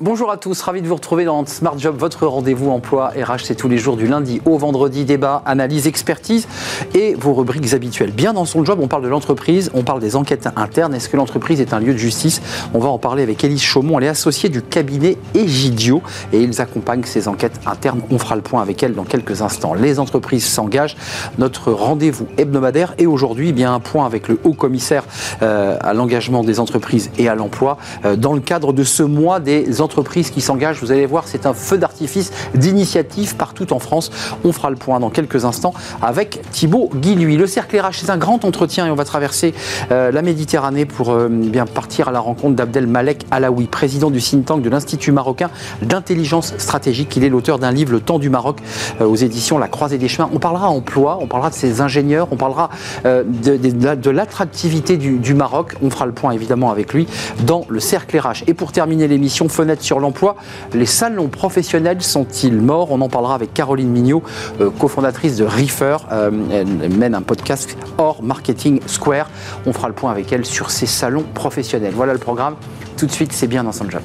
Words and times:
Bonjour 0.00 0.32
à 0.32 0.36
tous, 0.38 0.60
ravi 0.60 0.82
de 0.82 0.88
vous 0.88 0.96
retrouver 0.96 1.24
dans 1.24 1.46
Smart 1.46 1.78
Job, 1.78 1.94
votre 1.96 2.26
rendez-vous 2.26 2.68
emploi 2.72 3.10
RH. 3.10 3.44
C'est 3.44 3.54
tous 3.54 3.68
les 3.68 3.78
jours 3.78 3.96
du 3.96 4.08
lundi 4.08 4.42
au 4.44 4.58
vendredi, 4.58 5.04
débat, 5.04 5.40
analyse, 5.46 5.86
expertise 5.86 6.48
et 6.94 7.14
vos 7.14 7.32
rubriques 7.32 7.72
habituelles. 7.74 8.10
Bien 8.10 8.32
dans 8.32 8.44
son 8.44 8.64
job, 8.64 8.80
on 8.82 8.88
parle 8.88 9.04
de 9.04 9.08
l'entreprise, 9.08 9.70
on 9.72 9.84
parle 9.84 10.00
des 10.00 10.16
enquêtes 10.16 10.48
internes. 10.56 10.96
Est-ce 10.96 11.08
que 11.08 11.16
l'entreprise 11.16 11.60
est 11.60 11.72
un 11.72 11.78
lieu 11.78 11.92
de 11.92 11.98
justice? 11.98 12.42
On 12.74 12.80
va 12.80 12.88
en 12.88 12.98
parler 12.98 13.22
avec 13.22 13.44
Élise 13.44 13.62
Chaumont. 13.62 13.98
Elle 13.98 14.06
est 14.06 14.08
associée 14.08 14.48
du 14.48 14.62
cabinet 14.62 15.16
Egidio 15.32 16.02
et 16.32 16.42
ils 16.42 16.60
accompagnent 16.60 17.04
ces 17.04 17.28
enquêtes 17.28 17.60
internes. 17.64 18.00
On 18.10 18.18
fera 18.18 18.34
le 18.34 18.42
point 18.42 18.62
avec 18.62 18.82
elle 18.82 18.94
dans 18.94 19.04
quelques 19.04 19.42
instants. 19.42 19.74
Les 19.74 20.00
entreprises 20.00 20.44
s'engagent. 20.44 20.96
Notre 21.38 21.70
rendez-vous 21.70 22.26
hebdomadaire 22.36 22.94
et 22.98 23.06
aujourd'hui, 23.06 23.52
bien 23.52 23.72
un 23.72 23.80
point 23.80 24.06
avec 24.06 24.26
le 24.26 24.40
haut 24.42 24.54
commissaire 24.54 25.04
euh, 25.42 25.78
à 25.80 25.94
l'engagement 25.94 26.42
des 26.42 26.58
entreprises 26.58 27.12
et 27.16 27.28
à 27.28 27.36
l'emploi 27.36 27.78
euh, 28.04 28.16
dans 28.16 28.32
le 28.32 28.40
cadre 28.40 28.72
de 28.72 28.82
ce 28.82 29.04
mois 29.04 29.38
des 29.38 29.80
entreprises 29.80 29.83
entreprises 29.84 30.30
qui 30.30 30.40
s'engagent. 30.40 30.80
Vous 30.80 30.90
allez 30.90 31.06
voir, 31.06 31.28
c'est 31.28 31.46
un 31.46 31.54
feu 31.54 31.78
d'artifice 31.78 32.32
d'initiatives 32.54 33.36
partout 33.36 33.72
en 33.72 33.78
France. 33.78 34.10
On 34.44 34.52
fera 34.52 34.70
le 34.70 34.76
point 34.76 34.98
dans 34.98 35.10
quelques 35.10 35.44
instants 35.44 35.74
avec 36.02 36.40
Thibaut 36.50 36.90
Guilluy. 36.94 37.36
Le 37.36 37.46
cercle 37.46 37.78
RH, 37.78 38.00
c'est 38.00 38.10
un 38.10 38.16
grand 38.16 38.44
entretien 38.44 38.86
et 38.86 38.90
on 38.90 38.94
va 38.94 39.04
traverser 39.04 39.54
euh, 39.92 40.10
la 40.10 40.22
Méditerranée 40.22 40.86
pour 40.86 41.10
euh, 41.10 41.28
bien 41.28 41.66
partir 41.66 42.08
à 42.08 42.12
la 42.12 42.20
rencontre 42.20 42.56
d'Abdel 42.56 42.86
Malek 42.86 43.26
Alaoui, 43.30 43.66
président 43.66 44.10
du 44.10 44.20
think 44.20 44.46
tank 44.46 44.62
de 44.62 44.70
l'Institut 44.70 45.12
marocain 45.12 45.50
d'intelligence 45.82 46.54
stratégique. 46.58 47.14
Il 47.16 47.24
est 47.24 47.28
l'auteur 47.28 47.58
d'un 47.58 47.70
livre, 47.70 47.92
Le 47.92 48.00
temps 48.00 48.18
du 48.18 48.30
Maroc, 48.30 48.60
euh, 49.00 49.06
aux 49.06 49.16
éditions 49.16 49.58
La 49.58 49.68
Croisée 49.68 49.98
des 49.98 50.08
Chemins. 50.08 50.30
On 50.32 50.38
parlera 50.38 50.68
emploi, 50.68 51.18
on 51.20 51.26
parlera 51.26 51.50
de 51.50 51.54
ses 51.54 51.80
ingénieurs, 51.80 52.28
on 52.30 52.36
parlera 52.36 52.70
de, 53.04 54.10
l'attractivité 54.10 54.96
du, 54.96 55.18
du 55.18 55.34
Maroc. 55.34 55.74
On 55.82 55.90
fera 55.90 56.06
le 56.06 56.12
point 56.12 56.32
évidemment 56.32 56.70
avec 56.70 56.92
lui 56.92 57.06
dans 57.44 57.66
le 57.68 57.80
cercle 57.80 58.18
RH. 58.18 58.44
Et 58.46 58.54
pour 58.54 58.72
terminer 58.72 59.08
l'émission, 59.08 59.48
fenêtre 59.48 59.73
sur 59.82 60.00
l'emploi. 60.00 60.36
Les 60.72 60.86
salons 60.86 61.28
professionnels 61.28 62.02
sont-ils 62.02 62.60
morts? 62.60 62.90
On 62.90 63.00
en 63.00 63.08
parlera 63.08 63.34
avec 63.34 63.54
Caroline 63.54 63.90
Mignot, 63.90 64.22
euh, 64.60 64.70
cofondatrice 64.70 65.36
de 65.36 65.44
Reefer. 65.44 65.96
Euh, 66.12 66.30
elle 66.50 66.90
mène 66.90 67.14
un 67.14 67.22
podcast 67.22 67.76
hors 67.98 68.22
Marketing 68.22 68.80
Square. 68.86 69.28
On 69.66 69.72
fera 69.72 69.88
le 69.88 69.94
point 69.94 70.10
avec 70.10 70.32
elle 70.32 70.44
sur 70.44 70.70
ces 70.70 70.86
salons 70.86 71.24
professionnels. 71.34 71.94
Voilà 71.94 72.12
le 72.12 72.18
programme. 72.18 72.56
Tout 72.96 73.06
de 73.06 73.12
suite, 73.12 73.32
c'est 73.32 73.48
bien 73.48 73.64
dans 73.64 73.72
son 73.72 73.88
job. 73.90 74.02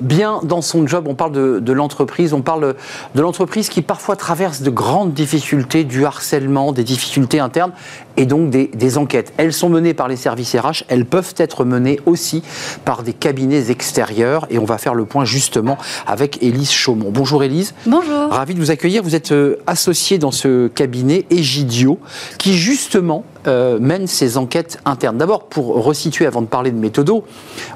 Bien 0.00 0.40
dans 0.42 0.62
son 0.62 0.86
job. 0.86 1.06
On 1.08 1.14
parle 1.14 1.32
de, 1.60 1.72
l'entreprise, 1.72 2.32
on 2.32 2.42
parle 2.42 2.74
de 3.14 3.20
l'entreprise 3.20 3.68
qui 3.68 3.82
parfois 3.82 4.16
traverse 4.16 4.62
de 4.62 4.70
grandes 4.70 5.12
difficultés, 5.12 5.84
du 5.84 6.04
harcèlement, 6.04 6.72
des 6.72 6.84
difficultés 6.84 7.40
internes 7.40 7.72
et 8.16 8.26
donc 8.26 8.50
des, 8.50 8.98
enquêtes. 8.98 9.32
Elles 9.36 9.52
sont 9.52 9.68
menées 9.68 9.94
par 9.94 10.08
les 10.08 10.16
services 10.16 10.56
RH, 10.56 10.84
elles 10.88 11.04
peuvent 11.04 11.34
être 11.36 11.64
menées 11.64 12.00
aussi 12.06 12.42
par 12.84 13.02
des 13.02 13.12
cabinets 13.12 13.70
extérieurs 13.70 14.46
et 14.50 14.58
on 14.58 14.64
va 14.64 14.78
faire 14.78 14.94
le 14.94 15.04
point 15.04 15.24
justement 15.24 15.78
avec 16.06 16.42
Élise 16.42 16.72
Chaumont. 16.72 17.10
Bonjour 17.10 17.44
Élise. 17.44 17.74
Bonjour. 17.86 18.30
Ravi 18.30 18.54
de 18.54 18.60
vous 18.60 18.70
accueillir. 18.70 19.02
Vous 19.02 19.14
êtes 19.14 19.32
euh, 19.32 19.56
associée 19.66 20.18
dans 20.18 20.32
ce 20.32 20.68
cabinet 20.68 21.24
Egidio 21.30 21.98
qui 22.38 22.54
justement 22.54 23.24
euh, 23.46 23.78
mène 23.78 24.06
ces 24.06 24.36
enquêtes 24.36 24.78
internes. 24.84 25.18
D'abord, 25.18 25.44
pour 25.44 25.82
resituer 25.82 26.26
avant 26.26 26.42
de 26.42 26.46
parler 26.46 26.70
de 26.70 26.78
méthodo, 26.78 27.24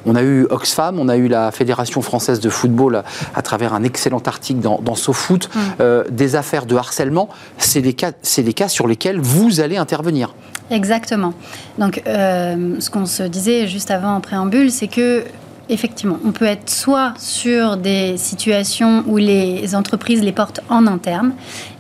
on 0.07 0.15
a 0.15 0.23
eu 0.23 0.47
Oxfam, 0.51 0.99
on 0.99 1.09
a 1.09 1.17
eu 1.17 1.29
la 1.29 1.51
Fédération 1.51 2.03
française 2.03 2.41
de 2.41 2.49
football 2.49 3.03
à, 3.35 3.43
travers 3.43 3.75
un 3.75 3.83
excellent 3.83 4.23
article 4.27 4.61
dans, 4.61 4.81
dans 4.81 4.95
SoFoot, 4.95 5.49
mm. 5.49 5.61
euh, 5.81 6.05
des 6.11 6.37
affaires 6.37 6.67
de 6.67 6.77
harcèlement. 6.77 7.29
C'est 7.59 7.83
des, 7.83 7.95
cas, 7.95 8.13
des 8.37 8.53
cas 8.53 8.69
sur 8.69 8.87
lesquels 8.87 9.21
vous 9.21 9.61
allez 9.61 9.77
intervenir. 9.77 10.35
Exactement. 10.71 11.35
Donc, 11.79 12.03
euh, 12.07 12.77
ce 12.81 12.91
qu'on 12.91 13.07
se 13.07 13.23
disait 13.23 13.67
juste 13.67 13.91
avant 13.91 14.15
en 14.15 14.21
préambule, 14.21 14.71
c'est 14.71 14.89
que 14.89 15.25
effectivement, 15.69 16.19
on 16.25 16.33
peut 16.33 16.45
être 16.45 16.69
soit 16.69 17.15
sur 17.19 17.77
des 17.77 18.17
situations 18.17 19.05
où 19.07 19.17
les 19.17 19.75
entreprises 19.75 20.23
les 20.23 20.33
portent 20.33 20.61
en 20.69 20.87
interne 20.87 21.33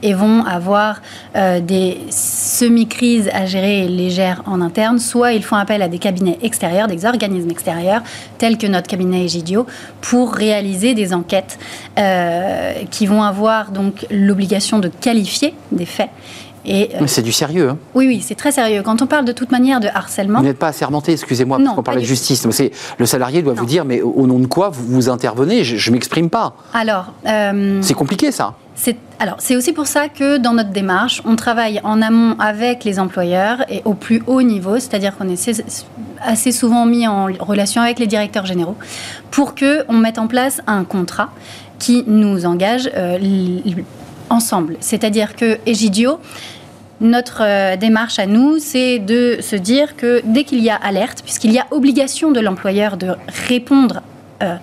et 0.03 0.15
vont 0.15 0.45
avoir 0.45 1.01
euh, 1.37 1.61
des 1.61 1.99
semi-crises 2.11 3.31
à 3.33 3.47
gérer 3.47 3.89
légères 3.89 4.43
en 4.47 4.61
interne, 4.61 4.99
soit 4.99 5.33
ils 5.33 5.43
font 5.43 5.57
appel 5.57 5.83
à 5.83 5.89
des 5.89 5.99
cabinets 5.99 6.39
extérieurs, 6.43 6.89
des 6.89 7.05
organismes 7.05 7.51
extérieurs, 7.51 8.03
tels 8.39 8.59
que 8.59 8.67
notre 8.67 8.87
cabinet 8.87 9.25
Egidio, 9.25 9.67
pour 10.01 10.35
réaliser 10.35 10.95
des 10.95 11.13
enquêtes 11.13 11.59
euh, 11.99 12.73
qui 12.91 13.07
vont 13.07 13.23
avoir 13.23 13.71
donc 13.71 14.07
l'obligation 14.11 14.79
de 14.79 14.89
qualifier 14.89 15.55
des 15.73 15.87
faits 15.87 16.11
euh, 16.67 17.07
c'est 17.07 17.23
du 17.23 17.33
sérieux. 17.33 17.71
Hein. 17.71 17.79
Oui, 17.95 18.07
oui, 18.07 18.23
c'est 18.25 18.35
très 18.35 18.53
sérieux. 18.53 18.83
Quand 18.83 19.03
on 19.03 19.07
parle 19.07 19.25
de 19.25 19.33
toute 19.33 19.51
manière 19.51 19.81
de 19.81 19.89
harcèlement. 19.89 20.39
Vous 20.41 20.47
n'êtes 20.47 20.59
pas 20.59 20.69
assermenté, 20.69 21.13
excusez-moi, 21.13 21.59
parce 21.59 21.77
qu'on 21.77 21.83
parlait 21.83 22.01
de 22.01 22.07
justice. 22.07 22.47
Mais 22.47 22.71
le 22.99 23.07
salarié 23.07 23.43
doit 23.43 23.55
vous 23.55 23.67
dire, 23.67 23.85
mais 23.85 24.01
au 24.01 24.27
nom 24.27 24.39
de 24.39 24.47
quoi 24.47 24.71
vous, 24.71 24.85
vous 24.87 25.09
intervenez? 25.09 25.65
Je 25.65 25.91
ne 25.91 25.95
m'exprime 25.95 26.31
pas. 26.31 26.55
Alors. 26.73 27.13
Euh, 27.27 27.81
c'est 27.83 27.95
compliqué, 27.95 28.33
ça. 28.33 28.55
Alors, 29.21 29.37
c'est 29.39 29.57
aussi 29.57 29.73
pour 29.73 29.87
ça 29.87 30.09
que 30.09 30.39
dans 30.39 30.53
notre 30.53 30.71
démarche, 30.71 31.23
on 31.25 31.37
travaille 31.37 31.81
en 31.85 32.03
amont 32.03 32.37
avec 32.39 32.85
les 32.85 32.99
employeurs 32.99 33.65
et 33.71 33.83
au 33.85 33.95
plus 33.95 34.23
haut 34.27 34.43
niveau, 34.43 34.75
c'est-à-dire 34.75 35.17
qu'on 35.17 35.29
est 35.29 35.63
assez 36.21 36.53
souvent 36.53 36.85
mis 36.85 37.07
en 37.07 37.29
relation 37.39 37.81
avec 37.81 37.99
les 37.99 38.07
directeurs 38.07 38.47
généraux 38.47 38.77
pour 39.31 39.55
qu'on 39.55 39.95
mette 39.95 40.19
en 40.19 40.27
place 40.27 40.61
un 40.67 40.85
contrat 40.85 41.31
qui 41.79 42.05
nous 42.07 42.45
engage 42.47 42.91
euh, 42.97 43.19
ensemble. 44.31 44.77
C'est-à-dire 44.81 45.37
que 45.37 45.59
Egidio, 45.67 46.19
notre 47.01 47.43
euh, 47.43 47.77
démarche 47.77 48.19
à 48.19 48.27
nous, 48.27 48.59
c'est 48.59 48.99
de 48.99 49.39
se 49.41 49.57
dire 49.57 49.97
que 49.97 50.23
dès 50.25 50.45
qu'il 50.45 50.63
y 50.63 50.71
a 50.71 50.77
alerte, 50.77 51.23
puisqu'il 51.23 51.53
y 51.53 51.59
a 51.59 51.67
obligation 51.71 52.31
de 52.31 52.41
l'employeur 52.41 52.97
de 52.97 53.15
répondre 53.49 54.03
euh, 54.43 54.57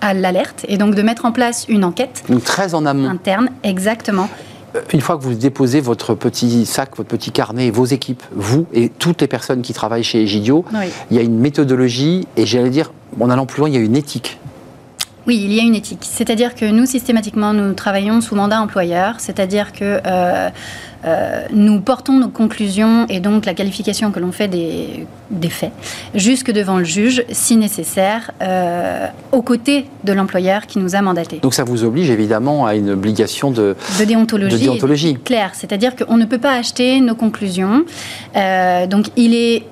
à 0.00 0.14
l'alerte 0.14 0.64
et 0.68 0.76
donc 0.76 0.94
de 0.94 1.02
mettre 1.02 1.24
en 1.24 1.32
place 1.32 1.66
une 1.68 1.84
enquête. 1.84 2.24
très 2.44 2.74
en 2.74 2.86
amont. 2.86 3.08
Interne, 3.08 3.50
exactement. 3.62 4.28
Euh, 4.76 4.80
une 4.92 5.00
fois 5.00 5.16
que 5.16 5.22
vous 5.22 5.34
déposez 5.34 5.80
votre 5.80 6.14
petit 6.14 6.66
sac, 6.66 6.96
votre 6.96 7.08
petit 7.08 7.32
carnet, 7.32 7.70
vos 7.70 7.86
équipes, 7.86 8.22
vous 8.32 8.66
et 8.72 8.88
toutes 8.88 9.20
les 9.20 9.26
personnes 9.26 9.62
qui 9.62 9.72
travaillent 9.72 10.04
chez 10.04 10.22
Egidio, 10.22 10.64
il 11.10 11.16
y 11.16 11.20
a 11.20 11.22
une 11.22 11.38
méthodologie 11.38 12.26
et 12.36 12.46
j'allais 12.46 12.70
dire, 12.70 12.92
en 13.18 13.30
allant 13.30 13.46
plus 13.46 13.60
loin, 13.60 13.68
il 13.68 13.74
y 13.74 13.78
a 13.78 13.80
une 13.80 13.96
éthique. 13.96 14.38
Oui, 15.26 15.40
il 15.44 15.52
y 15.52 15.60
a 15.60 15.62
une 15.62 15.74
éthique. 15.74 16.00
C'est-à-dire 16.02 16.54
que 16.54 16.64
nous, 16.64 16.86
systématiquement, 16.86 17.52
nous 17.52 17.74
travaillons 17.74 18.20
sous 18.20 18.34
mandat 18.34 18.60
employeur, 18.60 19.16
c'est-à-dire 19.18 19.72
que 19.72 20.00
euh, 20.06 20.48
euh, 21.04 21.46
nous 21.52 21.80
portons 21.80 22.18
nos 22.18 22.28
conclusions 22.28 23.06
et 23.08 23.20
donc 23.20 23.46
la 23.46 23.54
qualification 23.54 24.10
que 24.10 24.20
l'on 24.20 24.32
fait 24.32 24.48
des, 24.48 25.06
faits 25.48 25.72
jusque 26.14 26.52
devant 26.52 26.78
le 26.78 26.84
juge, 26.84 27.24
si 27.30 27.56
nécessaire, 27.56 28.30
euh, 28.42 29.06
aux 29.32 29.42
côtés 29.42 29.86
de 30.04 30.12
l'employeur 30.12 30.66
qui 30.66 30.78
nous 30.78 30.94
a 30.94 31.02
mandaté. 31.02 31.38
Donc 31.38 31.54
ça 31.54 31.64
vous 31.64 31.84
oblige 31.84 32.10
évidemment 32.10 32.66
à 32.66 32.74
une 32.74 32.90
obligation 32.90 33.50
de, 33.50 33.76
de 33.98 34.04
déontologie, 34.04 34.56
de 34.56 34.60
déontologie. 34.60 35.18
claire, 35.24 35.52
c'est-à-dire 35.54 35.96
qu'on 35.96 36.16
ne 36.16 36.24
peut 36.24 36.38
pas 36.38 36.54
acheter 36.54 37.00
nos 37.00 37.14
conclusions. 37.14 37.84
donc 38.34 39.06
il 39.16 39.34
est 39.34 39.64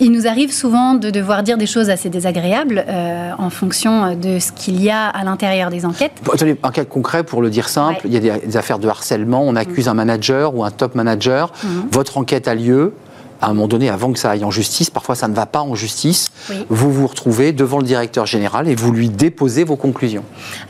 il 0.00 0.12
nous 0.12 0.26
arrive 0.26 0.52
souvent 0.52 0.94
de 0.94 1.10
devoir 1.10 1.42
dire 1.42 1.58
des 1.58 1.66
choses 1.66 1.90
assez 1.90 2.08
désagréables 2.08 2.84
euh, 2.88 3.30
en 3.38 3.50
fonction 3.50 4.16
de 4.16 4.38
ce 4.38 4.50
qu'il 4.52 4.82
y 4.82 4.90
a 4.90 5.06
à 5.06 5.24
l'intérieur 5.24 5.70
des 5.70 5.84
enquêtes. 5.84 6.12
Attendez, 6.32 6.56
un 6.62 6.70
cas 6.70 6.84
concret 6.84 7.22
pour 7.22 7.42
le 7.42 7.50
dire 7.50 7.68
simple, 7.68 8.00
il 8.06 8.12
y 8.12 8.16
a 8.16 8.38
des, 8.38 8.56
affaires 8.56 8.78
de 8.78 8.88
harcèlement, 8.88 9.42
on 9.42 9.56
accuse 9.56 9.86
mm. 9.86 9.90
un 9.90 9.94
manager 9.94 10.54
ou 10.54 10.64
un 10.64 10.70
top 10.70 10.94
manager, 10.94 11.52
mm. 11.62 11.68
votre 11.92 12.18
enquête 12.18 12.48
a 12.48 12.54
lieu, 12.54 12.94
à 13.40 13.46
un 13.46 13.54
moment 13.54 13.68
donné, 13.68 13.88
avant 13.88 14.12
que 14.12 14.18
ça 14.18 14.30
aille 14.30 14.44
en 14.44 14.50
justice, 14.50 14.90
parfois 14.90 15.14
ça 15.14 15.28
ne 15.28 15.34
va 15.34 15.46
pas 15.46 15.60
en 15.60 15.74
justice, 15.74 16.30
vous 16.68 16.92
vous 16.92 17.06
retrouvez 17.06 17.52
devant 17.52 17.78
le 17.78 17.84
directeur 17.84 18.26
général 18.26 18.68
et 18.68 18.74
vous 18.74 18.92
lui 18.92 19.08
déposez 19.08 19.64
vos 19.64 19.76
conclusions. 19.76 20.24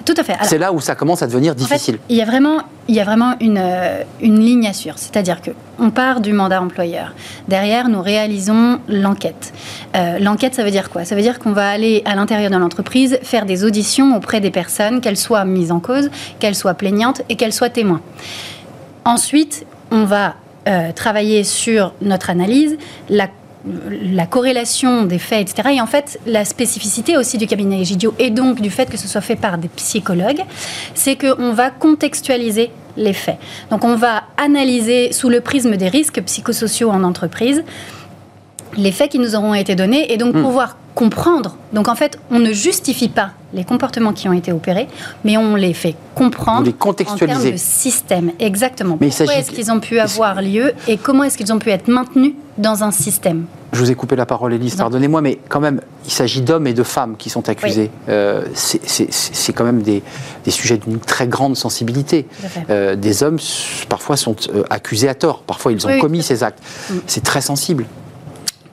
Tout 0.04 0.14
à 0.16 0.22
fait. 0.22 0.36
C'est 0.42 0.58
là 0.58 0.72
où 0.72 0.80
ça 0.80 0.94
commence 0.94 1.22
à 1.22 1.26
devenir 1.26 1.54
difficile. 1.54 1.98
il 2.08 2.16
y 2.16 2.22
a 2.22 2.24
vraiment, 2.24 2.62
il 2.88 2.94
y 2.94 3.00
a 3.00 3.04
vraiment 3.04 3.34
une, 3.40 3.58
euh, 3.58 4.02
une 4.20 4.38
ligne 4.38 4.66
à 4.66 4.72
suivre. 4.72 4.96
C'est-à-dire 4.98 5.42
que 5.42 5.50
on 5.80 5.90
part 5.90 6.20
du 6.20 6.32
mandat 6.32 6.60
employeur. 6.60 7.14
Derrière, 7.48 7.88
nous 7.88 8.02
réalisons 8.02 8.80
l'enquête. 8.86 9.52
Euh, 9.96 10.18
l'enquête, 10.18 10.54
ça 10.54 10.62
veut 10.62 10.70
dire 10.70 10.90
quoi? 10.90 11.04
Ça 11.04 11.16
veut 11.16 11.22
dire 11.22 11.38
qu'on 11.38 11.52
va 11.52 11.70
aller 11.70 12.02
à 12.04 12.14
l'intérieur 12.14 12.50
de 12.50 12.56
l'entreprise 12.56 13.18
faire 13.22 13.46
des 13.46 13.64
auditions 13.64 14.14
auprès 14.16 14.40
des 14.40 14.50
personnes, 14.50 15.00
qu'elles 15.00 15.16
soient 15.16 15.44
mises 15.44 15.72
en 15.72 15.80
cause, 15.80 16.10
qu'elles 16.38 16.54
soient 16.54 16.74
plaignantes 16.74 17.22
et 17.28 17.36
qu'elles 17.36 17.54
soient 17.54 17.70
témoins. 17.70 18.02
Ensuite, 19.04 19.64
on 19.90 20.04
va 20.04 20.34
euh, 20.68 20.92
travailler 20.92 21.44
sur 21.44 21.94
notre 22.00 22.30
analyse, 22.30 22.76
la 23.08 23.28
la 24.02 24.24
corrélation 24.24 25.04
des 25.04 25.18
faits, 25.18 25.50
etc. 25.50 25.74
Et 25.76 25.80
en 25.82 25.86
fait, 25.86 26.18
la 26.24 26.46
spécificité 26.46 27.18
aussi 27.18 27.36
du 27.36 27.46
cabinet 27.46 27.82
Egidio, 27.82 28.14
et 28.18 28.30
donc 28.30 28.62
du 28.62 28.70
fait 28.70 28.88
que 28.88 28.96
ce 28.96 29.06
soit 29.06 29.20
fait 29.20 29.36
par 29.36 29.58
des 29.58 29.68
psychologues, 29.68 30.42
c'est 30.94 31.16
qu'on 31.16 31.52
va 31.52 31.70
contextualiser 31.70 32.70
les 32.96 33.12
faits. 33.12 33.36
Donc 33.70 33.84
on 33.84 33.96
va 33.96 34.22
analyser 34.38 35.12
sous 35.12 35.28
le 35.28 35.42
prisme 35.42 35.76
des 35.76 35.88
risques 35.88 36.22
psychosociaux 36.22 36.90
en 36.90 37.04
entreprise 37.04 37.62
les 38.76 38.92
faits 38.92 39.10
qui 39.10 39.18
nous 39.18 39.34
auront 39.34 39.54
été 39.54 39.74
donnés 39.74 40.12
et 40.12 40.16
donc 40.16 40.34
hmm. 40.34 40.42
pouvoir 40.42 40.76
comprendre. 40.94 41.56
Donc 41.72 41.88
en 41.88 41.94
fait, 41.94 42.18
on 42.30 42.38
ne 42.38 42.52
justifie 42.52 43.08
pas 43.08 43.30
les 43.52 43.64
comportements 43.64 44.12
qui 44.12 44.28
ont 44.28 44.32
été 44.32 44.52
opérés, 44.52 44.88
mais 45.24 45.36
on 45.36 45.56
les 45.56 45.74
fait 45.74 45.96
comprendre 46.14 46.66
les 46.66 46.72
contextualiser. 46.72 47.38
en 47.38 47.42
termes 47.42 47.52
de 47.52 47.58
système. 47.58 48.32
Exactement. 48.38 48.98
Mais 49.00 49.08
Pourquoi 49.08 49.34
est-ce 49.34 49.50
qu'ils 49.50 49.72
ont 49.72 49.80
pu 49.80 49.98
avoir 49.98 50.42
lieu 50.42 50.72
et 50.88 50.96
comment 50.96 51.24
est-ce 51.24 51.36
qu'ils 51.36 51.52
ont 51.52 51.58
pu 51.58 51.70
être 51.70 51.88
maintenus 51.88 52.34
dans 52.58 52.84
un 52.84 52.90
système? 52.90 53.46
Je 53.72 53.78
vous 53.78 53.90
ai 53.90 53.94
coupé 53.94 54.16
la 54.16 54.26
parole, 54.26 54.52
Elise, 54.52 54.74
pardonnez-moi, 54.74 55.22
mais 55.22 55.38
quand 55.48 55.60
même, 55.60 55.80
il 56.04 56.10
s'agit 56.10 56.40
d'hommes 56.40 56.66
et 56.66 56.74
de 56.74 56.82
femmes 56.82 57.16
qui 57.16 57.30
sont 57.30 57.48
accusés. 57.48 57.90
Euh, 58.08 58.44
c'est 58.54 59.52
quand 59.52 59.64
même 59.64 59.82
des, 59.82 60.02
sujets 60.48 60.78
d'une 60.78 60.98
très 60.98 61.28
grande 61.28 61.56
sensibilité. 61.56 62.26
Euh, 62.68 62.96
des 62.96 63.22
hommes, 63.22 63.38
parfois, 63.88 64.16
sont 64.16 64.34
euh, 64.52 64.64
accusés 64.70 65.08
à 65.08 65.14
tort. 65.14 65.42
Parfois, 65.42 65.70
ils 65.70 65.86
ont 65.86 65.98
commis 66.00 66.22
ces 66.22 66.42
actes. 66.42 66.60
Mm. 66.90 66.94
C'est 67.06 67.22
très 67.22 67.40
sensible. 67.40 67.86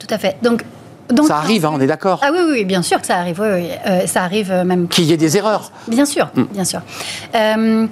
Tout 0.00 0.08
à 0.10 0.18
fait. 0.18 0.36
Donc, 0.42 0.64
ça 1.26 1.36
arrive, 1.36 1.64
hein, 1.64 1.70
on 1.74 1.80
est 1.80 1.86
d'accord 1.86 2.20
Ah 2.22 2.30
oui, 2.32 2.40
oui, 2.50 2.64
bien 2.64 2.82
sûr 2.82 3.00
que 3.00 3.06
ça 3.06 3.16
arrive. 3.16 3.40
Euh, 3.40 4.06
ça 4.06 4.22
arrive 4.22 4.52
euh, 4.52 4.64
même. 4.64 4.88
Qu'il 4.88 5.04
y 5.04 5.12
ait 5.12 5.16
des 5.16 5.36
erreurs. 5.36 5.72
Bien 5.88 6.04
sûr, 6.04 6.28
mm. 6.34 6.44
bien 6.52 6.64
sûr. 6.64 6.80
Euh, 7.34 7.86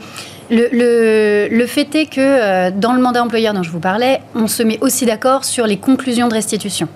le, 0.50 1.48
le, 1.50 1.66
fait 1.66 1.94
est 1.94 2.06
que 2.06 2.70
dans 2.70 2.92
le 2.92 3.00
mandat 3.00 3.22
employeur 3.22 3.52
dont 3.52 3.64
je 3.64 3.70
vous 3.70 3.80
parlais, 3.80 4.20
on 4.34 4.46
se 4.46 4.62
met 4.62 4.78
aussi 4.80 5.04
d'accord 5.04 5.44
sur 5.44 5.66
les 5.66 5.76
conclusions 5.76 6.28
de 6.28 6.34
restitution. 6.34 6.88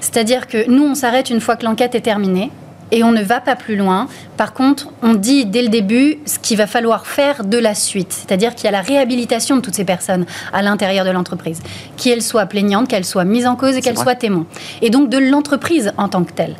C'est-à-dire 0.00 0.46
que 0.46 0.68
nous, 0.70 0.84
on 0.84 0.94
s'arrête 0.94 1.28
une 1.28 1.40
fois 1.40 1.56
que 1.56 1.66
l'enquête 1.66 1.94
est 1.94 2.00
terminée 2.00 2.50
et 2.90 3.04
on 3.04 3.12
ne 3.12 3.22
va 3.22 3.40
pas 3.40 3.56
plus 3.56 3.76
loin. 3.76 4.08
Par 4.38 4.54
contre, 4.54 4.86
on 5.02 5.14
dit 5.14 5.44
dès 5.46 5.62
le 5.62 5.68
début 5.68 6.18
ce 6.24 6.38
qu'il 6.38 6.56
va 6.56 6.68
falloir 6.68 7.06
faire 7.08 7.44
de 7.44 7.58
la 7.58 7.74
suite. 7.74 8.12
C'est-à-dire 8.12 8.54
qu'il 8.54 8.66
y 8.66 8.68
a 8.68 8.70
la 8.70 8.80
réhabilitation 8.80 9.56
de 9.56 9.60
toutes 9.60 9.74
ces 9.74 9.84
personnes 9.84 10.26
à 10.52 10.62
l'intérieur 10.62 11.04
de 11.04 11.10
l'entreprise, 11.10 11.60
qu'elles 11.96 12.22
soient 12.22 12.46
plaignantes, 12.46 12.86
qu'elles 12.86 13.04
soient 13.04 13.24
mises 13.24 13.48
en 13.48 13.56
cause 13.56 13.76
et 13.76 13.80
qu'elles 13.80 13.98
soient 13.98 14.14
témoins. 14.14 14.46
Et 14.80 14.90
donc 14.90 15.10
de 15.10 15.18
l'entreprise 15.18 15.92
en 15.98 16.08
tant 16.08 16.22
que 16.22 16.32
telle. 16.32 16.54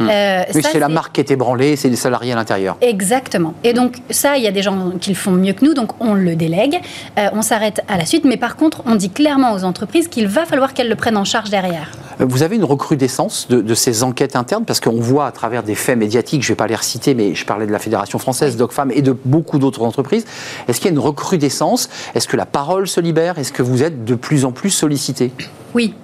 Euh, 0.00 0.42
c'est 0.50 0.80
la 0.80 0.88
marque 0.88 1.14
qui 1.14 1.20
est 1.20 1.30
ébranlée, 1.30 1.76
c'est 1.76 1.88
les 1.88 1.94
salariés 1.94 2.32
à 2.32 2.36
l'intérieur. 2.36 2.76
Exactement. 2.80 3.54
Et 3.62 3.74
donc 3.74 3.98
ça, 4.10 4.36
il 4.36 4.42
y 4.42 4.48
a 4.48 4.52
des 4.52 4.62
gens 4.62 4.90
qui 5.00 5.10
le 5.10 5.16
font 5.16 5.30
mieux 5.30 5.52
que 5.52 5.64
nous, 5.64 5.74
donc 5.74 5.92
on 6.00 6.14
le 6.14 6.34
délègue, 6.34 6.80
euh, 7.16 7.28
on 7.32 7.42
s'arrête 7.42 7.80
à 7.86 7.96
la 7.96 8.06
suite. 8.06 8.24
Mais 8.24 8.38
par 8.38 8.56
contre, 8.56 8.82
on 8.86 8.96
dit 8.96 9.10
clairement 9.10 9.52
aux 9.52 9.62
entreprises 9.62 10.08
qu'il 10.08 10.26
va 10.26 10.46
falloir 10.46 10.74
qu'elles 10.74 10.88
le 10.88 10.96
prennent 10.96 11.16
en 11.16 11.24
charge 11.24 11.50
derrière. 11.50 11.92
Vous 12.18 12.42
avez 12.42 12.56
une 12.56 12.64
recrudescence 12.64 13.46
de, 13.48 13.62
de 13.62 13.74
ces 13.74 14.02
enquêtes 14.02 14.34
internes? 14.34 14.64
Parce 14.64 14.80
qu'on 14.80 15.00
voit 15.00 15.26
à 15.26 15.32
travers 15.32 15.62
des 15.62 15.76
faits 15.76 15.96
médiatiques, 15.96 16.42
je 16.42 16.48
ne 16.48 16.52
vais 16.52 16.56
pas 16.56 16.66
les 16.66 16.74
reciter, 16.74 17.14
je 17.34 17.44
parlais 17.44 17.66
de 17.66 17.72
la 17.72 17.78
Fédération 17.78 18.18
française 18.18 18.56
d'Ocfam 18.56 18.90
et 18.90 19.02
de 19.02 19.16
beaucoup 19.24 19.58
d'autres 19.58 19.82
entreprises. 19.82 20.24
Est-ce 20.68 20.80
qu'il 20.80 20.86
y 20.86 20.88
a 20.88 20.92
une 20.92 20.98
recrudescence? 20.98 21.88
Est-ce 22.14 22.28
que 22.28 22.36
la 22.36 22.46
parole 22.46 22.88
se 22.88 23.00
libère? 23.00 23.38
Est-ce 23.38 23.52
que 23.52 23.62
vous 23.62 23.82
êtes 23.82 24.04
de 24.04 24.14
plus 24.14 24.44
en 24.44 24.52
plus 24.52 24.70
sollicité? 24.70 25.32
Oui. 25.74 25.94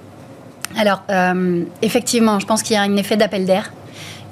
Alors, 0.78 1.02
euh, 1.10 1.62
effectivement, 1.82 2.38
je 2.38 2.46
pense 2.46 2.62
qu'il 2.62 2.74
y 2.74 2.78
a 2.78 2.82
un 2.82 2.96
effet 2.96 3.16
d'appel 3.16 3.46
d'air 3.46 3.72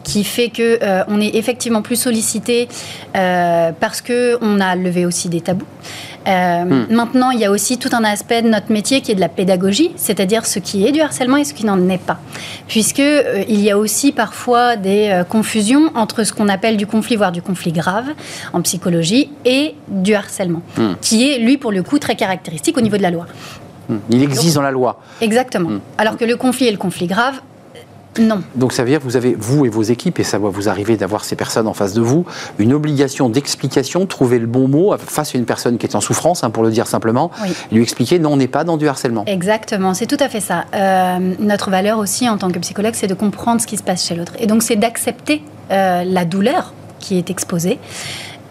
qui 0.04 0.22
fait 0.22 0.50
que 0.50 0.78
euh, 0.82 1.02
on 1.08 1.20
est 1.20 1.34
effectivement 1.34 1.82
plus 1.82 1.96
sollicité 1.96 2.68
euh, 3.16 3.72
parce 3.78 4.00
que 4.00 4.38
on 4.40 4.60
a 4.60 4.76
levé 4.76 5.06
aussi 5.06 5.28
des 5.28 5.40
tabous. 5.40 5.66
Euh, 6.26 6.64
hmm. 6.64 6.86
Maintenant, 6.90 7.30
il 7.30 7.40
y 7.40 7.44
a 7.44 7.50
aussi 7.50 7.76
tout 7.78 7.90
un 7.92 8.04
aspect 8.04 8.40
de 8.42 8.48
notre 8.48 8.72
métier 8.72 9.00
qui 9.00 9.12
est 9.12 9.14
de 9.14 9.20
la 9.20 9.28
pédagogie, 9.28 9.92
c'est-à-dire 9.96 10.46
ce 10.46 10.58
qui 10.58 10.86
est 10.86 10.92
du 10.92 11.00
harcèlement 11.00 11.36
et 11.36 11.44
ce 11.44 11.52
qui 11.52 11.66
n'en 11.66 11.88
est 11.88 11.98
pas, 11.98 12.18
puisque 12.68 13.02
il 13.48 13.60
y 13.60 13.70
a 13.70 13.76
aussi 13.76 14.12
parfois 14.12 14.76
des 14.76 15.22
confusions 15.28 15.90
entre 15.94 16.24
ce 16.24 16.32
qu'on 16.32 16.48
appelle 16.48 16.76
du 16.76 16.86
conflit, 16.86 17.16
voire 17.16 17.32
du 17.32 17.42
conflit 17.42 17.72
grave 17.72 18.06
en 18.52 18.62
psychologie, 18.62 19.30
et 19.44 19.74
du 19.88 20.14
harcèlement, 20.14 20.62
hmm. 20.78 20.94
qui 21.00 21.30
est 21.30 21.38
lui 21.38 21.58
pour 21.58 21.72
le 21.72 21.82
coup 21.82 21.98
très 21.98 22.16
caractéristique 22.16 22.78
au 22.78 22.80
niveau 22.80 22.96
de 22.96 23.02
la 23.02 23.10
loi. 23.10 23.26
Hmm. 23.88 23.96
Il 24.08 24.22
existe 24.22 24.54
dans 24.54 24.62
la 24.62 24.70
loi. 24.70 25.00
Exactement. 25.20 25.70
Alors 25.98 26.16
que 26.16 26.24
le 26.24 26.36
conflit 26.36 26.66
et 26.66 26.70
le 26.70 26.78
conflit 26.78 27.06
grave, 27.06 27.40
non. 28.18 28.42
Donc 28.54 28.72
ça 28.72 28.82
veut 28.82 28.90
dire 28.90 29.00
que 29.00 29.04
vous 29.04 29.16
avez, 29.16 29.34
vous 29.38 29.64
et 29.64 29.68
vos 29.68 29.82
équipes, 29.82 30.18
et 30.20 30.24
ça 30.24 30.38
va 30.38 30.48
vous 30.48 30.68
arriver 30.68 30.96
d'avoir 30.96 31.24
ces 31.24 31.36
personnes 31.36 31.66
en 31.66 31.74
face 31.74 31.94
de 31.94 32.00
vous, 32.00 32.24
une 32.58 32.72
obligation 32.72 33.28
d'explication, 33.28 34.06
trouver 34.06 34.38
le 34.38 34.46
bon 34.46 34.68
mot 34.68 34.94
face 34.98 35.34
à 35.34 35.38
une 35.38 35.44
personne 35.44 35.78
qui 35.78 35.86
est 35.86 35.96
en 35.96 36.00
souffrance, 36.00 36.44
hein, 36.44 36.50
pour 36.50 36.62
le 36.62 36.70
dire 36.70 36.86
simplement, 36.86 37.30
lui 37.72 37.82
expliquer 37.82 38.18
non, 38.18 38.32
on 38.32 38.36
n'est 38.36 38.48
pas 38.48 38.64
dans 38.64 38.76
du 38.76 38.88
harcèlement. 38.88 39.24
Exactement, 39.26 39.94
c'est 39.94 40.06
tout 40.06 40.16
à 40.20 40.28
fait 40.28 40.40
ça. 40.40 40.64
Euh, 40.74 41.34
notre 41.38 41.70
valeur 41.70 41.98
aussi 41.98 42.28
en 42.28 42.38
tant 42.38 42.50
que 42.50 42.58
psychologue, 42.58 42.94
c'est 42.94 43.06
de 43.06 43.14
comprendre 43.14 43.60
ce 43.60 43.66
qui 43.66 43.76
se 43.76 43.82
passe 43.82 44.06
chez 44.06 44.14
l'autre. 44.14 44.32
Et 44.38 44.46
donc 44.46 44.62
c'est 44.62 44.76
d'accepter 44.76 45.42
euh, 45.70 46.04
la 46.04 46.24
douleur 46.24 46.72
qui 47.00 47.18
est 47.18 47.30
exposée 47.30 47.78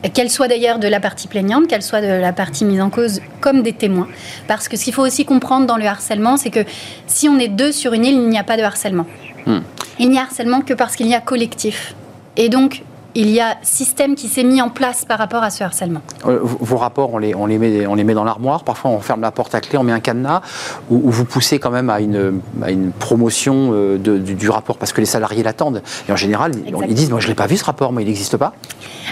qu'elle 0.09 0.29
soit 0.29 0.47
d'ailleurs 0.47 0.79
de 0.79 0.87
la 0.87 0.99
partie 0.99 1.27
plaignante, 1.27 1.67
qu'elle 1.67 1.81
soit 1.81 2.01
de 2.01 2.07
la 2.07 2.33
partie 2.33 2.65
mise 2.65 2.81
en 2.81 2.89
cause 2.89 3.21
comme 3.41 3.61
des 3.61 3.73
témoins. 3.73 4.07
Parce 4.47 4.67
que 4.67 4.77
ce 4.77 4.83
qu'il 4.83 4.93
faut 4.93 5.05
aussi 5.05 5.25
comprendre 5.25 5.65
dans 5.65 5.77
le 5.77 5.85
harcèlement, 5.85 6.37
c'est 6.37 6.49
que 6.49 6.65
si 7.07 7.29
on 7.29 7.39
est 7.39 7.47
deux 7.47 7.71
sur 7.71 7.93
une 7.93 8.05
île, 8.05 8.15
il 8.15 8.29
n'y 8.29 8.37
a 8.37 8.43
pas 8.43 8.57
de 8.57 8.63
harcèlement. 8.63 9.05
Hmm. 9.45 9.59
Il 9.99 10.09
n'y 10.09 10.17
a 10.17 10.23
harcèlement 10.23 10.61
que 10.61 10.73
parce 10.73 10.95
qu'il 10.95 11.07
y 11.07 11.15
a 11.15 11.21
collectif. 11.21 11.95
Et 12.35 12.49
donc, 12.49 12.83
il 13.15 13.29
y 13.29 13.39
a 13.39 13.57
système 13.61 14.15
qui 14.15 14.27
s'est 14.27 14.43
mis 14.43 14.61
en 14.61 14.69
place 14.69 15.05
par 15.05 15.19
rapport 15.19 15.43
à 15.43 15.49
ce 15.49 15.63
harcèlement. 15.63 16.01
Euh, 16.25 16.39
vos 16.41 16.77
rapports, 16.77 17.13
on 17.13 17.17
les, 17.17 17.35
on 17.35 17.45
les, 17.45 17.57
met, 17.57 17.85
on 17.85 17.95
les 17.95 18.03
met 18.03 18.13
dans 18.13 18.23
l'armoire, 18.23 18.63
parfois 18.63 18.91
on 18.91 18.99
ferme 18.99 19.21
la 19.21 19.31
porte 19.31 19.53
à 19.55 19.61
clé, 19.61 19.77
on 19.77 19.83
met 19.83 19.91
un 19.91 19.99
cadenas, 19.99 20.41
ou, 20.89 21.11
vous 21.11 21.25
poussez 21.25 21.59
quand 21.59 21.71
même 21.71 21.89
à 21.89 21.99
une, 21.99 22.41
à 22.61 22.71
une 22.71 22.91
promotion 22.91 23.71
euh, 23.73 23.97
de, 23.97 24.17
du, 24.17 24.49
rapport, 24.49 24.77
parce 24.77 24.93
que 24.93 25.01
les 25.01 25.05
salariés 25.05 25.43
l'attendent. 25.43 25.83
Et 26.09 26.11
en 26.11 26.15
général, 26.15 26.53
ils 26.87 26.93
disent, 26.93 27.11
moi 27.11 27.19
je 27.19 27.25
ne 27.25 27.31
l'ai 27.31 27.35
pas 27.35 27.47
vu 27.47 27.57
ce 27.57 27.65
rapport, 27.65 27.91
mais 27.91 28.01
il 28.03 28.07
n'existe 28.07 28.37
pas. 28.37 28.53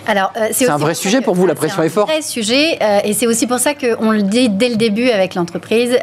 Alors, 0.07 0.31
euh, 0.37 0.47
c'est 0.51 0.69
un 0.69 0.77
vrai 0.77 0.95
sujet 0.95 1.21
pour 1.21 1.35
vous, 1.35 1.45
la 1.45 1.55
pression 1.55 1.83
est 1.83 1.89
forte. 1.89 2.09
C'est 2.09 2.15
un 2.15 2.19
vrai 2.19 2.27
sujet, 2.27 2.79
et 3.03 3.13
c'est 3.13 3.27
aussi 3.27 3.45
pour 3.45 3.59
ça 3.59 3.73
qu'on 3.75 4.11
le 4.11 4.23
dit 4.23 4.49
dès 4.49 4.69
le 4.69 4.75
début 4.75 5.09
avec 5.09 5.35
l'entreprise. 5.35 5.97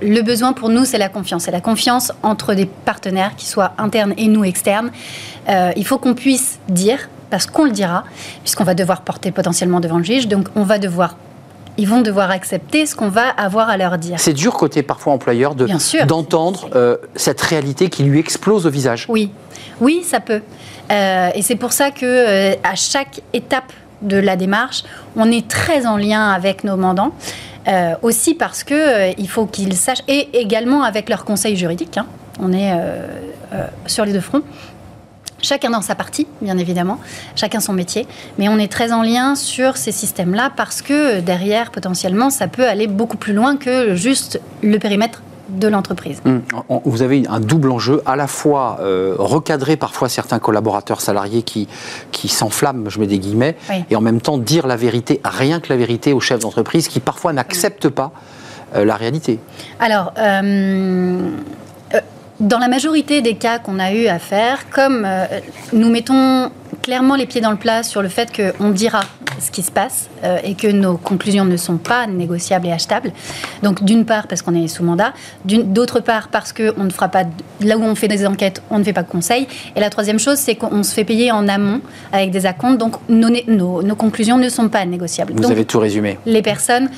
le 0.00 0.22
besoin 0.22 0.52
pour 0.52 0.68
nous, 0.68 0.84
c'est 0.84 0.98
la 0.98 1.08
confiance. 1.08 1.44
C'est 1.44 1.50
la 1.50 1.60
confiance 1.60 2.12
entre 2.22 2.54
des 2.54 2.66
partenaires, 2.66 3.32
qui 3.36 3.46
soient 3.46 3.72
internes 3.78 4.14
et 4.16 4.28
nous 4.28 4.44
externes. 4.44 4.90
il 5.48 5.86
faut 5.86 5.98
qu'on 5.98 6.14
puisse 6.14 6.58
dire 6.68 7.08
parce 7.32 7.46
qu'on 7.46 7.64
le 7.64 7.70
dira, 7.70 8.04
puisqu'on 8.42 8.62
va 8.62 8.74
devoir 8.74 9.00
porter 9.00 9.32
potentiellement 9.32 9.80
devant 9.80 9.96
le 9.96 10.04
juge. 10.04 10.28
Donc 10.28 10.48
on 10.54 10.64
va 10.64 10.78
devoir 10.78 11.16
ils 11.78 11.88
vont 11.88 12.02
devoir 12.02 12.30
accepter 12.30 12.84
ce 12.84 12.94
qu'on 12.94 13.08
va 13.08 13.26
avoir 13.30 13.70
à 13.70 13.78
leur 13.78 13.96
dire. 13.96 14.20
C'est 14.20 14.34
dur 14.34 14.52
côté 14.52 14.82
parfois 14.82 15.14
employeur 15.14 15.54
de 15.54 15.66
d'entendre 16.04 16.68
euh, 16.74 16.98
cette 17.16 17.40
réalité 17.40 17.88
qui 17.88 18.02
lui 18.02 18.18
explose 18.18 18.66
au 18.66 18.70
visage. 18.70 19.06
Oui, 19.08 19.32
oui, 19.80 20.02
ça 20.04 20.20
peut. 20.20 20.42
Euh, 20.90 21.30
et 21.34 21.40
c'est 21.40 21.56
pour 21.56 21.72
ça 21.72 21.90
que 21.90 22.04
euh, 22.04 22.54
à 22.62 22.74
chaque 22.74 23.22
étape 23.32 23.72
de 24.02 24.18
la 24.18 24.36
démarche, 24.36 24.82
on 25.16 25.32
est 25.32 25.48
très 25.48 25.86
en 25.86 25.96
lien 25.96 26.28
avec 26.28 26.64
nos 26.64 26.76
mandants. 26.76 27.12
aussi 28.02 28.34
parce 28.34 28.62
que 28.64 29.18
il 29.18 29.28
faut 29.28 29.46
qu'ils 29.46 29.76
sachent 29.76 30.04
et 30.08 30.28
également 30.38 30.82
avec 30.82 31.08
leur 31.08 31.24
conseil 31.24 31.56
juridique. 31.56 31.96
Hein. 31.96 32.06
On 32.40 32.52
est 32.52 32.72
sur 33.86 34.04
les 34.04 34.12
deux 34.12 34.20
fronts. 34.20 34.42
Chacun 35.42 35.70
dans 35.70 35.82
sa 35.82 35.94
partie, 35.94 36.26
bien 36.40 36.56
évidemment, 36.56 36.98
chacun 37.34 37.60
son 37.60 37.72
métier, 37.72 38.06
mais 38.38 38.48
on 38.48 38.58
est 38.58 38.70
très 38.70 38.92
en 38.92 39.02
lien 39.02 39.34
sur 39.34 39.76
ces 39.76 39.92
systèmes-là 39.92 40.52
parce 40.56 40.82
que 40.82 41.20
derrière, 41.20 41.70
potentiellement, 41.70 42.30
ça 42.30 42.46
peut 42.46 42.66
aller 42.66 42.86
beaucoup 42.86 43.16
plus 43.16 43.32
loin 43.32 43.56
que 43.56 43.94
juste 43.94 44.40
le 44.62 44.78
périmètre 44.78 45.22
de 45.48 45.68
l'entreprise. 45.68 46.22
Hum, 46.24 46.42
vous 46.84 47.02
avez 47.02 47.24
un 47.28 47.40
double 47.40 47.70
enjeu, 47.70 48.02
à 48.06 48.16
la 48.16 48.26
fois 48.26 48.78
euh, 48.80 49.14
recadrer 49.18 49.76
parfois 49.76 50.08
certains 50.08 50.38
collaborateurs 50.38 51.00
salariés 51.00 51.42
qui, 51.42 51.68
qui 52.10 52.28
s'enflamment, 52.28 52.88
je 52.88 52.98
mets 53.00 53.06
des 53.06 53.18
guillemets, 53.18 53.56
et 53.90 53.96
en 53.96 54.00
même 54.00 54.20
temps 54.20 54.38
dire 54.38 54.66
la 54.66 54.76
vérité, 54.76 55.20
rien 55.24 55.60
que 55.60 55.68
la 55.68 55.76
vérité 55.76 56.12
aux 56.12 56.20
chefs 56.20 56.40
d'entreprise 56.40 56.88
qui 56.88 57.00
parfois 57.00 57.32
n'acceptent 57.32 57.88
pas 57.88 58.12
euh, 58.74 58.84
la 58.84 58.96
réalité. 58.96 59.38
Alors, 59.80 60.14
euh, 60.18 61.28
dans 62.42 62.58
la 62.58 62.68
majorité 62.68 63.22
des 63.22 63.34
cas 63.34 63.58
qu'on 63.58 63.78
a 63.78 63.92
eu 63.92 64.06
à 64.06 64.18
faire, 64.18 64.68
comme 64.70 65.04
euh, 65.06 65.26
nous 65.72 65.88
mettons 65.88 66.50
clairement 66.82 67.14
les 67.14 67.26
pieds 67.26 67.40
dans 67.40 67.52
le 67.52 67.56
plat 67.56 67.82
sur 67.82 68.02
le 68.02 68.08
fait 68.08 68.30
qu'on 68.34 68.70
dira 68.70 69.02
ce 69.40 69.50
qui 69.50 69.62
se 69.62 69.70
passe 69.70 70.08
euh, 70.24 70.38
et 70.42 70.54
que 70.54 70.66
nos 70.66 70.96
conclusions 70.96 71.44
ne 71.44 71.56
sont 71.56 71.76
pas 71.76 72.06
négociables 72.06 72.66
et 72.66 72.72
achetables. 72.72 73.12
Donc 73.62 73.84
d'une 73.84 74.04
part 74.04 74.26
parce 74.26 74.42
qu'on 74.42 74.54
est 74.54 74.66
sous 74.66 74.82
mandat, 74.82 75.12
d'autre 75.44 76.00
part 76.00 76.28
parce 76.28 76.52
qu'on 76.52 76.84
ne 76.84 76.90
fera 76.90 77.08
pas, 77.08 77.24
là 77.60 77.78
où 77.78 77.82
on 77.82 77.94
fait 77.94 78.08
des 78.08 78.26
enquêtes, 78.26 78.60
on 78.70 78.78
ne 78.78 78.84
fait 78.84 78.92
pas 78.92 79.04
de 79.04 79.08
conseils. 79.08 79.46
Et 79.76 79.80
la 79.80 79.90
troisième 79.90 80.18
chose, 80.18 80.38
c'est 80.38 80.56
qu'on 80.56 80.82
se 80.82 80.92
fait 80.92 81.04
payer 81.04 81.30
en 81.30 81.46
amont 81.48 81.80
avec 82.12 82.30
des 82.30 82.46
acomptes, 82.46 82.78
donc 82.78 82.96
nos, 83.08 83.30
nos, 83.46 83.96
conclusions 83.96 84.36
ne 84.36 84.48
sont 84.48 84.68
pas 84.68 84.84
négociables. 84.84 85.32
Vous 85.36 85.50
avez 85.50 85.64
tout 85.64 85.78
résumé. 85.78 86.18
Les 86.26 86.42
personnes 86.42 86.88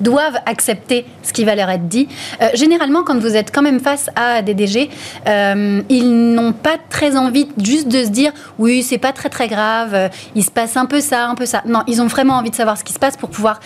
doivent 0.00 0.38
accepter 0.46 1.06
ce 1.22 1.32
qui 1.32 1.44
va 1.44 1.54
leur 1.54 1.70
être 1.70 1.88
dit. 1.88 2.08
Euh, 2.42 2.48
généralement, 2.54 3.02
quand 3.02 3.18
vous 3.18 3.36
êtes 3.36 3.54
quand 3.54 3.62
même 3.62 3.80
face 3.80 4.10
à 4.16 4.42
des 4.42 4.54
DG, 4.54 4.90
euh, 5.26 5.82
ils 5.88 6.34
n'ont 6.34 6.52
pas 6.52 6.76
très 6.90 7.16
envie 7.16 7.48
juste 7.62 7.88
de 7.88 8.04
se 8.04 8.08
dire 8.08 8.32
oui, 8.58 8.82
c'est 8.82 8.98
pas 8.98 9.12
très 9.12 9.28
très 9.28 9.48
grave, 9.48 9.94
euh, 9.94 10.08
il 10.34 10.44
se 10.44 10.50
passe 10.50 10.76
un 10.76 10.86
peu 10.86 11.00
ça, 11.00 11.26
un 11.26 11.34
peu 11.34 11.46
ça. 11.46 11.62
Non, 11.66 11.82
ils 11.86 12.02
ont 12.02 12.06
vraiment 12.06 12.34
envie 12.34 12.50
de 12.50 12.56
savoir 12.56 12.78
ce 12.78 12.84
qui 12.84 12.92
se 12.92 12.98
passe 12.98 13.16
pour 13.16 13.30
pouvoir 13.30 13.60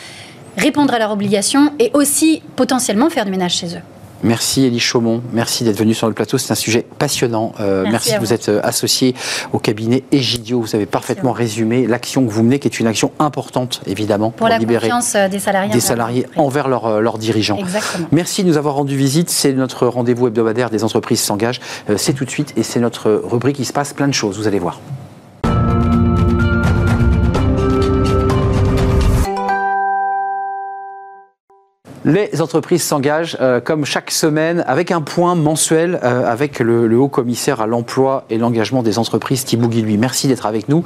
répondre 0.56 0.92
à 0.94 0.98
leurs 0.98 1.12
obligations 1.12 1.72
et 1.78 1.90
aussi 1.94 2.42
potentiellement 2.56 3.10
faire 3.10 3.24
du 3.24 3.30
ménage 3.30 3.54
chez 3.54 3.76
eux. 3.76 3.97
Merci 4.22 4.66
Elie 4.66 4.80
Chaumont, 4.80 5.22
merci 5.32 5.62
d'être 5.62 5.78
venu 5.78 5.94
sur 5.94 6.08
le 6.08 6.12
plateau, 6.12 6.38
c'est 6.38 6.50
un 6.50 6.56
sujet 6.56 6.84
passionnant. 6.98 7.52
Euh, 7.60 7.86
merci, 7.90 8.14
de 8.14 8.18
vous. 8.18 8.32
être 8.32 8.48
euh, 8.48 8.60
associé 8.64 9.14
au 9.52 9.58
cabinet 9.58 10.02
Egidio, 10.10 10.60
vous 10.60 10.74
avez 10.74 10.86
parfaitement 10.86 11.32
résumé 11.32 11.86
l'action 11.86 12.26
que 12.26 12.30
vous 12.30 12.42
menez, 12.42 12.58
qui 12.58 12.66
est 12.66 12.80
une 12.80 12.88
action 12.88 13.12
importante 13.20 13.80
évidemment 13.86 14.30
pour, 14.30 14.48
la 14.48 14.58
libérer 14.58 14.90
euh, 14.90 15.28
des 15.28 15.38
salariés, 15.38 15.72
des 15.72 15.80
salariés 15.80 16.26
envers 16.36 16.68
leurs 16.68 17.18
dirigeants. 17.18 17.58
Exactement. 17.58 18.08
Merci 18.10 18.42
de 18.42 18.48
nous 18.48 18.56
avoir 18.56 18.74
rendu 18.74 18.96
visite, 18.96 19.30
c'est 19.30 19.52
notre 19.52 19.86
rendez-vous 19.86 20.26
hebdomadaire 20.26 20.70
des 20.70 20.82
entreprises 20.82 21.20
s'engagent, 21.20 21.60
c'est 21.96 22.12
tout 22.12 22.24
de 22.24 22.30
suite 22.30 22.52
et 22.56 22.62
c'est 22.62 22.80
notre 22.80 23.10
rubrique, 23.24 23.58
il 23.58 23.66
se 23.66 23.72
passe 23.72 23.92
plein 23.92 24.08
de 24.08 24.14
choses, 24.14 24.36
vous 24.36 24.48
allez 24.48 24.58
voir. 24.58 24.80
Les 32.04 32.40
entreprises 32.40 32.84
s'engagent, 32.84 33.36
euh, 33.40 33.60
comme 33.60 33.84
chaque 33.84 34.12
semaine, 34.12 34.62
avec 34.68 34.92
un 34.92 35.00
point 35.00 35.34
mensuel 35.34 35.98
euh, 36.04 36.30
avec 36.30 36.60
le, 36.60 36.96
haut 36.96 37.08
commissaire 37.08 37.60
à 37.60 37.66
l'emploi 37.66 38.24
et 38.30 38.38
l'engagement 38.38 38.84
des 38.84 38.98
entreprises, 38.98 39.44
Thibaut 39.44 39.68
Guilluy. 39.68 39.98
Merci 39.98 40.28
d'être 40.28 40.46
avec 40.46 40.68
nous. 40.68 40.84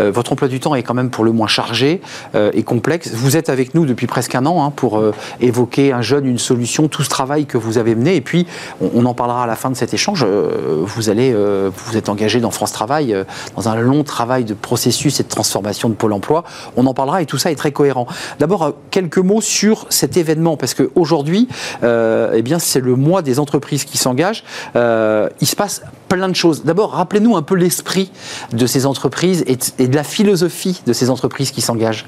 Euh, 0.00 0.10
votre 0.10 0.32
emploi 0.32 0.48
du 0.48 0.60
temps 0.60 0.74
est 0.74 0.82
quand 0.82 0.94
même 0.94 1.10
pour 1.10 1.24
le 1.24 1.32
moins 1.32 1.46
chargé 1.46 2.00
et 2.34 2.62
complexe. 2.62 3.10
Vous 3.12 3.36
êtes 3.36 3.48
avec 3.48 3.74
nous 3.74 3.86
depuis 3.86 4.06
presque 4.06 4.34
un 4.34 4.46
an 4.46 4.64
hein, 4.64 4.72
pour 4.74 5.02
évoquer 5.40 5.92
un 5.92 6.02
jeune, 6.02 6.26
une 6.26 6.38
solution, 6.38 6.88
tout 6.88 7.02
ce 7.02 7.08
travail 7.08 7.46
que 7.46 7.58
vous 7.58 7.78
avez 7.78 7.94
mené. 7.94 8.16
Et 8.16 8.20
puis, 8.20 8.46
on, 8.80 9.04
en 9.04 9.14
parlera 9.14 9.44
à 9.44 9.46
la 9.46 9.56
fin 9.56 9.70
de 9.70 9.76
cet 9.76 9.94
échange. 9.94 10.24
vous 10.24 11.10
allez, 11.10 11.34
vous 11.34 11.96
êtes 11.96 12.08
engagé 12.08 12.40
dans 12.40 12.50
France 12.50 12.72
Travail, 12.72 13.16
dans 13.56 13.68
un 13.68 13.76
long 13.76 14.02
travail 14.04 14.44
de 14.44 14.54
processus 14.54 15.20
et 15.20 15.22
de 15.22 15.28
transformation 15.28 15.88
de 15.88 15.94
Pôle 15.94 16.12
Emploi. 16.12 16.44
On 16.76 16.86
en 16.86 16.94
parlera 16.94 17.22
et 17.22 17.26
tout 17.26 17.38
ça 17.38 17.50
est 17.50 17.56
très 17.56 17.72
cohérent. 17.72 18.06
D'abord, 18.38 18.72
quelques 18.90 19.18
mots 19.18 19.40
sur 19.40 19.86
cet 19.90 20.16
événement 20.16 20.56
parce 20.64 20.72
qu'aujourd'hui, 20.72 21.46
euh, 21.82 22.32
eh 22.32 22.40
bien, 22.40 22.58
c'est 22.58 22.80
le 22.80 22.96
mois 22.96 23.20
des 23.20 23.38
entreprises 23.38 23.84
qui 23.84 23.98
s'engagent. 23.98 24.44
Euh, 24.76 25.28
il 25.42 25.46
se 25.46 25.56
passe 25.56 25.82
plein 26.08 26.26
de 26.26 26.34
choses. 26.34 26.64
D'abord, 26.64 26.92
rappelez-nous 26.92 27.36
un 27.36 27.42
peu 27.42 27.54
l'esprit 27.54 28.10
de 28.54 28.66
ces 28.66 28.86
entreprises 28.86 29.44
et, 29.46 29.86
de 29.86 29.94
la 29.94 30.04
philosophie 30.04 30.80
de 30.86 30.94
ces 30.94 31.10
entreprises 31.10 31.50
qui 31.50 31.60
s'engagent. 31.60 32.06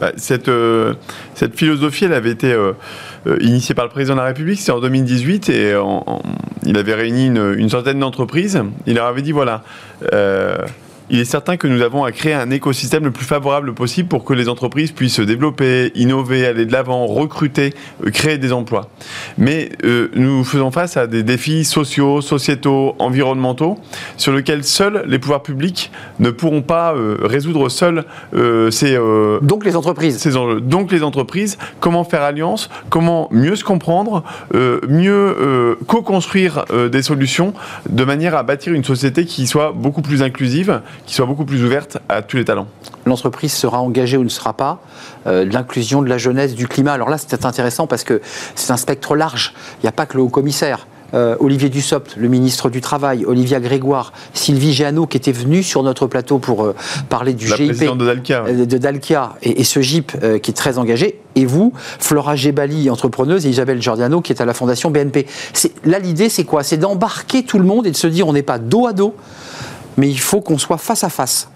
Bah, 0.00 0.12
cette, 0.16 0.48
euh, 0.48 0.94
cette 1.34 1.56
philosophie, 1.56 2.04
elle 2.04 2.12
avait 2.12 2.30
été 2.30 2.56
initiée 3.40 3.74
par 3.74 3.86
le 3.86 3.90
président 3.90 4.14
de 4.14 4.20
la 4.20 4.26
République, 4.26 4.60
c'était 4.60 4.70
en 4.70 4.80
2018, 4.80 5.48
et 5.48 5.74
il 6.64 6.78
avait 6.78 6.94
réuni 6.94 7.26
une, 7.26 7.54
une 7.58 7.70
centaine 7.70 7.98
d'entreprises. 7.98 8.62
Il 8.86 8.94
leur 8.94 9.06
avait 9.06 9.22
dit 9.22 9.32
voilà 9.32 9.64
il 11.10 11.18
est 11.18 11.24
certain 11.24 11.56
que 11.56 11.66
nous 11.66 11.82
avons 11.82 12.04
à 12.04 12.12
créer 12.12 12.34
un 12.34 12.50
écosystème 12.50 13.04
le 13.04 13.10
plus 13.10 13.24
favorable 13.24 13.74
possible 13.74 14.08
pour 14.08 14.24
que 14.24 14.32
les 14.32 14.48
entreprises 14.48 14.92
puissent 14.92 15.16
se 15.16 15.22
développer, 15.22 15.90
innover, 15.96 16.46
aller 16.46 16.66
de 16.66 16.72
l'avant, 16.72 17.06
recruter, 17.06 17.74
euh, 18.06 18.10
créer 18.10 18.38
des 18.38 18.52
emplois. 18.52 18.88
Mais 19.36 19.70
euh, 19.84 20.08
nous 20.14 20.44
faisons 20.44 20.70
face 20.70 20.96
à 20.96 21.08
des 21.08 21.24
défis 21.24 21.64
sociaux, 21.64 22.20
sociétaux, 22.20 22.94
environnementaux, 23.00 23.78
sur 24.16 24.32
lesquels 24.32 24.62
seuls 24.62 25.04
les 25.08 25.18
pouvoirs 25.18 25.42
publics 25.42 25.90
ne 26.20 26.30
pourront 26.30 26.62
pas 26.62 26.94
euh, 26.94 27.18
résoudre 27.22 27.68
seuls 27.68 28.04
ces... 28.70 28.98
Donc 29.42 29.64
les 29.64 29.76
entreprises. 29.76 30.18
Ces 30.18 30.36
enjeux. 30.36 30.60
Donc 30.60 30.92
les 30.92 31.02
entreprises, 31.02 31.58
comment 31.80 32.04
faire 32.04 32.22
alliance, 32.22 32.70
comment 32.88 33.28
mieux 33.32 33.56
se 33.56 33.64
comprendre, 33.64 34.22
mieux 34.88 35.76
co-construire 35.86 36.64
des 36.90 37.02
solutions 37.02 37.52
de 37.88 38.04
manière 38.04 38.36
à 38.36 38.42
bâtir 38.42 38.72
une 38.72 38.84
société 38.84 39.24
qui 39.24 39.46
soit 39.46 39.72
beaucoup 39.72 40.02
plus 40.02 40.22
inclusive, 40.22 40.80
qui 41.06 41.14
soit 41.14 41.26
beaucoup 41.26 41.44
plus 41.44 41.64
ouverte 41.64 41.98
à 42.08 42.22
tous 42.22 42.36
les 42.36 42.44
talents. 42.44 42.66
L'entreprise 43.06 43.52
sera 43.52 43.80
engagée 43.80 44.16
ou 44.16 44.24
ne 44.24 44.28
sera 44.28 44.52
pas, 44.52 44.80
euh, 45.26 45.44
l'inclusion 45.44 46.02
de 46.02 46.08
la 46.08 46.18
jeunesse, 46.18 46.54
du 46.54 46.68
climat. 46.68 46.92
Alors 46.92 47.08
là, 47.08 47.18
c'est 47.18 47.44
intéressant 47.44 47.86
parce 47.86 48.04
que 48.04 48.20
c'est 48.54 48.72
un 48.72 48.76
spectre 48.76 49.16
large. 49.16 49.54
Il 49.78 49.82
n'y 49.84 49.88
a 49.88 49.92
pas 49.92 50.06
que 50.06 50.16
le 50.16 50.22
haut-commissaire. 50.22 50.86
Euh, 51.12 51.34
Olivier 51.40 51.70
Dussopt, 51.70 52.14
le 52.16 52.28
ministre 52.28 52.70
du 52.70 52.80
Travail, 52.80 53.24
Olivia 53.24 53.58
Grégoire, 53.58 54.12
Sylvie 54.32 54.72
Géano, 54.72 55.08
qui 55.08 55.16
était 55.16 55.32
venue 55.32 55.64
sur 55.64 55.82
notre 55.82 56.06
plateau 56.06 56.38
pour 56.38 56.62
euh, 56.62 56.76
parler 57.08 57.34
du 57.34 57.48
GIP 57.48 57.80
de 57.80 58.04
Dalkia, 58.06 58.42
de 58.42 58.78
Dalkia 58.78 59.32
et, 59.42 59.64
ce 59.64 59.80
GIP 59.80 60.12
qui 60.40 60.50
est 60.52 60.54
très 60.54 60.78
engagé, 60.78 61.20
et 61.34 61.46
vous, 61.46 61.72
Flora 61.98 62.36
Gebali, 62.36 62.88
entrepreneuse, 62.90 63.44
et 63.44 63.48
Isabelle 63.48 63.82
Giordano, 63.82 64.20
qui 64.20 64.32
est 64.32 64.40
à 64.40 64.44
la 64.44 64.54
Fondation 64.54 64.92
BNP. 64.92 65.26
Là, 65.84 65.98
l'idée, 65.98 66.28
c'est 66.28 66.44
quoi? 66.44 66.62
C'est 66.62 66.76
d'embarquer 66.76 67.42
tout 67.42 67.58
le 67.58 67.64
monde 67.64 67.88
et 67.88 67.90
de 67.90 67.96
se 67.96 68.06
dire 68.06 68.28
on 68.28 68.32
n'est 68.32 68.44
pas 68.44 68.58
dos 68.58 68.86
à 68.86 68.92
dos, 68.92 69.16
mais 69.96 70.08
il 70.08 70.20
faut 70.20 70.40
qu'on 70.40 70.58
soit 70.58 70.78
face 70.78 71.04
à 71.04 71.08
face. 71.08 71.48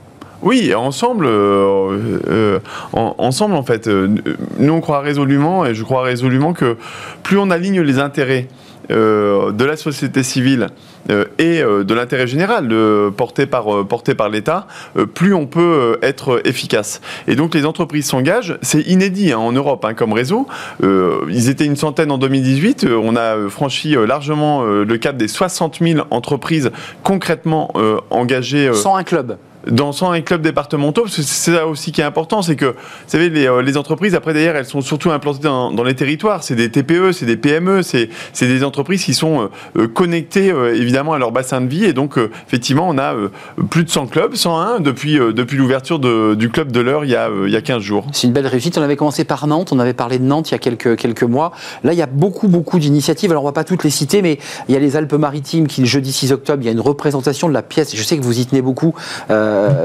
Oui, 0.44 0.74
ensemble, 0.74 1.24
euh, 1.26 2.18
euh, 2.28 2.58
ensemble 2.92 3.54
en 3.54 3.62
fait, 3.62 3.88
euh, 3.88 4.14
nous 4.58 4.74
on 4.74 4.82
croit 4.82 5.00
résolument, 5.00 5.64
et 5.64 5.74
je 5.74 5.82
crois 5.84 6.02
résolument 6.02 6.52
que 6.52 6.76
plus 7.22 7.38
on 7.38 7.50
aligne 7.50 7.80
les 7.80 7.98
intérêts 7.98 8.48
de 8.90 9.64
la 9.64 9.78
société 9.78 10.22
civile 10.22 10.68
et 11.38 11.62
de 11.62 11.94
l'intérêt 11.94 12.26
général 12.26 12.74
porté 13.16 13.46
par, 13.46 13.86
porté 13.86 14.14
par 14.14 14.28
l'État, 14.28 14.66
plus 15.14 15.34
on 15.34 15.46
peut 15.46 15.98
être 16.02 16.40
efficace. 16.44 17.00
Et 17.26 17.36
donc 17.36 17.54
les 17.54 17.66
entreprises 17.66 18.06
s'engagent, 18.06 18.58
c'est 18.62 18.80
inédit 18.82 19.32
hein, 19.32 19.38
en 19.38 19.52
Europe 19.52 19.84
hein, 19.84 19.94
comme 19.94 20.12
réseau. 20.12 20.46
ils 20.82 21.48
étaient 21.48 21.66
une 21.66 21.76
centaine 21.76 22.10
en 22.10 22.18
2018, 22.18 22.86
on 22.90 23.16
a 23.16 23.48
franchi 23.48 23.94
largement 24.06 24.64
le 24.64 24.96
cap 24.98 25.16
des 25.16 25.28
60 25.28 25.78
000 25.80 26.06
entreprises 26.10 26.70
concrètement 27.02 27.72
engagées. 28.10 28.72
Sans 28.72 28.96
un 28.96 29.04
club 29.04 29.36
dans 29.70 29.92
101 29.92 30.20
clubs 30.22 30.42
départementaux, 30.42 31.06
c'est 31.08 31.22
ça 31.22 31.66
aussi 31.66 31.92
qui 31.92 32.00
est 32.00 32.04
important, 32.04 32.42
c'est 32.42 32.56
que, 32.56 32.66
vous 32.66 32.74
savez, 33.06 33.30
les, 33.30 33.46
euh, 33.46 33.76
entreprises, 33.76 34.14
après 34.14 34.34
d'ailleurs, 34.34 34.56
elles 34.56 34.66
sont 34.66 34.80
surtout 34.80 35.10
implantées 35.10 35.42
dans, 35.42 35.84
les 35.84 35.94
territoires. 35.94 36.42
C'est 36.42 36.54
des 36.54 36.70
TPE, 36.70 37.12
c'est 37.12 37.26
des 37.26 37.36
PME, 37.36 37.82
c'est 37.82 38.08
des 38.40 38.64
entreprises 38.64 39.04
qui 39.04 39.14
sont 39.14 39.42
euh, 39.42 39.48
euh, 39.78 39.88
connectées 39.88 40.52
évidemment 40.74 41.12
à 41.12 41.18
leur 41.18 41.32
bassin 41.32 41.60
de 41.60 41.66
vie. 41.66 41.84
Et 41.84 41.92
donc, 41.92 42.18
effectivement, 42.46 42.88
on 42.88 42.98
a 42.98 43.14
plus 43.70 43.84
de 43.84 43.90
100 43.90 44.06
clubs, 44.06 44.34
101 44.34 44.80
depuis, 44.80 45.18
depuis 45.18 45.56
l'ouverture 45.56 45.98
du 45.98 46.50
club 46.50 46.72
de 46.72 46.80
l'heure 46.80 47.04
il, 47.04 47.10
y 47.10 47.16
a, 47.16 47.28
il 47.46 47.50
y 47.50 47.56
a 47.56 47.60
15 47.60 47.82
jours. 47.82 48.06
C'est 48.12 48.26
une 48.26 48.32
belle 48.32 48.46
réussite. 48.46 48.78
On 48.78 48.82
avait 48.82 48.96
commencé 48.96 49.24
par 49.24 49.46
Nantes, 49.46 49.72
on 49.72 49.78
avait 49.78 49.94
parlé 49.94 50.18
de 50.18 50.24
Nantes 50.24 50.50
il 50.50 50.52
y 50.52 50.54
a 50.54 50.58
quelques, 50.58 50.96
quelques 50.96 51.22
mois. 51.22 51.52
Là, 51.82 51.92
il 51.92 51.98
y 51.98 52.02
a 52.02 52.06
beaucoup, 52.06 52.48
beaucoup 52.48 52.78
d'initiatives. 52.78 53.30
Alors, 53.30 53.42
on 53.42 53.46
ne 53.46 53.50
va 53.50 53.54
pas 53.54 53.64
toutes 53.64 53.84
les 53.84 53.90
citer, 53.90 54.22
mais 54.22 54.38
il 54.68 54.74
y 54.74 54.76
a 54.76 54.80
les 54.80 54.96
Alpes-Maritimes 54.96 55.66
qui, 55.66 55.82
le 55.82 55.86
jeudi 55.86 56.12
6 56.12 56.32
octobre, 56.32 56.62
il 56.62 56.66
y 56.66 56.68
a 56.68 56.72
une 56.72 56.80
représentation 56.80 57.48
de 57.48 57.54
la 57.54 57.62
pièce. 57.62 57.94
Je 57.94 58.02
sais 58.02 58.16
que 58.16 58.22
vous 58.22 58.38
y 58.38 58.46
tenez 58.46 58.62
beaucoup. 58.62 58.94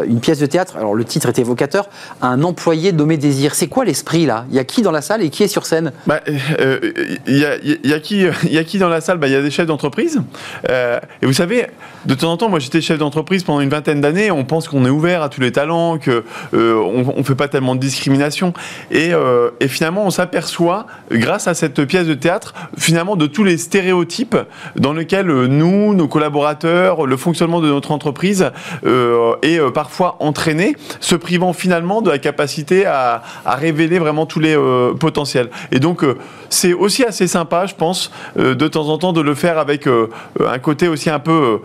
Une 0.08 0.20
pièce 0.20 0.40
de 0.40 0.46
théâtre, 0.46 0.78
alors 0.78 0.96
le 0.96 1.04
titre 1.06 1.30
est 1.30 1.40
évocateur, 1.40 1.90
un 2.22 2.44
employé 2.44 2.92
nommé 2.92 3.18
Désir. 3.18 3.56
C'est 3.56 3.68
quoi 3.68 3.86
l'esprit 3.86 4.26
là? 4.26 4.46
Il 4.50 4.56
y 4.56 4.60
a 4.60 4.64
qui 4.64 4.82
dans 4.82 4.92
la 4.92 5.02
salle 5.02 5.22
et 5.22 5.30
qui 5.30 5.44
est 5.44 5.48
sur 5.48 5.66
scène? 5.66 5.92
Bah, 6.08 6.20
euh, 6.60 6.80
il, 7.28 7.38
y 7.38 7.46
a, 7.46 8.00
qui, 8.00 8.26
il 8.44 8.54
y 8.54 8.58
a 8.58 8.64
qui 8.64 8.78
dans 8.78 8.90
la 8.90 9.02
salle? 9.02 9.18
Bah, 9.18 9.28
Il 9.28 9.34
y 9.34 9.36
a 9.36 9.42
des 9.42 9.52
chefs 9.52 9.68
d'entreprise. 9.68 10.22
Euh, 10.70 11.00
et 11.22 11.26
vous 11.26 11.34
savez, 11.34 11.68
de 12.06 12.14
temps 12.14 12.32
en 12.32 12.38
temps, 12.38 12.50
moi 12.50 12.60
j'étais 12.60 12.82
chef 12.82 12.98
d'entreprise 12.98 13.44
pendant 13.44 13.62
une 13.62 13.70
vingtaine 13.70 14.02
d'années, 14.02 14.32
on 14.32 14.46
pense 14.46 14.68
qu'on 14.68 14.86
est 14.86 14.90
ouvert 14.90 15.22
à 15.22 15.30
tous 15.30 15.42
les 15.42 15.52
talents, 15.52 15.98
qu'on 16.00 16.22
on 16.54 17.18
ne 17.18 17.24
fait 17.24 17.36
pas 17.36 17.48
tellement 17.48 17.76
de 17.76 17.80
discrimination. 17.80 18.54
Et, 18.92 19.12
et 19.60 19.68
finalement, 19.68 20.06
on 20.06 20.10
s'aperçoit, 20.10 20.88
grâce 21.12 21.48
à 21.48 21.54
cette 21.54 21.84
pièce 21.86 22.08
de 22.08 22.14
théâtre, 22.14 22.54
finalement 22.78 23.16
de 23.16 23.28
tous 23.28 23.44
les 23.44 23.58
stéréotypes 23.58 24.38
dans 24.76 24.94
lesquels 24.94 25.28
nous, 25.28 25.94
nos 25.94 26.08
collaborateurs, 26.08 27.06
le 27.06 27.18
fonctionnement 27.18 27.62
de 27.62 27.68
notre 27.68 27.92
entreprise 27.92 28.52
est 28.84 29.59
parfois 29.74 30.18
entraîné, 30.20 30.76
se 31.00 31.16
privant 31.16 31.54
finalement 31.54 32.02
de 32.02 32.10
la 32.10 32.18
capacité 32.18 32.86
à, 32.86 33.22
révéler 33.46 34.00
vraiment 34.00 34.26
tous 34.26 34.40
les 34.40 34.56
euh, 34.56 34.94
potentiels. 34.94 35.50
Et 35.72 35.80
donc, 35.80 36.04
euh, 36.04 36.18
c'est 36.50 36.74
aussi 36.74 37.04
assez 37.04 37.28
sympa, 37.28 37.66
je 37.66 37.76
pense, 37.76 38.12
euh, 38.38 38.56
de 38.56 38.68
temps 38.68 38.90
en 38.90 38.98
temps 38.98 39.14
de 39.14 39.22
le 39.22 39.36
faire 39.36 39.58
avec 39.58 39.88
un 39.88 40.60
côté 40.60 40.88
aussi 40.88 41.10
un 41.10 41.20
peu 41.20 41.60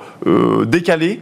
décalé, 0.66 1.20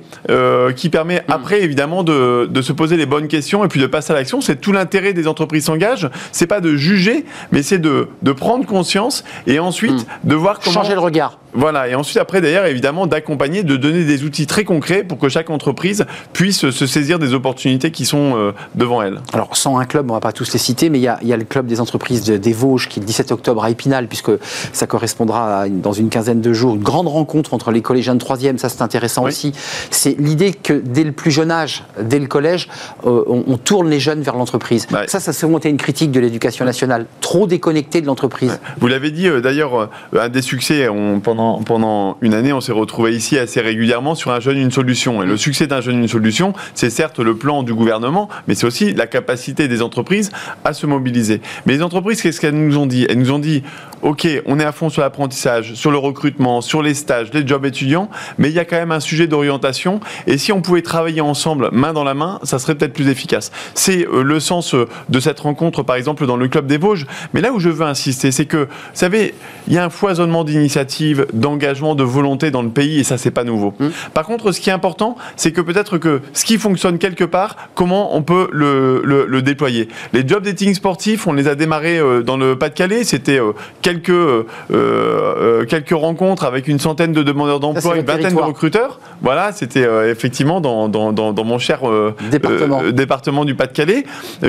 qui 0.76 0.88
permet 0.88 1.20
mm. 1.20 1.32
après, 1.32 1.62
évidemment, 1.62 2.02
de, 2.02 2.62
se 2.62 2.72
poser 2.72 2.96
les 2.96 3.06
bonnes 3.06 3.28
questions 3.28 3.64
et 3.64 3.68
puis 3.68 3.80
de 3.80 3.86
passer 3.86 4.12
à 4.12 4.16
l'action. 4.16 4.40
C'est 4.40 4.60
tout 4.60 4.72
l'intérêt 4.72 5.12
des 5.12 5.26
entreprises 5.26 5.64
s'engagent. 5.64 6.08
C'est 6.30 6.46
pas 6.46 6.60
de 6.60 6.76
juger, 6.76 7.24
mais 7.50 7.62
c'est 7.62 7.78
de, 7.78 8.08
prendre 8.36 8.66
conscience 8.66 9.24
et 9.46 9.58
ensuite 9.58 10.06
mm. 10.24 10.28
de 10.28 10.34
voir 10.34 10.58
comment... 10.60 10.82
Changer 10.82 10.94
le 10.94 11.00
regard. 11.00 11.38
Voilà, 11.54 11.86
et 11.88 11.94
ensuite 11.94 12.16
après 12.16 12.40
d'ailleurs 12.40 12.64
évidemment 12.64 13.06
d'accompagner, 13.06 13.62
de 13.62 13.76
donner 13.76 14.04
des 14.04 14.24
outils 14.24 14.46
très 14.46 14.64
concrets 14.64 15.04
pour 15.04 15.18
que 15.18 15.28
chaque 15.28 15.50
entreprise 15.50 16.06
puisse 16.32 16.61
se 16.70 16.86
saisir 16.86 17.18
des 17.18 17.34
opportunités 17.34 17.90
qui 17.90 18.04
sont 18.04 18.36
euh, 18.36 18.52
devant 18.74 19.02
elle. 19.02 19.20
Alors 19.32 19.56
sans 19.56 19.78
un 19.78 19.84
club, 19.84 20.06
on 20.10 20.14
ne 20.14 20.16
va 20.16 20.20
pas 20.20 20.32
tous 20.32 20.52
les 20.52 20.58
citer, 20.58 20.90
mais 20.90 20.98
il 20.98 21.02
y 21.02 21.08
a, 21.08 21.18
le 21.36 21.44
club 21.44 21.66
des 21.66 21.80
entreprises 21.80 22.24
des 22.24 22.52
Vosges 22.52 22.88
qui 22.88 23.00
est 23.00 23.02
le 23.02 23.06
17 23.06 23.32
octobre 23.32 23.64
à 23.64 23.70
Épinal, 23.70 24.06
puisque 24.08 24.30
ça 24.72 24.86
correspondra 24.86 25.68
dans 25.68 25.92
une 25.92 26.08
quinzaine 26.08 26.40
de 26.40 26.52
jours, 26.52 26.74
une 26.74 26.82
grande 26.82 27.08
rencontre 27.08 27.54
entre 27.54 27.70
les 27.70 27.82
collégiens 27.82 28.14
de 28.14 28.22
3e, 28.22 28.58
ça 28.58 28.68
c'est 28.68 28.82
intéressant 28.82 29.24
aussi. 29.24 29.52
C'est 29.90 30.18
l'idée 30.18 30.52
que 30.52 30.74
dès 30.74 31.04
le 31.04 31.12
plus 31.12 31.30
jeune 31.30 31.50
âge, 31.50 31.84
dès 32.00 32.18
le 32.18 32.26
collège, 32.26 32.68
euh, 33.06 33.24
on, 33.26 33.56
tourne 33.56 33.88
les 33.88 34.00
jeunes 34.00 34.22
vers 34.22 34.36
l'entreprise. 34.36 34.86
Ça, 35.06 35.20
ça 35.20 35.32
s'est 35.32 35.46
monté 35.46 35.68
une 35.68 35.76
critique 35.76 36.10
de 36.10 36.20
l'éducation 36.20 36.64
nationale, 36.64 37.06
trop 37.20 37.46
déconnecté 37.46 38.00
de 38.00 38.06
l'entreprise. 38.06 38.58
Vous 38.80 38.88
l'avez 38.88 39.10
dit 39.10 39.28
euh, 39.28 39.40
d'ailleurs, 39.40 39.90
un 40.18 40.28
des 40.28 40.42
succès 40.42 40.88
on, 40.88 41.20
pendant 41.20 41.52
pendant, 41.62 42.16
une 42.20 42.34
année, 42.34 42.52
on 42.52 42.60
s'est 42.60 42.72
retrouvé 42.72 43.14
ici 43.14 43.38
assez 43.38 43.60
régulièrement 43.60 44.14
sur 44.14 44.30
un 44.30 44.40
jeune, 44.40 44.58
une 44.58 44.70
solution. 44.70 45.22
Et 45.22 45.26
le 45.26 45.36
succès 45.36 45.66
d'un 45.66 45.80
jeune, 45.80 45.98
une 46.00 46.08
solution, 46.08 46.41
c'est 46.74 46.90
certes 46.90 47.20
le 47.20 47.36
plan 47.36 47.62
du 47.62 47.74
gouvernement, 47.74 48.28
mais 48.48 48.54
c'est 48.54 48.66
aussi 48.66 48.92
la 48.92 49.06
capacité 49.06 49.68
des 49.68 49.82
entreprises 49.82 50.30
à 50.64 50.72
se 50.72 50.86
mobiliser. 50.86 51.40
Mais 51.66 51.74
les 51.74 51.82
entreprises, 51.82 52.22
qu'est-ce 52.22 52.40
qu'elles 52.40 52.54
nous 52.54 52.78
ont 52.78 52.86
dit? 52.86 53.06
Elles 53.08 53.18
nous 53.18 53.32
ont 53.32 53.38
dit, 53.38 53.62
OK, 54.02 54.26
on 54.46 54.58
est 54.58 54.64
à 54.64 54.72
fond 54.72 54.88
sur 54.88 55.02
l'apprentissage, 55.02 55.74
sur 55.74 55.92
le 55.92 55.98
recrutement, 55.98 56.60
sur 56.60 56.82
les 56.82 56.94
stages, 56.94 57.32
les 57.32 57.46
jobs 57.46 57.64
étudiants, 57.64 58.10
mais 58.36 58.48
il 58.48 58.54
y 58.54 58.58
a 58.58 58.64
quand 58.64 58.76
même 58.76 58.90
un 58.90 59.00
sujet 59.00 59.28
d'orientation. 59.28 60.00
Et 60.26 60.38
si 60.38 60.50
on 60.50 60.60
pouvait 60.60 60.82
travailler 60.82 61.20
ensemble, 61.20 61.68
main 61.72 61.92
dans 61.92 62.02
la 62.02 62.14
main, 62.14 62.40
ça 62.42 62.58
serait 62.58 62.74
peut-être 62.74 62.92
plus 62.92 63.08
efficace. 63.08 63.52
C'est 63.74 64.06
euh, 64.08 64.22
le 64.22 64.40
sens 64.40 64.74
euh, 64.74 64.88
de 65.08 65.20
cette 65.20 65.38
rencontre, 65.38 65.82
par 65.84 65.96
exemple, 65.96 66.26
dans 66.26 66.36
le 66.36 66.48
Club 66.48 66.66
des 66.66 66.78
Vosges. 66.78 67.06
Mais 67.32 67.40
là 67.40 67.52
où 67.52 67.60
je 67.60 67.68
veux 67.68 67.86
insister, 67.86 68.32
c'est 68.32 68.46
que, 68.46 68.56
vous 68.56 68.68
savez, 68.92 69.34
il 69.68 69.74
y 69.74 69.78
a 69.78 69.84
un 69.84 69.90
foisonnement 69.90 70.42
d'initiatives 70.42 71.26
d'engagement, 71.32 71.94
de 71.94 72.02
volonté 72.02 72.50
dans 72.50 72.62
le 72.62 72.70
pays, 72.70 73.00
et 73.00 73.04
ça, 73.04 73.18
c'est 73.18 73.30
pas 73.30 73.44
nouveau. 73.44 73.74
Mmh. 73.78 73.88
Par 74.14 74.26
contre, 74.26 74.50
ce 74.50 74.60
qui 74.60 74.70
est 74.70 74.72
important, 74.72 75.16
c'est 75.36 75.52
que 75.52 75.60
peut-être 75.60 75.98
que 75.98 76.22
ce 76.32 76.44
qui 76.44 76.58
fonctionne 76.58 76.98
quelque 76.98 77.24
part, 77.24 77.56
comment 77.74 78.16
on 78.16 78.22
peut 78.22 78.48
le, 78.52 79.02
le- 79.04 79.26
le 79.26 79.42
déployer. 79.42 79.88
Les 80.12 80.26
job 80.26 80.42
dating 80.44 80.74
sportifs, 80.74 81.26
on 81.26 81.32
les 81.32 81.48
a 81.48 81.54
démarrés 81.54 81.98
euh, 81.98 82.22
dans 82.22 82.36
le 82.36 82.56
Pas-de-Calais. 82.56 83.04
C'était 83.04 83.38
euh, 83.40 83.52
quelques, 83.82 84.10
euh, 84.10 85.64
quelques 85.66 85.90
rencontres 85.94 86.44
avec 86.44 86.68
une 86.68 86.78
centaine 86.78 87.12
de 87.12 87.22
demandeurs 87.22 87.60
d'emploi, 87.60 87.96
une 87.96 88.04
vingtaine 88.04 88.34
de 88.34 88.40
recruteurs. 88.40 89.00
Voilà, 89.20 89.52
c'était 89.52 89.86
effectivement 90.10 90.60
dans, 90.60 90.88
dans, 90.88 91.12
dans, 91.12 91.32
dans 91.32 91.44
mon 91.44 91.58
cher 91.58 91.88
euh, 91.88 92.14
Département. 92.30 92.82
euh, 92.82 92.92
département 92.92 93.44
du 93.44 93.54
Pas-de-Calais, 93.54 94.04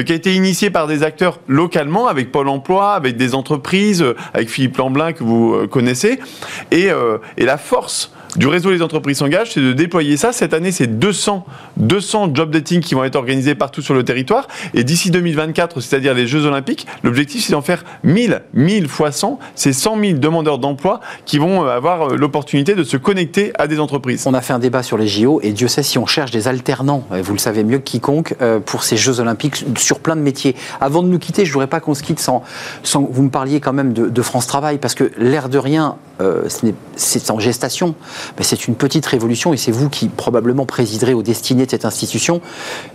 qui 0.05 0.11
a 0.11 0.15
été 0.15 0.33
initié 0.33 0.69
par 0.69 0.87
des 0.87 1.03
acteurs 1.03 1.39
localement, 1.47 2.07
avec 2.07 2.31
Pôle 2.31 2.47
emploi, 2.49 2.93
avec 2.93 3.17
des 3.17 3.35
entreprises, 3.35 4.03
avec 4.33 4.49
Philippe 4.49 4.77
Lamblin 4.77 5.13
que 5.13 5.23
vous 5.23 5.67
connaissez. 5.69 6.19
Et, 6.71 6.89
et 7.37 7.45
la 7.45 7.57
force 7.57 8.11
du 8.35 8.47
réseau 8.47 8.71
des 8.71 8.81
entreprises 8.81 9.17
s'engagent, 9.17 9.51
c'est 9.51 9.61
de 9.61 9.73
déployer 9.73 10.17
ça. 10.17 10.31
Cette 10.31 10.53
année, 10.53 10.71
c'est 10.71 10.87
200, 10.87 11.45
200 11.77 12.31
job 12.33 12.51
dating 12.51 12.81
qui 12.81 12.95
vont 12.95 13.03
être 13.03 13.15
organisés 13.15 13.55
partout 13.55 13.81
sur 13.81 13.93
le 13.93 14.03
territoire. 14.03 14.47
Et 14.73 14.83
d'ici 14.83 15.11
2024, 15.11 15.81
c'est-à-dire 15.81 16.13
les 16.13 16.27
Jeux 16.27 16.45
Olympiques, 16.45 16.87
l'objectif, 17.03 17.43
c'est 17.45 17.51
d'en 17.51 17.61
faire 17.61 17.83
1000, 18.03 18.41
1000 18.53 18.87
fois 18.87 19.11
100. 19.11 19.39
C'est 19.55 19.73
100 19.73 19.99
000 19.99 20.17
demandeurs 20.19 20.57
d'emploi 20.57 20.99
qui 21.25 21.37
vont 21.37 21.63
euh, 21.63 21.69
avoir 21.69 22.09
euh, 22.09 22.15
l'opportunité 22.15 22.75
de 22.75 22.83
se 22.83 22.97
connecter 22.97 23.51
à 23.57 23.67
des 23.67 23.79
entreprises. 23.79 24.23
On 24.25 24.33
a 24.33 24.41
fait 24.41 24.53
un 24.53 24.59
débat 24.59 24.83
sur 24.83 24.97
les 24.97 25.07
JO 25.07 25.39
et 25.41 25.51
Dieu 25.51 25.67
sait 25.67 25.83
si 25.83 25.97
on 25.97 26.05
cherche 26.05 26.31
des 26.31 26.47
alternants, 26.47 27.03
et 27.15 27.21
vous 27.21 27.33
le 27.33 27.39
savez 27.39 27.63
mieux 27.63 27.77
que 27.77 27.83
quiconque, 27.83 28.35
euh, 28.41 28.59
pour 28.59 28.83
ces 28.83 28.97
Jeux 28.97 29.19
Olympiques 29.19 29.63
sur 29.77 29.99
plein 29.99 30.15
de 30.15 30.21
métiers. 30.21 30.55
Avant 30.81 31.03
de 31.03 31.07
nous 31.07 31.19
quitter, 31.19 31.45
je 31.45 31.49
ne 31.49 31.53
voudrais 31.53 31.67
pas 31.67 31.79
qu'on 31.79 31.93
se 31.93 32.03
quitte 32.03 32.19
sans, 32.19 32.43
sans 32.83 33.01
vous 33.01 33.23
me 33.23 33.29
parliez 33.29 33.59
quand 33.59 33.73
même 33.73 33.93
de, 33.93 34.21
France 34.21 34.47
Travail, 34.47 34.77
parce 34.77 34.95
que 34.95 35.11
l'air 35.17 35.49
de 35.49 35.57
rien, 35.57 35.97
euh, 36.21 36.43
c'est 36.95 37.29
en 37.29 37.39
gestation, 37.39 37.93
mais 38.37 38.43
c'est 38.43 38.67
une 38.67 38.75
petite 38.75 39.05
révolution 39.05 39.53
et 39.53 39.57
c'est 39.57 39.71
vous 39.71 39.89
qui 39.89 40.07
probablement 40.09 40.65
présiderez 40.65 41.13
aux 41.13 41.23
destinées 41.23 41.65
de 41.65 41.71
cette 41.71 41.85
institution. 41.85 42.41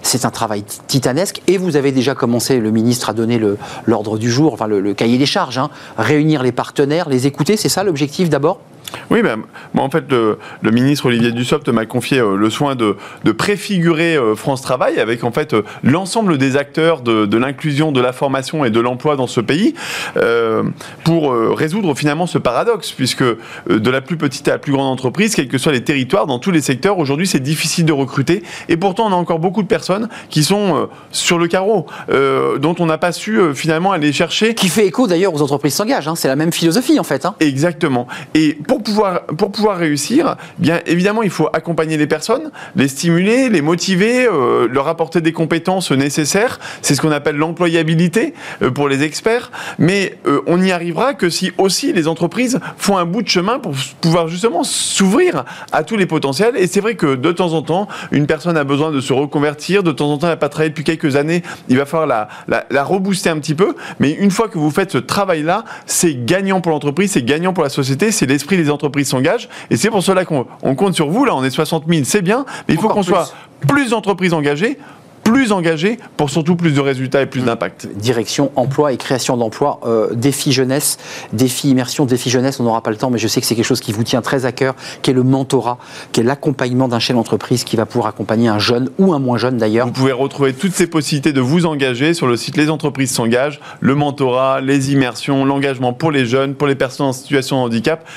C'est 0.02 0.24
un 0.24 0.30
travail 0.30 0.62
ti- 0.62 0.80
titanesque 0.86 1.42
et 1.46 1.58
vous 1.58 1.76
avez 1.76 1.92
déjà 1.92 2.14
commencé, 2.14 2.58
le 2.60 2.70
ministre 2.70 3.10
a 3.10 3.12
donné 3.12 3.40
l'ordre 3.86 4.18
du 4.18 4.30
jour, 4.30 4.52
enfin 4.52 4.66
le, 4.66 4.80
le 4.80 4.94
cahier 4.94 5.18
des 5.18 5.26
charges, 5.26 5.58
hein. 5.58 5.70
réunir 5.96 6.42
les 6.42 6.52
partenaires, 6.52 7.08
les 7.08 7.26
écouter, 7.26 7.56
c'est 7.56 7.68
ça 7.68 7.84
l'objectif 7.84 8.28
d'abord? 8.28 8.60
Oui, 9.10 9.22
ben, 9.22 9.40
moi, 9.74 9.84
en 9.84 9.90
fait, 9.90 10.04
le, 10.10 10.38
le 10.62 10.70
ministre 10.70 11.06
Olivier 11.06 11.32
Dussopt 11.32 11.68
m'a 11.68 11.86
confié 11.86 12.18
euh, 12.18 12.36
le 12.36 12.50
soin 12.50 12.74
de, 12.74 12.96
de 13.24 13.32
préfigurer 13.32 14.16
euh, 14.16 14.34
France 14.34 14.62
Travail 14.62 15.00
avec 15.00 15.24
en 15.24 15.32
fait 15.32 15.54
euh, 15.54 15.62
l'ensemble 15.82 16.38
des 16.38 16.56
acteurs 16.56 17.00
de, 17.00 17.26
de 17.26 17.36
l'inclusion, 17.38 17.92
de 17.92 18.00
la 18.00 18.12
formation 18.12 18.64
et 18.64 18.70
de 18.70 18.80
l'emploi 18.80 19.16
dans 19.16 19.26
ce 19.26 19.40
pays 19.40 19.74
pour 21.04 21.32
résoudre 21.32 21.94
finalement 21.94 22.26
ce 22.26 22.38
paradoxe, 22.38 22.92
puisque 22.92 23.22
de 23.22 23.90
la 23.90 24.00
plus 24.00 24.16
petite 24.16 24.46
à 24.48 24.52
la 24.52 24.58
plus 24.58 24.72
grande 24.72 24.90
entreprise, 24.92 25.34
quels 25.34 25.48
que 25.48 25.58
soient 25.58 25.72
les 25.72 25.84
territoires, 25.84 26.26
dans 26.26 26.38
tous 26.38 26.50
les 26.50 26.60
secteurs, 26.60 26.98
aujourd'hui, 26.98 27.26
c'est 27.26 27.40
difficile 27.40 27.84
de 27.84 27.92
recruter. 27.92 28.42
Et 28.68 28.76
pourtant, 28.76 29.06
on 29.06 29.12
a 29.12 29.16
encore 29.16 29.38
beaucoup 29.38 29.62
de 29.62 29.68
personnes 29.68 30.08
qui 30.28 30.42
sont 30.44 30.88
sur 31.10 31.38
le 31.38 31.46
carreau, 31.48 31.86
dont 32.08 32.74
on 32.78 32.86
n'a 32.86 32.98
pas 32.98 33.12
su 33.12 33.40
finalement 33.54 33.92
aller 33.92 34.12
chercher 34.12 34.54
Qui 34.54 34.68
fait 34.68 34.86
écho 34.86 35.06
d'ailleurs 35.06 35.34
aux 35.34 35.42
entreprises 35.42 35.74
s'engagent, 35.74 36.08
hein. 36.08 36.14
c'est 36.14 36.28
la 36.28 36.36
même 36.36 36.52
philosophie 36.52 36.98
en 36.98 37.04
fait. 37.04 37.24
hein. 37.24 37.34
Exactement. 37.40 38.06
Et 38.34 38.58
pour 38.66 38.77
pour 38.78 39.52
pouvoir 39.52 39.78
réussir, 39.78 40.36
bien 40.58 40.80
évidemment, 40.86 41.22
il 41.22 41.30
faut 41.30 41.48
accompagner 41.52 41.96
les 41.96 42.06
personnes, 42.06 42.50
les 42.76 42.88
stimuler, 42.88 43.48
les 43.48 43.62
motiver, 43.62 44.26
euh, 44.26 44.68
leur 44.70 44.88
apporter 44.88 45.20
des 45.20 45.32
compétences 45.32 45.90
nécessaires. 45.92 46.58
C'est 46.82 46.94
ce 46.94 47.00
qu'on 47.00 47.10
appelle 47.10 47.36
l'employabilité 47.36 48.34
euh, 48.62 48.70
pour 48.70 48.88
les 48.88 49.02
experts. 49.02 49.50
Mais 49.78 50.18
euh, 50.26 50.40
on 50.46 50.58
n'y 50.58 50.72
arrivera 50.72 51.14
que 51.14 51.30
si 51.30 51.52
aussi 51.58 51.92
les 51.92 52.08
entreprises 52.08 52.58
font 52.76 52.96
un 52.96 53.04
bout 53.04 53.22
de 53.22 53.28
chemin 53.28 53.58
pour 53.58 53.74
pouvoir 54.00 54.28
justement 54.28 54.64
s'ouvrir 54.64 55.44
à 55.72 55.84
tous 55.84 55.96
les 55.96 56.06
potentiels. 56.06 56.56
Et 56.56 56.66
c'est 56.66 56.80
vrai 56.80 56.94
que 56.94 57.14
de 57.14 57.32
temps 57.32 57.52
en 57.52 57.62
temps, 57.62 57.88
une 58.12 58.26
personne 58.26 58.56
a 58.56 58.64
besoin 58.64 58.90
de 58.90 59.00
se 59.00 59.12
reconvertir. 59.12 59.82
De 59.82 59.92
temps 59.92 60.10
en 60.10 60.18
temps, 60.18 60.26
elle 60.26 60.32
n'a 60.32 60.36
pas 60.36 60.48
travaillé 60.48 60.70
depuis 60.70 60.84
quelques 60.84 61.16
années. 61.16 61.42
Il 61.68 61.76
va 61.76 61.86
falloir 61.86 62.06
la, 62.06 62.28
la, 62.48 62.64
la 62.70 62.84
rebooster 62.84 63.30
un 63.30 63.38
petit 63.38 63.54
peu. 63.54 63.74
Mais 64.00 64.12
une 64.12 64.30
fois 64.30 64.48
que 64.48 64.58
vous 64.58 64.70
faites 64.70 64.92
ce 64.92 64.98
travail-là, 64.98 65.64
c'est 65.86 66.24
gagnant 66.24 66.60
pour 66.60 66.72
l'entreprise, 66.72 67.12
c'est 67.12 67.24
gagnant 67.24 67.52
pour 67.52 67.64
la 67.64 67.70
société, 67.70 68.10
c'est 68.12 68.26
l'esprit 68.26 68.56
des 68.56 68.67
entreprises 68.70 69.08
s'engage. 69.08 69.48
Et 69.70 69.76
c'est 69.76 69.90
pour 69.90 70.02
cela 70.02 70.24
qu'on 70.24 70.46
on 70.62 70.74
compte 70.74 70.94
sur 70.94 71.08
vous. 71.08 71.24
Là, 71.24 71.34
on 71.34 71.44
est 71.44 71.50
60 71.50 71.84
000, 71.88 72.02
c'est 72.04 72.22
bien. 72.22 72.44
Mais 72.68 72.74
il 72.74 72.80
faut 72.80 72.88
qu'on 72.88 73.02
soit 73.02 73.32
plus 73.66 73.90
d'entreprises 73.90 74.34
engagées, 74.34 74.78
plus 75.28 75.52
engagées 75.52 75.98
pour 76.16 76.30
surtout 76.30 76.56
plus 76.56 76.72
de 76.72 76.80
résultats 76.80 77.20
et 77.20 77.26
plus 77.26 77.42
d'impact. 77.42 77.86
Direction 77.96 78.50
emploi 78.56 78.92
et 78.92 78.96
création 78.96 79.36
d'emplois, 79.36 79.78
euh, 79.84 80.14
défi 80.14 80.52
jeunesse, 80.52 80.96
défi 81.34 81.68
immersion, 81.68 82.06
défi 82.06 82.30
jeunesse, 82.30 82.60
on 82.60 82.64
n'aura 82.64 82.82
pas 82.82 82.90
le 82.90 82.96
temps, 82.96 83.10
mais 83.10 83.18
je 83.18 83.28
sais 83.28 83.42
que 83.42 83.46
c'est 83.46 83.54
quelque 83.54 83.66
chose 83.66 83.80
qui 83.80 83.92
vous 83.92 84.04
tient 84.04 84.22
très 84.22 84.46
à 84.46 84.52
cœur, 84.52 84.74
qui 85.02 85.10
est 85.10 85.14
le 85.14 85.22
mentorat, 85.22 85.76
qui 86.12 86.20
est 86.20 86.22
l'accompagnement 86.22 86.88
d'un 86.88 86.98
chef 86.98 87.14
d'entreprise 87.14 87.64
qui 87.64 87.76
va 87.76 87.84
pouvoir 87.84 88.08
accompagner 88.08 88.48
un 88.48 88.58
jeune 88.58 88.88
ou 88.98 89.12
un 89.12 89.18
moins 89.18 89.36
jeune 89.36 89.58
d'ailleurs. 89.58 89.86
Vous 89.86 89.92
pouvez 89.92 90.12
retrouver 90.12 90.54
toutes 90.54 90.72
ces 90.72 90.86
possibilités 90.86 91.34
de 91.34 91.42
vous 91.42 91.66
engager 91.66 92.14
sur 92.14 92.26
le 92.26 92.38
site 92.38 92.56
Les 92.56 92.70
entreprises 92.70 93.10
s'engagent, 93.10 93.60
le 93.80 93.94
mentorat, 93.94 94.62
les 94.62 94.92
immersions, 94.92 95.44
l'engagement 95.44 95.92
pour 95.92 96.10
les 96.10 96.24
jeunes, 96.24 96.54
pour 96.54 96.66
les 96.66 96.74
personnes 96.74 97.06
en 97.06 97.12
situation 97.12 97.56
de 97.58 97.66
handicap. 97.66 98.08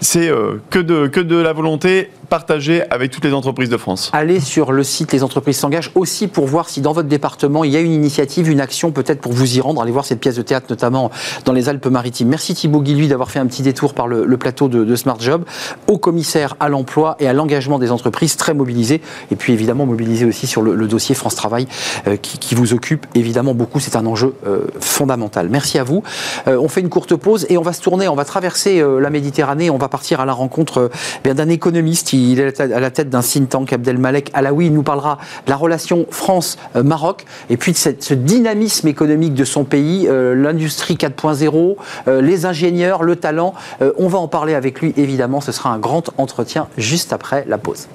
C'est 0.00 0.28
euh, 0.28 0.62
que, 0.70 0.78
de, 0.78 1.08
que 1.08 1.20
de 1.20 1.36
la 1.36 1.52
volonté 1.52 2.10
partagée 2.28 2.82
avec 2.90 3.10
toutes 3.10 3.24
les 3.24 3.32
entreprises 3.32 3.68
de 3.68 3.76
France. 3.76 4.10
Allez 4.12 4.40
sur 4.40 4.72
le 4.72 4.82
site 4.82 5.12
Les 5.12 5.22
entreprises 5.22 5.58
s'engagent 5.58 5.90
aussi 5.94 6.28
pour 6.28 6.46
voir 6.46 6.68
si 6.68 6.80
dans 6.80 6.92
votre 6.92 7.08
département 7.08 7.64
il 7.64 7.70
y 7.70 7.76
a 7.76 7.80
une 7.80 7.92
initiative, 7.92 8.50
une 8.50 8.60
action 8.60 8.92
peut-être 8.92 9.20
pour 9.20 9.32
vous 9.32 9.56
y 9.56 9.60
rendre. 9.60 9.82
Allez 9.82 9.92
voir 9.92 10.04
cette 10.04 10.20
pièce 10.20 10.36
de 10.36 10.42
théâtre 10.42 10.66
notamment 10.70 11.10
dans 11.44 11.52
les 11.52 11.68
Alpes-Maritimes. 11.68 12.28
Merci 12.28 12.54
Thibaut 12.54 12.80
Guilluy 12.80 13.08
d'avoir 13.08 13.30
fait 13.30 13.38
un 13.38 13.46
petit 13.46 13.62
détour 13.62 13.94
par 13.94 14.08
le, 14.08 14.36
plateau 14.36 14.68
de, 14.68 14.96
Smart 14.96 15.18
Job. 15.20 15.44
Au 15.86 15.98
commissaire 15.98 16.56
à 16.60 16.68
l'emploi 16.68 17.16
et 17.20 17.28
à 17.28 17.32
l'engagement 17.32 17.78
des 17.78 17.90
entreprises, 17.90 18.36
très 18.36 18.54
mobilisé. 18.54 19.00
Et 19.30 19.36
puis 19.36 19.52
évidemment 19.52 19.86
mobilisé 19.86 20.24
aussi 20.24 20.46
sur 20.46 20.62
le, 20.62 20.86
dossier 20.86 21.14
France 21.14 21.34
Travail 21.34 21.66
euh, 22.06 22.16
qui, 22.16 22.54
vous 22.54 22.72
occupe 22.74 23.06
évidemment 23.14 23.54
beaucoup. 23.54 23.80
C'est 23.80 23.96
un 23.96 24.06
enjeu 24.06 24.34
euh, 24.46 24.66
fondamental. 24.80 25.48
Merci 25.48 25.78
à 25.78 25.84
vous. 25.84 26.02
Euh, 26.46 26.56
on 26.58 26.68
fait 26.68 26.80
une 26.80 26.88
courte 26.88 27.16
pause 27.16 27.46
et 27.48 27.58
on 27.58 27.62
va 27.62 27.72
se 27.72 27.80
tourner, 27.80 28.08
on 28.08 28.14
va 28.14 28.24
traverser 28.24 28.82
la 29.00 29.10
Méditerranée, 29.10 29.70
on 29.70 29.78
va 29.78 29.88
partir 29.88 30.20
à 30.20 30.26
la 30.26 30.32
rencontre 30.32 30.90
bien 31.22 31.34
d'un 31.34 31.48
économiste. 31.48 32.13
Il 32.14 32.40
est 32.40 32.60
à 32.60 32.80
la 32.80 32.90
tête 32.90 33.10
d'un 33.10 33.20
think 33.20 33.48
tank, 33.48 33.72
Abdelmalek 33.72 34.30
Alaoui. 34.34 34.66
Il 34.66 34.72
nous 34.72 34.82
parlera 34.82 35.18
de 35.46 35.50
la 35.50 35.56
relation 35.56 36.06
France-Maroc 36.10 37.24
et 37.50 37.56
puis 37.56 37.72
de 37.72 37.76
ce 37.76 38.14
dynamisme 38.14 38.88
économique 38.88 39.34
de 39.34 39.44
son 39.44 39.64
pays, 39.64 40.06
euh, 40.08 40.34
l'industrie 40.34 40.94
4.0, 40.94 41.76
euh, 42.06 42.20
les 42.20 42.46
ingénieurs, 42.46 43.02
le 43.02 43.16
talent. 43.16 43.54
Euh, 43.82 43.92
on 43.98 44.08
va 44.08 44.18
en 44.18 44.28
parler 44.28 44.54
avec 44.54 44.80
lui 44.80 44.94
évidemment. 44.96 45.40
Ce 45.40 45.52
sera 45.52 45.70
un 45.70 45.78
grand 45.78 46.10
entretien 46.16 46.68
juste 46.78 47.12
après 47.12 47.44
la 47.48 47.58
pause. 47.58 47.88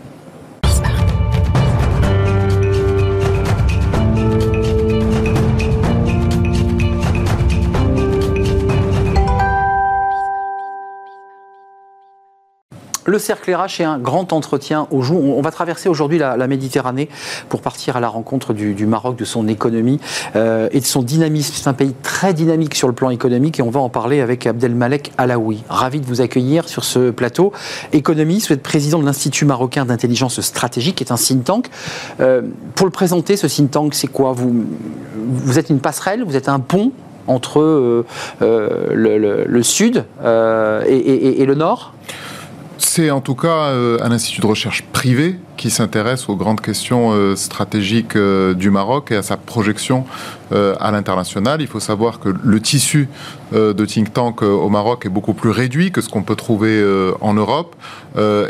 Le 13.09 13.17
cercle 13.17 13.51
RH 13.51 13.81
est 13.81 13.85
un 13.85 13.97
grand 13.97 14.33
entretien 14.33 14.87
au 14.91 15.01
jour. 15.01 15.35
On 15.35 15.41
va 15.41 15.49
traverser 15.49 15.89
aujourd'hui 15.89 16.19
la, 16.19 16.47
Méditerranée 16.47 17.09
pour 17.49 17.61
partir 17.61 17.97
à 17.97 17.99
la 17.99 18.07
rencontre 18.07 18.53
du, 18.53 18.85
Maroc, 18.85 19.15
de 19.15 19.25
son 19.25 19.47
économie 19.47 19.99
euh, 20.35 20.69
et 20.71 20.79
de 20.79 20.85
son 20.85 21.01
dynamisme. 21.01 21.53
C'est 21.55 21.67
un 21.67 21.73
pays 21.73 21.95
très 22.03 22.35
dynamique 22.35 22.75
sur 22.75 22.87
le 22.87 22.93
plan 22.93 23.09
économique 23.09 23.59
et 23.59 23.63
on 23.63 23.71
va 23.71 23.79
en 23.79 23.89
parler 23.89 24.21
avec 24.21 24.45
Abdelmalek 24.45 25.11
Alaoui. 25.17 25.63
Ravi 25.69 26.01
de 26.01 26.05
vous 26.05 26.21
accueillir 26.21 26.69
sur 26.69 26.83
ce 26.83 27.09
plateau. 27.09 27.51
Économiste, 27.93 28.49
vous 28.49 28.53
êtes 28.53 28.61
président 28.61 28.99
de 28.99 29.05
l'Institut 29.05 29.45
marocain 29.45 29.85
d'intelligence 29.85 30.39
stratégique, 30.41 30.97
qui 30.97 31.03
est 31.03 31.11
un 31.11 31.15
think 31.15 31.43
tank. 31.43 31.67
Euh, 32.19 32.43
pour 32.75 32.85
le 32.85 32.91
présenter, 32.91 33.37
ce 33.37 33.47
think 33.47 33.71
tank, 33.71 33.95
c'est 33.95 34.07
quoi? 34.07 34.33
Vous, 34.33 35.57
êtes 35.57 35.71
une 35.71 35.79
passerelle, 35.79 36.23
vous 36.23 36.35
êtes 36.35 36.47
un 36.47 36.59
pont 36.59 36.91
entre 37.25 37.59
euh, 37.59 38.05
le, 38.91 39.63
sud 39.63 40.05
et 40.23 41.45
le 41.45 41.55
nord? 41.55 41.93
C'est 42.81 43.11
en 43.11 43.19
tout 43.19 43.35
cas 43.35 43.67
euh, 43.67 43.97
un 44.01 44.11
institut 44.11 44.39
de 44.39 44.47
recherche 44.47 44.83
privé 44.93 45.35
qui 45.57 45.69
s'intéresse 45.69 46.29
aux 46.29 46.37
grandes 46.37 46.61
questions 46.61 47.11
euh, 47.11 47.35
stratégiques 47.35 48.15
euh, 48.15 48.53
du 48.53 48.71
Maroc 48.71 49.11
et 49.11 49.17
à 49.17 49.21
sa 49.21 49.35
projection 49.35 50.05
à 50.51 50.89
l'international. 50.89 51.61
Il 51.61 51.67
faut 51.67 51.79
savoir 51.79 52.19
que 52.19 52.29
le 52.29 52.59
tissu 52.59 53.07
de 53.51 53.85
think 53.85 54.11
tank 54.11 54.41
au 54.41 54.67
Maroc 54.67 55.05
est 55.05 55.09
beaucoup 55.09 55.35
plus 55.35 55.51
réduit 55.51 55.91
que 55.91 56.01
ce 56.01 56.09
qu'on 56.09 56.23
peut 56.23 56.35
trouver 56.35 56.83
en 57.21 57.35
Europe. 57.35 57.75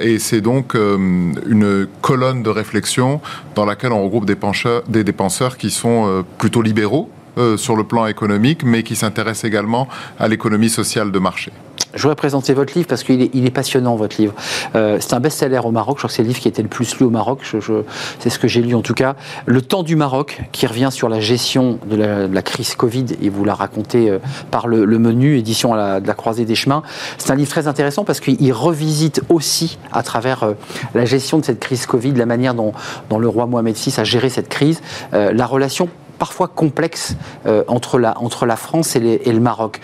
Et 0.02 0.18
c'est 0.18 0.40
donc 0.40 0.76
une 0.76 1.88
colonne 2.02 2.42
de 2.42 2.50
réflexion 2.50 3.20
dans 3.56 3.66
laquelle 3.66 3.92
on 3.92 4.02
regroupe 4.02 4.26
des, 4.26 4.38
pencheurs- 4.38 4.84
des, 4.88 5.04
des 5.04 5.12
penseurs 5.12 5.58
qui 5.58 5.72
sont 5.72 6.24
plutôt 6.38 6.62
libéraux 6.62 7.10
sur 7.58 7.76
le 7.76 7.84
plan 7.84 8.06
économique, 8.06 8.64
mais 8.64 8.84
qui 8.84 8.96
s'intéressent 8.96 9.44
également 9.44 9.90
à 10.18 10.30
l'économie 10.30 10.70
sociale 10.70 11.12
de 11.12 11.20
marché. 11.20 11.52
Je 11.96 12.04
voudrais 12.04 12.16
présenter 12.16 12.54
votre 12.54 12.74
livre 12.76 12.88
parce 12.88 13.04
qu'il 13.04 13.22
est, 13.22 13.52
passionnant, 13.52 13.96
votre 13.96 14.22
livre. 14.22 14.34
Euh, 14.76 14.98
c'est 15.00 15.14
un 15.14 15.20
best-seller 15.20 15.62
au 15.64 15.72
Maroc. 15.72 15.98
Je 15.98 16.02
crois 16.02 16.10
que 16.10 16.14
c'est 16.14 16.22
le 16.22 16.28
livre 16.28 16.40
qui 16.40 16.48
été 16.48 16.62
le 16.62 16.68
plus 16.68 17.00
lu 17.00 17.06
au 17.06 17.10
Maroc. 17.10 17.40
C'est 18.20 18.30
ce 18.30 18.40
que 18.40 18.48
j'ai 18.48 18.62
lu 18.62 18.76
en 18.76 18.82
tout 18.82 18.94
cas. 18.94 19.16
Le 19.48 19.62
temps 19.62 19.82
du 19.82 19.96
Maroc, 19.96 20.40
qui 20.52 20.68
revient 20.68 20.90
sur 20.92 21.10
la 21.10 21.20
gestion 21.20 21.80
de 21.86 21.96
la, 21.96 22.42
crise 22.44 22.76
Covid, 22.76 23.06
et 23.22 23.30
vous 23.30 23.44
la 23.44 23.56
racontez 23.56 24.10
euh, 24.10 24.20
par 24.52 24.68
le, 24.68 24.86
menu, 25.00 25.38
édition 25.38 25.74
de 25.74 26.08
la 26.08 26.14
croisée 26.14 26.46
des 26.46 26.56
chemins. 26.56 26.84
C'est 27.18 27.32
un 27.32 27.36
livre 27.36 27.50
très 27.50 27.68
intéressant 27.68 28.04
parce 28.04 28.20
qu'il 28.20 28.54
revisite 28.54 29.22
aussi, 29.30 29.80
à 29.92 30.04
travers 30.04 30.44
euh, 30.44 30.54
la 30.94 31.06
gestion 31.06 31.40
de 31.40 31.46
cette 31.46 31.60
crise 31.60 31.88
Covid, 31.88 32.14
la 32.14 32.28
manière 32.28 32.54
dont, 32.54 32.74
le 33.18 33.28
roi 33.28 33.48
Mohamed 33.48 33.76
VI 33.76 33.96
a 33.98 34.04
géré 34.04 34.30
cette 34.30 34.48
crise, 34.48 34.82
la 35.12 35.46
relation 35.46 35.90
parfois 36.18 36.48
complexe 36.48 37.16
entre, 37.68 37.98
la, 37.98 38.56
France 38.56 38.96
et 38.96 39.32
le 39.32 39.40
Maroc. 39.40 39.82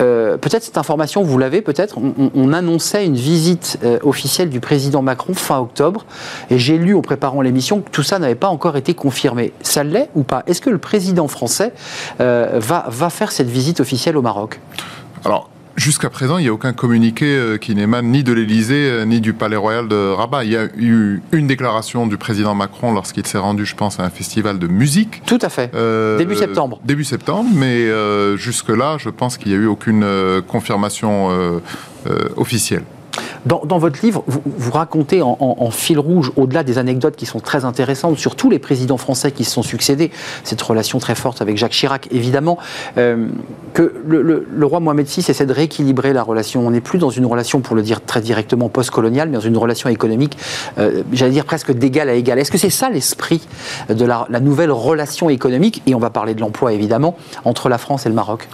Euh, 0.00 0.36
peut-être 0.36 0.62
cette 0.62 0.78
information, 0.78 1.22
vous 1.22 1.38
l'avez 1.38 1.62
peut-être, 1.62 1.98
on, 1.98 2.30
on, 2.34 2.52
annonçait 2.52 3.04
une 3.04 3.16
visite 3.16 3.78
euh, 3.84 3.98
officielle 4.02 4.48
du 4.48 4.60
président 4.60 5.02
Macron 5.02 5.34
fin 5.34 5.58
octobre, 5.58 6.04
et 6.50 6.58
j'ai 6.58 6.78
lu 6.78 6.94
en 6.94 7.02
préparant 7.02 7.40
l'émission 7.40 7.80
que 7.80 7.90
tout 7.90 8.02
ça 8.02 8.18
n'avait 8.18 8.34
pas 8.34 8.48
encore 8.48 8.76
été 8.76 8.94
confirmé. 8.94 9.52
Ça 9.62 9.84
l'est 9.84 10.10
ou 10.14 10.22
pas? 10.22 10.42
Est-ce 10.46 10.60
que 10.60 10.70
le 10.70 10.78
président 10.78 11.28
français 11.28 11.72
euh, 12.20 12.60
va, 12.60 13.10
faire 13.10 13.32
cette 13.32 13.48
visite 13.48 13.80
officielle 13.80 14.16
au 14.16 14.22
Maroc? 14.22 14.60
Jusqu'à 15.78 16.10
présent, 16.10 16.38
il 16.38 16.42
n'y 16.42 16.48
a 16.48 16.52
aucun 16.52 16.72
communiqué 16.72 17.24
euh, 17.24 17.56
qui 17.56 17.72
n'émane 17.72 18.06
ni 18.06 18.24
de 18.24 18.32
l'Elysée 18.32 18.90
euh, 18.90 19.04
ni 19.04 19.20
du 19.20 19.32
Palais 19.32 19.54
Royal 19.54 19.86
de 19.86 20.10
Rabat. 20.10 20.42
Il 20.42 20.50
y 20.50 20.56
a 20.56 20.64
eu 20.76 21.22
une 21.30 21.46
déclaration 21.46 22.08
du 22.08 22.16
président 22.16 22.52
Macron 22.56 22.92
lorsqu'il 22.92 23.24
s'est 23.28 23.38
rendu, 23.38 23.64
je 23.64 23.76
pense, 23.76 24.00
à 24.00 24.02
un 24.02 24.10
festival 24.10 24.58
de 24.58 24.66
musique. 24.66 25.22
Tout 25.24 25.38
à 25.40 25.48
fait. 25.48 25.70
Euh, 25.76 26.18
début 26.18 26.34
septembre. 26.34 26.80
Début 26.84 27.04
septembre, 27.04 27.48
mais 27.54 27.86
euh, 27.86 28.36
jusque-là, 28.36 28.96
je 28.98 29.08
pense 29.08 29.38
qu'il 29.38 29.52
n'y 29.52 29.58
a 29.58 29.60
eu 29.60 29.66
aucune 29.66 30.02
euh, 30.02 30.42
confirmation 30.42 31.28
officielle. 32.36 32.82
Dans, 33.46 33.78
votre 33.78 34.04
livre, 34.04 34.24
vous, 34.26 34.70
racontez 34.70 35.22
en, 35.22 35.70
fil 35.70 35.98
rouge, 35.98 36.32
au-delà 36.36 36.62
des 36.62 36.78
anecdotes 36.78 37.16
qui 37.16 37.26
sont 37.26 37.40
très 37.40 37.64
intéressantes 37.64 38.18
sur 38.18 38.36
tous 38.36 38.50
les 38.50 38.58
présidents 38.58 38.96
français 38.96 39.32
qui 39.32 39.44
se 39.44 39.52
sont 39.52 39.62
succédés, 39.62 40.10
cette 40.44 40.60
relation 40.60 40.98
très 40.98 41.14
forte 41.14 41.42
avec 41.42 41.56
Jacques 41.56 41.72
Chirac, 41.72 42.08
évidemment, 42.10 42.58
euh, 42.96 43.28
que 43.74 43.94
le, 44.06 44.66
roi 44.66 44.80
Mohamed 44.80 45.06
VI 45.06 45.24
essaie 45.28 45.46
de 45.46 45.52
rééquilibrer 45.52 46.12
la 46.12 46.22
relation. 46.22 46.66
On 46.66 46.70
n'est 46.70 46.80
plus 46.80 46.98
dans 46.98 47.10
une 47.10 47.26
relation, 47.26 47.60
pour 47.60 47.76
le 47.76 47.82
dire 47.82 48.04
très 48.04 48.20
directement, 48.20 48.68
post-coloniale, 48.68 49.28
mais 49.28 49.36
dans 49.36 49.40
une 49.40 49.56
relation 49.56 49.88
économique, 49.88 50.36
euh, 50.78 51.02
j'allais 51.12 51.32
dire 51.32 51.44
presque 51.44 51.72
d'égal 51.72 52.08
à 52.08 52.14
égal. 52.14 52.38
Est-ce 52.38 52.50
que 52.50 52.58
c'est 52.58 52.70
ça 52.70 52.90
l'esprit 52.90 53.46
de 53.88 54.04
la, 54.04 54.26
nouvelle 54.40 54.70
relation 54.70 55.30
économique, 55.30 55.82
et 55.86 55.94
on 55.94 55.98
va 55.98 56.10
parler 56.10 56.34
de 56.34 56.40
l'emploi 56.40 56.72
évidemment, 56.72 57.16
entre 57.44 57.68
la 57.68 57.78
France 57.78 58.06
et 58.06 58.08
le 58.08 58.14
Maroc 58.14 58.48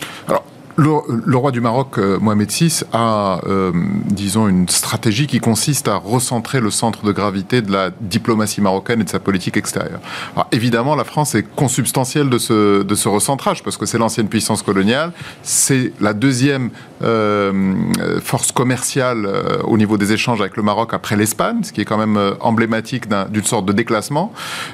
le, 0.76 1.36
roi 1.36 1.50
du 1.52 1.60
Maroc, 1.60 1.98
euh, 1.98 2.18
Mohamed 2.18 2.50
VI, 2.50 2.82
a, 2.92 3.40
euh, 3.46 3.72
disons, 4.06 4.48
une 4.48 4.68
stratégie 4.68 5.26
qui 5.26 5.38
consiste 5.38 5.88
à 5.88 5.96
recentrer 5.96 6.60
le 6.60 6.70
centre 6.70 7.04
de 7.04 7.12
gravité 7.12 7.62
de 7.62 7.70
la 7.70 7.90
diplomatie 8.00 8.60
marocaine 8.60 9.00
et 9.00 9.04
de 9.04 9.08
sa 9.08 9.20
politique 9.20 9.56
extérieure. 9.56 10.00
Alors, 10.34 10.48
évidemment, 10.52 10.96
la 10.96 11.04
France 11.04 11.34
est 11.34 11.44
consubstantielle 11.54 12.28
de 12.28 12.38
ce, 12.38 12.82
de 12.82 12.94
ce 12.94 13.08
recentrage, 13.08 13.62
parce 13.62 13.76
que 13.76 13.86
c'est 13.86 13.98
l'ancienne 13.98 14.28
puissance 14.28 14.62
coloniale, 14.62 15.12
c'est 15.42 15.92
la 16.00 16.12
deuxième 16.12 16.70
euh, 17.02 18.20
force 18.22 18.50
commerciale 18.50 19.26
euh, 19.26 19.58
au 19.64 19.76
niveau 19.76 19.98
des 19.98 20.12
échanges 20.12 20.40
avec 20.40 20.56
le 20.56 20.62
Maroc 20.62 20.94
après 20.94 21.16
l'Espagne, 21.16 21.62
ce 21.62 21.72
qui 21.72 21.80
est 21.80 21.84
quand 21.84 21.98
même 21.98 22.16
euh, 22.16 22.34
emblématique 22.40 23.08
d'une 23.08 23.40
un, 23.40 23.44
sorte 23.44 23.66
de 23.66 23.72
déclassement. 23.72 24.32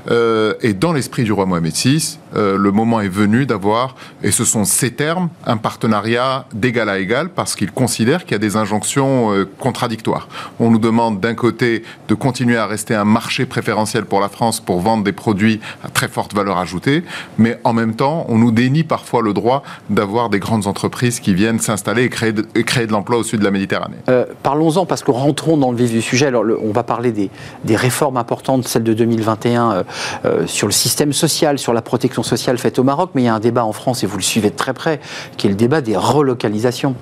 et 0.09 0.73
dans 0.75 0.93
l'esprit 0.93 1.25
du 1.25 1.33
roi 1.33 1.47
Mohamed 1.47 1.73
VI, 1.73 2.19
le 2.35 2.71
moment 2.71 3.01
est 3.01 3.09
venu 3.09 3.47
d'avoir, 3.47 3.97
et 4.23 4.31
ce 4.31 4.45
sont 4.45 4.65
ces 4.65 4.93
termes, 4.93 5.29
un 5.47 5.57
partenariat 5.57 5.90
partenariat 5.91 6.45
d'égal 6.55 6.89
à 6.89 7.01
égal 7.01 7.31
parce 7.31 7.57
qu'il 7.57 7.73
considère 7.73 8.23
qu'il 8.23 8.33
y 8.33 8.35
a 8.37 8.39
des 8.39 8.57
injonctions 8.57 9.33
euh, 9.33 9.49
contradictoires. 9.59 10.29
On 10.61 10.71
nous 10.71 10.79
demande 10.79 11.19
d'un 11.19 11.35
côté 11.35 11.83
de 12.07 12.15
continuer 12.15 12.57
à 12.57 12.67
rester 12.67 12.95
un 12.95 13.05
marché 13.05 13.45
préférentiel 13.45 14.05
pour 14.05 14.21
la 14.21 14.29
France 14.29 14.61
pour 14.61 14.79
vendre 14.81 15.03
des 15.03 15.13
produits 15.13 15.59
à 15.83 15.89
très 15.89 16.07
forte 16.07 16.33
valeur 16.33 16.59
ajoutée, 16.59 17.03
mais 17.39 17.59
en 17.65 17.73
même 17.73 17.97
temps, 17.97 18.25
on 18.29 18.39
nous 18.39 18.53
dénie 18.53 18.85
parfois 18.85 19.21
le 19.21 19.33
droit 19.33 19.65
d'avoir 19.89 20.31
des 20.31 20.39
grandes 20.39 20.69
entreprises 20.69 21.19
qui 21.19 21.35
viennent 21.35 21.59
s'installer 21.59 22.05
et 22.05 22.09
créer 22.09 22.33
de, 22.33 22.43
créer 22.63 22.87
de 22.87 22.93
l'emploi 22.93 23.19
au 23.19 23.25
sud 23.25 23.41
de 23.41 23.45
la 23.45 23.51
Méditerranée. 23.51 23.97
Euh, 24.09 24.27
Parlons-en 24.45 24.87
parce 24.87 25.03
que 25.03 25.11
rentrons 25.11 25.57
dans 25.57 25.73
le 25.73 25.77
vif 25.77 25.91
du 25.91 26.03
sujet. 26.03 26.27
Alors, 26.27 26.45
le, 26.45 26.57
on 26.61 26.71
va 26.71 26.85
parler 26.85 27.11
des, 27.11 27.31
des, 27.65 27.77
réformes 27.77 28.17
importantes, 28.17 28.69
celles 28.69 28.85
de 28.85 28.95
2021 28.95 29.73
euh, 29.73 29.83
euh, 30.25 30.47
sur 30.47 30.69
le 30.69 30.73
système 30.73 31.13
social, 31.13 31.59
sur 31.59 31.73
la 31.73 31.83
protection 31.83 32.23
sociale 32.23 32.59
faite 32.59 32.79
au 32.79 32.85
Maroc, 32.85 33.11
mais 33.15 33.23
il 33.23 33.25
y 33.25 33.29
a 33.29 33.35
un 33.35 33.41
débat 33.41 33.65
en 33.65 33.73
France 33.73 34.05
et 34.05 34.07
vous 34.07 34.19
le 34.19 34.23
suivez 34.23 34.51
de 34.51 34.57
très 34.57 34.73
près, 34.73 35.01
qui 35.37 35.49
est 35.49 35.51
le 35.51 35.57
débat 35.57 35.80
des 35.81 35.97
relocalisations. 35.97 36.95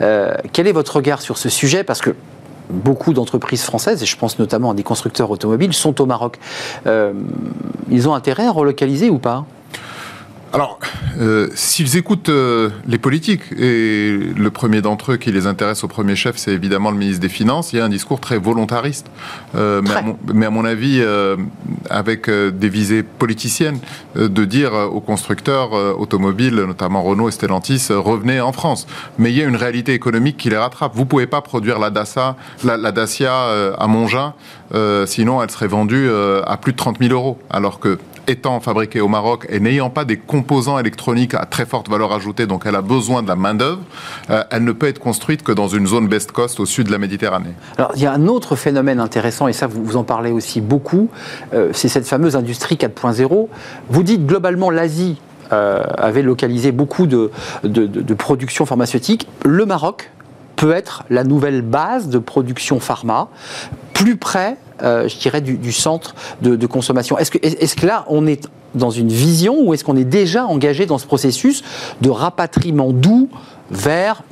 Euh, 0.00 0.34
quel 0.52 0.66
est 0.66 0.72
votre 0.72 0.96
regard 0.96 1.20
sur 1.20 1.38
ce 1.38 1.48
sujet? 1.48 1.84
Parce 1.84 2.00
que 2.00 2.14
beaucoup 2.70 3.12
d'entreprises 3.12 3.62
françaises, 3.62 4.02
et 4.02 4.06
je 4.06 4.16
pense 4.16 4.38
notamment 4.38 4.70
à 4.70 4.74
des 4.74 4.82
constructeurs 4.82 5.30
automobiles, 5.30 5.72
sont 5.72 6.00
au 6.00 6.06
Maroc. 6.06 6.38
Euh, 6.86 7.12
ils 7.90 8.08
ont 8.08 8.14
intérêt 8.14 8.46
à 8.46 8.52
relocaliser 8.52 9.10
ou 9.10 9.18
pas? 9.18 9.44
Alors, 10.54 10.78
euh, 11.18 11.48
s'ils 11.54 11.96
écoutent 11.96 12.28
euh, 12.28 12.68
les 12.86 12.98
politiques, 12.98 13.40
et 13.56 14.18
le 14.36 14.50
premier 14.50 14.82
d'entre 14.82 15.12
eux 15.12 15.16
qui 15.16 15.32
les 15.32 15.46
intéresse 15.46 15.82
au 15.82 15.88
premier 15.88 16.14
chef, 16.14 16.36
c'est 16.36 16.50
évidemment 16.50 16.90
le 16.90 16.98
ministre 16.98 17.22
des 17.22 17.30
Finances, 17.30 17.72
il 17.72 17.78
y 17.78 17.80
a 17.80 17.86
un 17.86 17.88
discours 17.88 18.20
très 18.20 18.36
volontariste. 18.36 19.06
Euh, 19.54 19.80
mais, 19.82 19.94
à 19.94 20.02
mon, 20.02 20.18
mais, 20.34 20.44
à 20.44 20.50
mon, 20.50 20.66
avis, 20.66 21.00
euh, 21.00 21.36
avec 21.88 22.28
des 22.28 22.68
visées 22.68 23.02
politiciennes, 23.02 23.78
de 24.14 24.44
dire 24.44 24.74
aux 24.74 25.00
constructeurs 25.00 25.72
automobiles, 25.98 26.56
notamment 26.56 27.02
Renault 27.02 27.30
et 27.30 27.32
Stellantis, 27.32 27.88
revenez 27.90 28.40
en 28.42 28.52
France. 28.52 28.86
Mais 29.18 29.30
il 29.30 29.38
y 29.38 29.42
a 29.42 29.46
une 29.46 29.56
réalité 29.56 29.94
économique 29.94 30.36
qui 30.36 30.50
les 30.50 30.58
rattrape. 30.58 30.92
Vous 30.94 31.02
ne 31.02 31.06
pouvez 31.06 31.26
pas 31.26 31.40
produire 31.40 31.78
la, 31.78 31.88
Dacia, 31.88 32.36
la, 32.62 32.76
la 32.76 32.92
Dacia 32.92 33.72
à 33.78 33.86
Mongin, 33.86 34.34
sinon 35.06 35.42
elle 35.42 35.50
serait 35.50 35.66
vendue 35.66 36.08
à 36.46 36.56
plus 36.58 36.72
de 36.72 36.76
30 36.76 36.98
000 36.98 37.12
euros. 37.12 37.38
Alors 37.50 37.80
que 37.80 37.98
étant 38.26 38.60
fabriquée 38.60 39.00
au 39.00 39.08
Maroc 39.08 39.46
et 39.48 39.60
n'ayant 39.60 39.90
pas 39.90 40.04
des 40.04 40.16
composants 40.16 40.78
électroniques 40.78 41.34
à 41.34 41.46
très 41.46 41.66
forte 41.66 41.88
valeur 41.88 42.12
ajoutée, 42.12 42.46
donc 42.46 42.64
elle 42.66 42.76
a 42.76 42.82
besoin 42.82 43.22
de 43.22 43.28
la 43.28 43.36
main-d'œuvre, 43.36 43.82
euh, 44.30 44.44
elle 44.50 44.64
ne 44.64 44.72
peut 44.72 44.86
être 44.86 44.98
construite 44.98 45.42
que 45.42 45.52
dans 45.52 45.68
une 45.68 45.86
zone 45.86 46.08
best 46.08 46.32
cost 46.32 46.60
au 46.60 46.66
sud 46.66 46.86
de 46.86 46.92
la 46.92 46.98
Méditerranée. 46.98 47.54
Alors, 47.78 47.92
il 47.96 48.02
y 48.02 48.06
a 48.06 48.12
un 48.12 48.26
autre 48.26 48.56
phénomène 48.56 49.00
intéressant, 49.00 49.48
et 49.48 49.52
ça, 49.52 49.66
vous, 49.66 49.96
en 49.96 50.04
parlez 50.04 50.30
aussi 50.30 50.60
beaucoup, 50.60 51.08
euh, 51.54 51.70
c'est 51.72 51.88
cette 51.88 52.06
fameuse 52.06 52.36
industrie 52.36 52.76
4.0. 52.76 53.48
Vous 53.88 54.02
dites 54.02 54.26
globalement 54.26 54.70
l'Asie 54.70 55.20
euh, 55.52 55.82
avait 55.98 56.22
localisé 56.22 56.72
beaucoup 56.72 57.06
de, 57.06 57.30
de, 57.64 57.86
de 57.86 58.14
production 58.14 58.66
pharmaceutique. 58.66 59.28
Le 59.44 59.66
Maroc 59.66 60.10
peut 60.56 60.72
être 60.72 61.02
la 61.10 61.24
nouvelle 61.24 61.62
base 61.62 62.08
de 62.08 62.18
production 62.18 62.78
pharma, 62.78 63.28
plus 63.92 64.16
près 64.16 64.56
euh, 64.82 65.08
je 65.08 65.16
dirais, 65.18 65.40
du, 65.40 65.72
centre 65.72 66.14
de, 66.40 66.66
consommation. 66.66 67.18
Est-ce 67.18 67.76
que, 67.76 67.86
là, 67.86 68.04
on 68.08 68.26
est 68.26 68.48
dans 68.74 68.90
une 68.90 69.08
vision 69.08 69.60
ou 69.62 69.74
est-ce 69.74 69.84
qu'on 69.84 69.96
est 69.96 70.04
déjà 70.04 70.46
engagé 70.46 70.86
dans 70.86 70.98
ce 70.98 71.06
processus 71.06 71.62
de 72.00 72.10
rapatriement 72.10 72.92
doux 72.92 73.28
vers, 73.70 74.22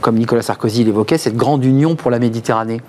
comme 0.00 0.16
Nicolas 0.16 0.42
Sarkozy 0.42 0.84
l'évoquait, 0.84 1.18
cette 1.18 1.36
grande 1.36 1.64
union 1.64 1.94
pour 1.94 2.10
la 2.10 2.18
Méditerranée? 2.18 2.80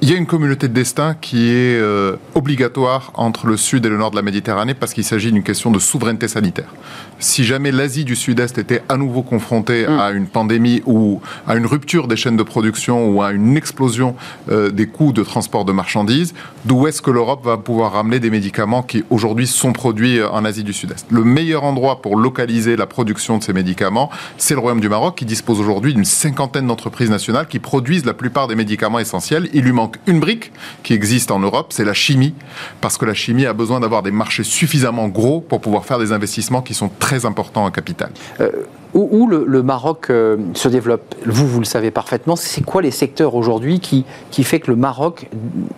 Il 0.00 0.08
y 0.08 0.14
a 0.14 0.16
une 0.16 0.26
communauté 0.26 0.68
de 0.68 0.72
destin 0.72 1.14
qui 1.20 1.48
est 1.50 1.76
euh, 1.76 2.16
obligatoire 2.36 3.10
entre 3.14 3.48
le 3.48 3.56
sud 3.56 3.84
et 3.84 3.88
le 3.88 3.96
nord 3.96 4.12
de 4.12 4.16
la 4.16 4.22
Méditerranée 4.22 4.74
parce 4.74 4.94
qu'il 4.94 5.02
s'agit 5.02 5.32
d'une 5.32 5.42
question 5.42 5.72
de 5.72 5.80
souveraineté 5.80 6.28
sanitaire. 6.28 6.72
Si 7.18 7.42
jamais 7.42 7.72
l'Asie 7.72 8.04
du 8.04 8.14
Sud-Est 8.14 8.58
était 8.58 8.82
à 8.88 8.96
nouveau 8.96 9.22
confrontée 9.22 9.88
mmh. 9.88 9.98
à 9.98 10.10
une 10.10 10.28
pandémie 10.28 10.82
ou 10.86 11.20
à 11.48 11.56
une 11.56 11.66
rupture 11.66 12.06
des 12.06 12.14
chaînes 12.14 12.36
de 12.36 12.44
production 12.44 13.10
ou 13.10 13.22
à 13.22 13.32
une 13.32 13.56
explosion 13.56 14.14
euh, 14.50 14.70
des 14.70 14.86
coûts 14.86 15.12
de 15.12 15.24
transport 15.24 15.64
de 15.64 15.72
marchandises, 15.72 16.32
d'où 16.64 16.86
est-ce 16.86 17.02
que 17.02 17.10
l'Europe 17.10 17.44
va 17.44 17.56
pouvoir 17.56 17.94
ramener 17.94 18.20
des 18.20 18.30
médicaments 18.30 18.84
qui 18.84 19.02
aujourd'hui 19.10 19.48
sont 19.48 19.72
produits 19.72 20.22
en 20.22 20.44
Asie 20.44 20.62
du 20.62 20.72
Sud-Est? 20.72 21.06
Le 21.10 21.24
meilleur 21.24 21.64
endroit 21.64 22.02
pour 22.02 22.16
localiser 22.16 22.76
la 22.76 22.86
production 22.86 23.38
de 23.38 23.42
ces 23.42 23.52
médicaments, 23.52 24.10
c'est 24.36 24.54
le 24.54 24.60
Royaume 24.60 24.80
du 24.80 24.88
Maroc 24.88 25.16
qui 25.16 25.24
dispose 25.24 25.58
aujourd'hui 25.58 25.92
d'une 25.92 26.04
cinquantaine 26.04 26.68
d'entreprises 26.68 27.10
nationales 27.10 27.48
qui 27.48 27.58
produisent 27.58 28.04
la 28.04 28.14
plupart 28.14 28.46
des 28.46 28.54
médicaments 28.54 29.00
essentiels. 29.00 29.48
Il 29.52 29.64
lui 29.64 29.72
manque 29.72 29.87
une 30.06 30.20
brique 30.20 30.52
qui 30.82 30.94
existe 30.94 31.30
en 31.30 31.38
Europe, 31.38 31.68
c'est 31.70 31.84
la 31.84 31.94
chimie, 31.94 32.34
parce 32.80 32.98
que 32.98 33.04
la 33.04 33.14
chimie 33.14 33.46
a 33.46 33.52
besoin 33.52 33.80
d'avoir 33.80 34.02
des 34.02 34.10
marchés 34.10 34.44
suffisamment 34.44 35.08
gros 35.08 35.40
pour 35.40 35.60
pouvoir 35.60 35.84
faire 35.84 35.98
des 35.98 36.12
investissements 36.12 36.62
qui 36.62 36.74
sont 36.74 36.90
très 36.98 37.26
importants 37.26 37.64
en 37.64 37.70
capital. 37.70 38.10
Euh, 38.40 38.50
où, 38.94 39.08
où 39.12 39.26
le, 39.28 39.44
le, 39.46 39.62
Maroc 39.62 40.06
euh, 40.08 40.38
se 40.54 40.68
développe? 40.68 41.14
Vous, 41.26 41.46
vous 41.46 41.58
le 41.58 41.66
savez 41.66 41.90
parfaitement. 41.90 42.36
C'est 42.36 42.62
quoi 42.62 42.80
les 42.80 42.90
secteurs 42.90 43.34
aujourd'hui 43.34 43.80
qui, 43.80 44.06
qui 44.30 44.44
fait 44.44 44.60
que 44.60 44.70
le 44.70 44.76
Maroc 44.76 45.28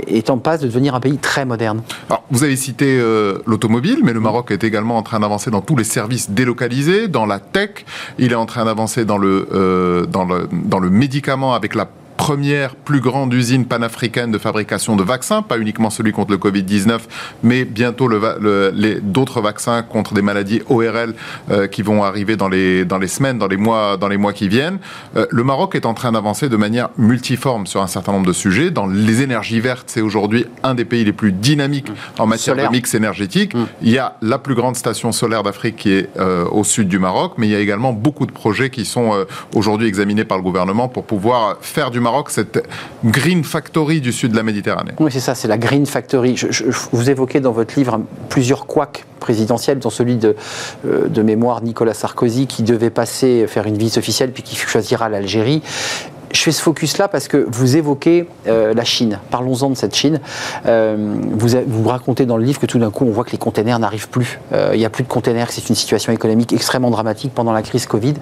est 0.06 0.30
en 0.30 0.38
passe 0.38 0.60
de 0.60 0.68
devenir 0.68 0.94
un 0.94 1.00
pays 1.00 1.18
très 1.18 1.44
moderne? 1.44 1.82
Alors, 2.08 2.22
Vous 2.30 2.44
avez 2.44 2.54
cité 2.56 2.98
euh, 3.00 3.38
l'automobile, 3.46 3.98
mais 4.04 4.12
le 4.12 4.20
Maroc 4.20 4.52
est 4.52 4.62
également 4.62 4.96
en 4.96 5.02
train 5.02 5.18
d'avancer 5.18 5.50
dans 5.50 5.60
tous 5.60 5.76
les 5.76 5.84
services 5.84 6.30
délocalisés, 6.30 7.08
dans 7.08 7.26
la 7.26 7.40
tech. 7.40 7.84
Il 8.18 8.30
est 8.30 8.36
en 8.36 8.46
train 8.46 8.64
d'avancer 8.64 9.04
dans 9.04 9.18
le, 9.18 10.06
dans, 10.08 10.24
le, 10.24 10.48
dans 10.52 10.78
le 10.78 10.90
médicament 10.90 11.54
avec 11.54 11.74
la 11.74 11.88
première 12.20 12.74
plus 12.74 13.00
grande 13.00 13.32
usine 13.32 13.64
panafricaine 13.64 14.30
de 14.30 14.36
fabrication 14.36 14.94
de 14.94 15.02
vaccins, 15.02 15.40
pas 15.40 15.56
uniquement 15.56 15.88
celui 15.88 16.12
contre 16.12 16.32
le 16.32 16.36
Covid-19, 16.36 16.98
mais 17.42 17.64
bientôt 17.64 18.10
d'autres 19.02 19.40
vaccins 19.40 19.82
contre 19.82 20.12
des 20.12 20.20
maladies 20.20 20.60
ORL 20.68 21.14
euh, 21.50 21.66
qui 21.66 21.80
vont 21.80 22.04
arriver 22.04 22.36
dans 22.36 22.50
les, 22.50 22.84
dans 22.84 22.98
les 22.98 23.08
semaines, 23.08 23.38
dans 23.38 23.48
les 23.48 23.56
mois, 23.56 23.96
dans 23.96 24.08
les 24.08 24.18
mois 24.18 24.34
qui 24.34 24.48
viennent. 24.48 24.80
Euh, 25.16 25.24
le 25.30 25.44
Maroc 25.44 25.74
est 25.74 25.86
en 25.86 25.94
train 25.94 26.12
d'avancer 26.12 26.50
de 26.50 26.56
manière 26.58 26.90
multiforme 26.98 27.66
sur 27.66 27.80
un 27.80 27.86
certain 27.86 28.12
nombre 28.12 28.26
de 28.26 28.34
sujets. 28.34 28.70
Dans 28.70 28.86
les 28.86 29.22
énergies 29.22 29.60
vertes, 29.60 29.86
c'est 29.86 30.02
aujourd'hui 30.02 30.44
un 30.62 30.74
des 30.74 30.84
pays 30.84 31.04
les 31.04 31.14
plus 31.14 31.32
dynamiques 31.32 31.90
en 32.18 32.26
matière 32.26 32.54
de 32.54 32.70
mix 32.70 32.94
énergétique. 32.94 33.54
Mm. 33.54 33.66
Il 33.80 33.90
y 33.92 33.98
a 33.98 34.16
la 34.20 34.38
plus 34.38 34.54
grande 34.54 34.76
station 34.76 35.10
solaire 35.12 35.42
d'Afrique 35.42 35.76
qui 35.76 35.92
est 35.92 36.10
euh, 36.18 36.44
au 36.50 36.64
sud 36.64 36.86
du 36.86 36.98
Maroc, 36.98 37.32
mais 37.38 37.48
il 37.48 37.50
y 37.50 37.56
a 37.56 37.60
également 37.60 37.94
beaucoup 37.94 38.26
de 38.26 38.32
projets 38.32 38.68
qui 38.68 38.84
sont 38.84 39.24
aujourd'hui 39.54 39.88
examinés 39.88 40.26
par 40.26 40.36
le 40.36 40.42
gouvernement 40.42 40.88
pour 40.88 41.04
pouvoir 41.04 41.56
faire 41.62 41.90
du 41.90 41.98
Maroc 41.98 42.09
cette 42.28 42.66
Green 43.04 43.44
Factory 43.44 44.00
du 44.00 44.12
sud 44.12 44.32
de 44.32 44.36
la 44.36 44.42
Méditerranée. 44.42 44.92
Oui, 44.98 45.10
c'est 45.12 45.20
ça, 45.20 45.34
c'est 45.34 45.48
la 45.48 45.58
Green 45.58 45.86
Factory. 45.86 46.34
Vous 46.92 47.10
évoquez 47.10 47.40
dans 47.40 47.52
votre 47.52 47.78
livre 47.78 48.00
plusieurs 48.28 48.66
couacs 48.66 49.04
présidentiels, 49.20 49.78
dont 49.78 49.90
celui 49.90 50.16
de, 50.16 50.34
euh, 50.86 51.08
de 51.08 51.22
mémoire 51.22 51.62
Nicolas 51.62 51.94
Sarkozy, 51.94 52.46
qui 52.46 52.62
devait 52.62 52.90
passer, 52.90 53.46
faire 53.46 53.66
une 53.66 53.76
visite 53.76 53.98
officielle, 53.98 54.32
puis 54.32 54.42
qui 54.42 54.56
choisira 54.56 55.08
l'Algérie 55.08 55.62
je 56.32 56.42
fais 56.42 56.52
ce 56.52 56.62
focus-là 56.62 57.08
parce 57.08 57.28
que 57.28 57.46
vous 57.50 57.76
évoquez 57.76 58.28
euh, 58.46 58.72
la 58.74 58.84
Chine. 58.84 59.18
Parlons-en 59.30 59.70
de 59.70 59.74
cette 59.74 59.94
Chine. 59.94 60.20
Euh, 60.66 61.16
vous, 61.32 61.48
vous 61.66 61.88
racontez 61.88 62.26
dans 62.26 62.36
le 62.36 62.44
livre 62.44 62.60
que 62.60 62.66
tout 62.66 62.78
d'un 62.78 62.90
coup, 62.90 63.04
on 63.04 63.10
voit 63.10 63.24
que 63.24 63.32
les 63.32 63.38
containers 63.38 63.78
n'arrivent 63.78 64.08
plus. 64.08 64.40
Euh, 64.52 64.70
il 64.74 64.78
n'y 64.78 64.84
a 64.84 64.90
plus 64.90 65.04
de 65.04 65.08
containers, 65.08 65.50
c'est 65.50 65.68
une 65.68 65.74
situation 65.74 66.12
économique 66.12 66.52
extrêmement 66.52 66.90
dramatique 66.90 67.32
pendant 67.34 67.52
la 67.52 67.62
crise 67.62 67.86
Covid. 67.86 68.14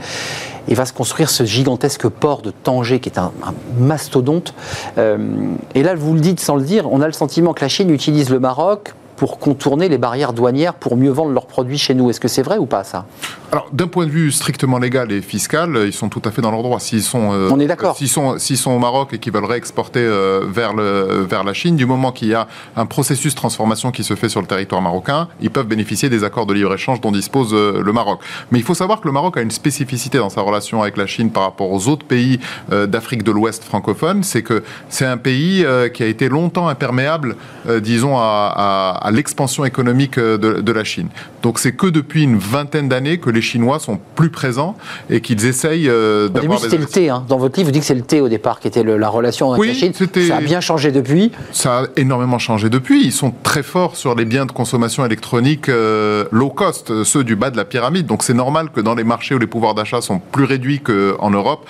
Et 0.68 0.74
va 0.74 0.84
se 0.84 0.92
construire 0.92 1.30
ce 1.30 1.44
gigantesque 1.44 2.08
port 2.08 2.42
de 2.42 2.50
Tanger, 2.50 3.00
qui 3.00 3.08
est 3.08 3.18
un, 3.18 3.32
un 3.42 3.54
mastodonte. 3.78 4.54
et 4.98 5.82
là, 5.82 5.94
vous 5.94 6.14
le 6.14 6.20
dites 6.20 6.40
sans 6.40 6.56
le 6.56 6.62
dire, 6.62 6.90
on 6.92 7.00
a 7.00 7.06
le 7.06 7.12
sentiment 7.12 7.54
que 7.54 7.62
la 7.62 7.68
Chine 7.68 7.90
utilise 7.90 8.28
le 8.28 8.38
Maroc 8.38 8.92
pour 9.18 9.38
contourner 9.40 9.88
les 9.88 9.98
barrières 9.98 10.32
douanières 10.32 10.74
pour 10.74 10.96
mieux 10.96 11.10
vendre 11.10 11.32
leurs 11.32 11.46
produits 11.46 11.76
chez 11.76 11.92
nous. 11.92 12.08
Est-ce 12.08 12.20
que 12.20 12.28
c'est 12.28 12.42
vrai 12.42 12.56
ou 12.56 12.66
pas 12.66 12.84
ça? 12.84 13.04
Alors, 13.50 13.68
d'un 13.72 13.88
point 13.88 14.06
de 14.06 14.10
vue 14.10 14.30
strictement 14.30 14.78
légal 14.78 15.10
et 15.10 15.22
fiscal, 15.22 15.76
ils 15.86 15.92
sont 15.92 16.08
tout 16.08 16.22
à 16.24 16.30
fait 16.30 16.40
dans 16.40 16.52
leur 16.52 16.62
droit. 16.62 16.78
S'ils 16.78 17.02
sont, 17.02 17.32
euh, 17.32 17.48
On 17.50 17.58
est 17.58 17.66
d'accord. 17.66 17.96
S'ils 17.96 18.08
sont, 18.08 18.38
s'ils 18.38 18.56
sont 18.56 18.70
au 18.70 18.78
Maroc 18.78 19.12
et 19.12 19.18
qu'ils 19.18 19.32
veulent 19.32 19.44
réexporter 19.44 20.00
euh, 20.00 20.44
vers, 20.48 20.72
le, 20.72 21.26
vers 21.28 21.42
la 21.42 21.52
Chine, 21.52 21.74
du 21.74 21.84
moment 21.84 22.12
qu'il 22.12 22.28
y 22.28 22.34
a 22.34 22.46
un 22.76 22.86
processus 22.86 23.34
de 23.34 23.38
transformation 23.38 23.90
qui 23.90 24.04
se 24.04 24.14
fait 24.14 24.28
sur 24.28 24.40
le 24.40 24.46
territoire 24.46 24.82
marocain, 24.82 25.28
ils 25.40 25.50
peuvent 25.50 25.66
bénéficier 25.66 26.08
des 26.08 26.22
accords 26.22 26.46
de 26.46 26.54
libre-échange 26.54 27.00
dont 27.00 27.10
dispose 27.10 27.50
euh, 27.52 27.82
le 27.82 27.92
Maroc. 27.92 28.20
Mais 28.52 28.58
il 28.60 28.64
faut 28.64 28.74
savoir 28.74 29.00
que 29.00 29.08
le 29.08 29.12
Maroc 29.12 29.36
a 29.36 29.40
une 29.40 29.50
spécificité 29.50 30.18
dans 30.18 30.30
sa 30.30 30.42
relation 30.42 30.82
avec 30.82 30.96
la 30.96 31.06
Chine 31.06 31.30
par 31.30 31.42
rapport 31.42 31.72
aux 31.72 31.88
autres 31.88 32.06
pays 32.06 32.38
d'Afrique 32.70 33.24
de 33.24 33.32
l'Ouest 33.32 33.64
francophone, 33.64 34.22
c'est 34.22 34.42
que 34.42 34.62
c'est 34.88 35.06
un 35.06 35.16
pays 35.16 35.64
qui 35.94 36.02
a 36.02 36.06
été 36.06 36.28
longtemps 36.28 36.68
imperméable, 36.68 37.36
disons, 37.80 38.18
à 38.18 39.07
à 39.07 39.07
l'expansion 39.10 39.64
économique 39.64 40.18
euh, 40.18 40.38
de, 40.38 40.72
la 40.72 40.84
Chine. 40.84 41.08
Donc 41.42 41.58
c'est 41.58 41.72
que 41.72 41.86
depuis 41.86 42.22
une 42.22 42.38
vingtaine 42.38 42.88
d'années 42.88 43.18
que 43.18 43.30
les 43.30 43.40
Chinois 43.40 43.78
sont 43.78 43.98
plus 44.14 44.30
présents 44.30 44.76
et 45.10 45.20
qu'ils 45.20 45.46
essayent 45.46 45.88
euh, 45.88 46.28
d'avoir. 46.28 46.58
Au 46.58 46.60
début, 46.60 46.62
c'était 46.62 46.82
le 46.82 46.86
thé. 46.86 47.08
Hein. 47.08 47.24
Dans 47.28 47.38
votre 47.38 47.56
livre, 47.58 47.68
vous 47.68 47.72
dites 47.72 47.82
que 47.82 47.86
c'est 47.86 47.94
le 47.94 48.02
thé 48.02 48.20
au 48.20 48.28
départ 48.28 48.60
qui 48.60 48.68
était 48.68 48.82
la 48.82 49.08
relation 49.08 49.52
avec 49.52 49.68
la 49.68 49.74
Chine. 49.74 49.92
Ça 49.94 50.36
a 50.36 50.40
bien 50.40 50.60
changé 50.60 50.92
depuis. 50.92 51.32
Ça 51.52 51.80
a 51.80 51.86
énormément 51.96 52.38
changé 52.38 52.68
depuis. 52.68 53.04
Ils 53.04 53.12
sont 53.12 53.32
très 53.42 53.62
forts 53.62 53.96
sur 53.96 54.14
les 54.14 54.24
biens 54.24 54.46
de 54.46 54.52
consommation 54.52 55.04
électronique 55.04 55.68
euh, 55.68 56.24
low 56.30 56.50
cost, 56.50 57.04
ceux 57.04 57.24
du 57.24 57.36
bas 57.36 57.50
de 57.50 57.56
la 57.56 57.64
pyramide. 57.64 58.06
Donc 58.06 58.22
c'est 58.22 58.34
normal 58.34 58.70
que 58.70 58.80
dans 58.80 58.94
les 58.94 59.04
marchés 59.04 59.34
où 59.34 59.38
les 59.38 59.46
pouvoirs 59.46 59.74
d'achat 59.74 60.00
sont 60.00 60.18
plus 60.18 60.44
réduits 60.44 60.80
qu'en 60.80 61.30
Europe, 61.30 61.66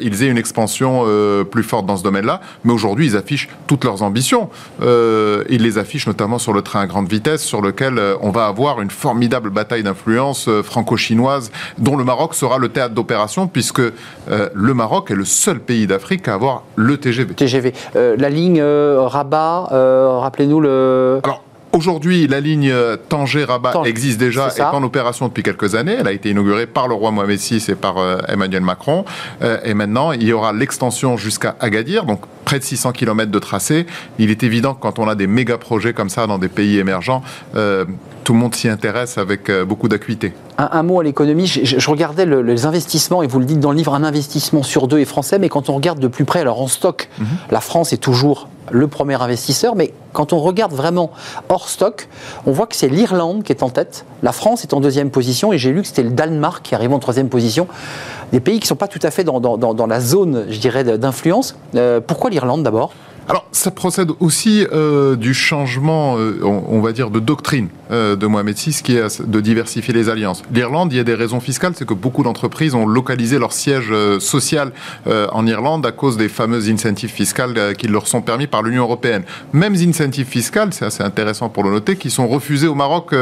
ils 0.00 0.22
aient 0.22 0.28
une 0.28 0.38
expansion 0.38 1.04
plus 1.50 1.62
forte 1.62 1.86
dans 1.86 1.96
ce 1.96 2.02
domaine-là. 2.02 2.40
Mais 2.64 2.72
aujourd'hui, 2.72 3.06
ils 3.06 3.16
affichent 3.16 3.48
toutes 3.66 3.84
leurs 3.84 4.02
ambitions. 4.02 4.50
ils 4.80 5.62
les 5.62 5.78
affichent 5.78 6.06
notamment 6.06 6.38
sur 6.38 6.52
le 6.52 6.62
train 6.62 6.79
à 6.80 6.86
grande 6.86 7.08
vitesse 7.08 7.42
sur 7.42 7.60
lequel 7.60 7.98
euh, 7.98 8.16
on 8.20 8.30
va 8.30 8.46
avoir 8.46 8.80
une 8.80 8.90
formidable 8.90 9.50
bataille 9.50 9.82
d'influence 9.82 10.48
euh, 10.48 10.62
franco-chinoise 10.62 11.52
dont 11.78 11.96
le 11.96 12.04
Maroc 12.04 12.34
sera 12.34 12.58
le 12.58 12.68
théâtre 12.68 12.94
d'opération 12.94 13.46
puisque 13.46 13.80
euh, 13.80 13.92
le 14.52 14.74
Maroc 14.74 15.10
est 15.10 15.14
le 15.14 15.24
seul 15.24 15.60
pays 15.60 15.86
d'Afrique 15.86 16.26
à 16.28 16.34
avoir 16.34 16.62
le 16.76 16.96
TGV. 16.96 17.34
TGV. 17.34 17.72
la 17.94 18.28
ligne 18.28 18.62
Rabat, 18.62 19.68
rappelez-nous 20.20 20.60
le... 20.60 21.20
Aujourd'hui, 21.72 22.26
la 22.26 22.40
ligne 22.40 22.72
Tanger-Rabat 23.08 23.82
existe 23.84 24.18
déjà, 24.18 24.48
est 24.48 24.60
en 24.60 24.82
opération 24.82 25.28
depuis 25.28 25.42
quelques 25.42 25.74
années. 25.74 25.96
Elle 26.00 26.08
a 26.08 26.12
été 26.12 26.30
inaugurée 26.30 26.66
par 26.66 26.88
le 26.88 26.94
roi 26.94 27.10
Mohamed 27.12 27.38
VI 27.38 27.64
et 27.68 27.74
par 27.74 27.96
Emmanuel 28.28 28.62
Macron. 28.62 29.04
et 29.64 29.74
maintenant, 29.74 30.10
il 30.10 30.24
y 30.24 30.32
aura 30.32 30.52
l'extension 30.52 31.16
jusqu'à 31.16 31.56
Agadir, 31.60 32.04
donc 32.04 32.22
près 32.44 32.58
de 32.58 32.64
600 32.64 32.90
km 32.90 33.30
de 33.30 33.38
tracé. 33.38 33.86
Il 34.18 34.30
est 34.30 34.42
évident 34.42 34.74
que 34.74 34.80
quand 34.80 34.98
on 34.98 35.08
a 35.08 35.14
des 35.14 35.28
méga 35.28 35.56
projets 35.56 35.92
comme 35.92 36.10
ça 36.10 36.26
dans 36.26 36.38
des 36.38 36.48
pays 36.48 36.78
émergents, 36.78 37.22
euh, 37.54 37.84
tout 38.30 38.34
le 38.34 38.42
monde 38.42 38.54
s'y 38.54 38.68
intéresse 38.68 39.18
avec 39.18 39.50
euh, 39.50 39.64
beaucoup 39.64 39.88
d'acuité. 39.88 40.32
Un, 40.56 40.84
mot 40.84 41.00
à 41.00 41.02
l'économie, 41.02 41.48
je, 41.48 41.90
regardais 41.90 42.26
les 42.26 42.64
investissements, 42.64 43.24
et 43.24 43.26
vous 43.26 43.40
le 43.40 43.44
dites 43.44 43.58
dans 43.58 43.72
le 43.72 43.76
livre, 43.76 43.92
un 43.92 44.04
investissement 44.04 44.62
sur 44.62 44.86
deux 44.86 45.00
est 45.00 45.04
français, 45.04 45.40
mais 45.40 45.48
quand 45.48 45.68
on 45.68 45.74
regarde 45.74 45.98
de 45.98 46.06
plus 46.06 46.24
près, 46.24 46.38
alors 46.38 46.62
en 46.62 46.68
stock, 46.68 47.08
mhm. 47.18 47.26
la 47.50 47.60
France 47.60 47.92
est 47.92 47.96
toujours 47.96 48.46
le 48.70 48.86
premier 48.86 49.20
investisseur, 49.20 49.74
mais 49.74 49.92
quand 50.12 50.32
on 50.32 50.38
regarde 50.38 50.72
vraiment 50.72 51.10
hors 51.48 51.68
stock, 51.68 52.08
on 52.46 52.52
voit 52.52 52.68
que 52.68 52.76
c'est 52.76 52.86
l'Irlande 52.86 53.42
qui 53.42 53.50
est 53.50 53.64
en 53.64 53.68
tête, 53.68 54.04
la 54.22 54.30
France 54.30 54.62
est 54.62 54.74
en 54.74 54.80
deuxième 54.80 55.10
position, 55.10 55.52
et 55.52 55.58
j'ai 55.58 55.72
lu 55.72 55.80
que 55.82 55.88
c'était 55.88 56.04
le 56.04 56.10
Danemark 56.10 56.62
qui 56.64 56.76
arrive 56.76 56.92
en 56.92 57.00
troisième 57.00 57.30
position. 57.30 57.66
Des 58.32 58.38
pays 58.38 58.60
qui 58.60 58.66
ne 58.66 58.68
sont 58.68 58.76
pas 58.76 58.86
tout 58.86 59.00
à 59.02 59.10
fait 59.10 59.24
dans, 59.24 59.40
dans, 59.40 59.86
la 59.88 59.98
zone, 59.98 60.44
je 60.48 60.60
dirais, 60.60 60.84
d'influence. 60.84 61.56
Euh, 61.74 62.00
pourquoi 62.00 62.30
l'Irlande 62.30 62.62
d'abord? 62.62 62.92
Alors, 63.30 63.46
ça 63.52 63.70
procède 63.70 64.10
aussi 64.18 64.66
euh, 64.72 65.14
du 65.14 65.34
changement, 65.34 66.18
euh, 66.18 66.40
on, 66.42 66.80
va 66.80 66.90
dire, 66.90 67.10
de 67.10 67.20
doctrine 67.20 67.68
de 67.90 68.26
Mohamed 68.26 68.56
VI, 68.56 68.82
qui 68.82 68.96
est 68.96 69.22
de 69.22 69.40
diversifier 69.40 69.94
les 69.94 70.08
alliances. 70.08 70.42
L'Irlande, 70.52 70.92
il 70.92 70.96
y 70.96 71.00
a 71.00 71.04
des 71.04 71.14
raisons 71.14 71.38
fiscales, 71.40 71.72
c'est 71.76 71.86
que 71.86 71.94
beaucoup 71.94 72.24
d'entreprises 72.24 72.74
ont 72.74 72.86
localisé 72.86 73.38
leur 73.38 73.52
siège 73.52 73.92
social 74.20 74.70
en 75.06 75.44
Irlande 75.46 75.84
à 75.86 75.90
cause 75.90 76.16
des 76.16 76.28
fameuses 76.28 76.70
incentives 76.70 77.10
fiscales 77.10 77.74
qui 77.76 77.88
leur 77.88 78.06
sont 78.06 78.22
permis 78.22 78.46
par 78.46 78.62
l'Union 78.62 78.84
européenne. 78.84 79.24
Mêmes 79.52 79.74
incentives 79.74 80.26
fiscales, 80.26 80.72
c'est 80.72 80.84
assez 80.84 81.02
intéressant 81.02 81.48
pour 81.48 81.64
le 81.64 81.70
noter, 81.70 81.96
qui 81.96 82.10
sont 82.10 82.28
refusés 82.28 82.68
au 82.68 82.76
Maroc 82.76 83.12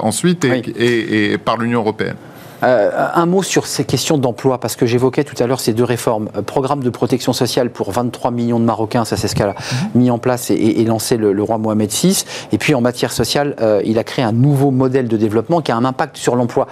ensuite 0.00 0.46
et 0.46 1.36
par 1.44 1.58
l'Union 1.58 1.80
européenne. 1.80 2.16
Euh, 2.62 2.90
un 3.14 3.26
mot 3.26 3.42
sur 3.42 3.66
ces 3.66 3.84
questions 3.84 4.18
d'emploi, 4.18 4.58
parce 4.58 4.76
que 4.76 4.86
j'évoquais 4.86 5.24
tout 5.24 5.40
à 5.42 5.46
l'heure 5.46 5.60
ces 5.60 5.72
deux 5.72 5.84
réformes. 5.84 6.28
Euh, 6.36 6.42
programme 6.42 6.82
de 6.82 6.90
protection 6.90 7.32
sociale 7.32 7.70
pour 7.70 7.90
23 7.90 8.30
millions 8.30 8.60
de 8.60 8.64
Marocains, 8.64 9.04
ça 9.04 9.16
c'est 9.16 9.28
ce 9.28 9.34
qu'a 9.34 9.48
mhm. 9.48 9.54
mis 9.94 10.10
en 10.10 10.18
place 10.18 10.50
et, 10.50 10.84
lancé 10.84 11.16
le, 11.16 11.42
roi 11.42 11.58
Mohamed 11.58 11.90
VI. 11.90 12.24
Et 12.52 12.58
puis 12.58 12.74
en 12.74 12.80
matière 12.80 13.12
sociale, 13.12 13.56
euh, 13.60 13.82
il 13.84 13.98
a 13.98 14.04
créé 14.04 14.24
un 14.24 14.32
nouveau 14.32 14.70
modèle 14.70 15.08
de 15.08 15.16
développement 15.16 15.60
qui 15.60 15.72
a 15.72 15.76
un 15.76 15.84
impact 15.84 16.16
sur 16.16 16.36
l'emploi. 16.36 16.68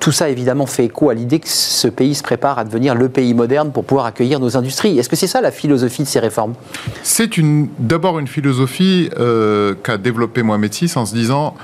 Tout 0.00 0.12
ça, 0.12 0.28
évidemment, 0.28 0.66
fait 0.66 0.84
écho 0.84 1.10
à 1.10 1.14
l'idée 1.14 1.40
que 1.40 1.48
ce 1.48 1.88
pays 1.88 2.14
se 2.14 2.22
prépare 2.22 2.58
à 2.58 2.64
devenir 2.64 2.94
le 2.94 3.08
pays 3.08 3.34
moderne 3.34 3.72
pour 3.72 3.84
pouvoir 3.84 4.06
accueillir 4.06 4.38
nos 4.38 4.56
industries. 4.56 4.96
Est-ce 4.98 5.08
que 5.08 5.16
c'est 5.16 5.26
ça 5.26 5.40
la 5.40 5.50
philosophie 5.50 6.02
de 6.02 6.08
ces 6.08 6.20
réformes? 6.20 6.54
C'est 7.02 7.30
d'abord 7.80 8.20
une 8.20 8.28
philosophie 8.28 9.10
qu'a 9.82 9.98
développée 9.98 10.44
Mohamed 10.44 10.72
VI 10.72 10.92
en 10.94 11.04
se 11.04 11.14
disant 11.14 11.54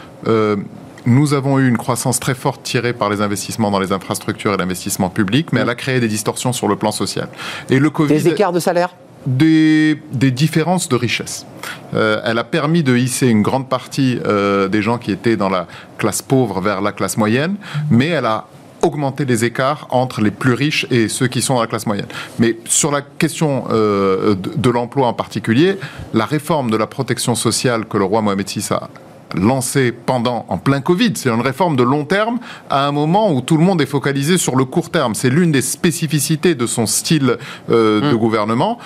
nous 1.06 1.34
avons 1.34 1.58
eu 1.58 1.68
une 1.68 1.78
croissance 1.78 2.20
très 2.20 2.34
forte 2.34 2.62
tirée 2.62 2.92
par 2.92 3.10
les 3.10 3.20
investissements 3.20 3.70
dans 3.70 3.78
les 3.78 3.92
infrastructures 3.92 4.54
et 4.54 4.56
l'investissement 4.56 5.10
public, 5.10 5.52
mais 5.52 5.60
elle 5.60 5.70
a 5.70 5.74
créé 5.74 6.00
des 6.00 6.08
distorsions 6.08 6.52
sur 6.52 6.68
le 6.68 6.76
plan 6.76 6.92
social. 6.92 7.28
Et 7.70 7.78
le 7.78 7.90
Covid, 7.90 8.14
des 8.14 8.28
écarts 8.28 8.52
de 8.52 8.60
salaire 8.60 8.94
des, 9.26 9.96
différences 10.12 10.88
de 10.88 10.96
richesse. 10.96 11.46
Euh, 11.94 12.20
elle 12.24 12.38
a 12.38 12.44
permis 12.44 12.82
de 12.82 12.96
hisser 12.96 13.28
une 13.28 13.42
grande 13.42 13.68
partie 13.68 14.18
euh, 14.26 14.68
des 14.68 14.82
gens 14.82 14.98
qui 14.98 15.12
étaient 15.12 15.36
dans 15.36 15.48
la 15.48 15.66
classe 15.98 16.22
pauvre 16.22 16.60
vers 16.60 16.80
la 16.80 16.92
classe 16.92 17.16
moyenne, 17.16 17.56
mais 17.90 18.08
elle 18.08 18.26
a 18.26 18.46
augmenté 18.82 19.24
les 19.24 19.44
écarts 19.44 19.86
entre 19.88 20.20
les 20.20 20.30
plus 20.30 20.52
riches 20.52 20.86
et 20.90 21.08
ceux 21.08 21.26
qui 21.26 21.40
sont 21.40 21.54
dans 21.54 21.62
la 21.62 21.66
classe 21.66 21.86
moyenne. 21.86 22.08
Mais 22.38 22.58
sur 22.66 22.90
la 22.90 23.00
question 23.00 23.64
euh, 23.70 24.34
de, 24.34 24.52
de 24.54 24.70
l'emploi 24.70 25.08
en 25.08 25.14
particulier, 25.14 25.78
la 26.12 26.26
réforme 26.26 26.70
de 26.70 26.76
la 26.76 26.86
protection 26.86 27.34
sociale 27.34 27.86
que 27.86 27.96
le 27.96 28.04
roi 28.04 28.20
Mohamed 28.20 28.46
VI 28.46 28.66
a 28.72 28.90
lancé 29.34 29.92
pendant, 29.92 30.46
en 30.48 30.58
plein 30.58 30.80
Covid. 30.80 31.12
C'est 31.14 31.28
une 31.28 31.40
réforme 31.40 31.76
de 31.76 31.82
long 31.82 32.04
terme 32.04 32.38
à 32.70 32.86
un 32.86 32.92
moment 32.92 33.32
où 33.32 33.40
tout 33.40 33.56
le 33.56 33.64
monde 33.64 33.80
est 33.80 33.86
focalisé 33.86 34.38
sur 34.38 34.56
le 34.56 34.64
court 34.64 34.90
terme. 34.90 35.14
C'est 35.14 35.30
l'une 35.30 35.52
des 35.52 35.62
spécificités 35.62 36.54
de 36.54 36.66
son 36.66 36.86
style 36.86 37.36
euh, 37.70 38.00
de 38.00 38.14
mmh. 38.14 38.18
gouvernement 38.18 38.78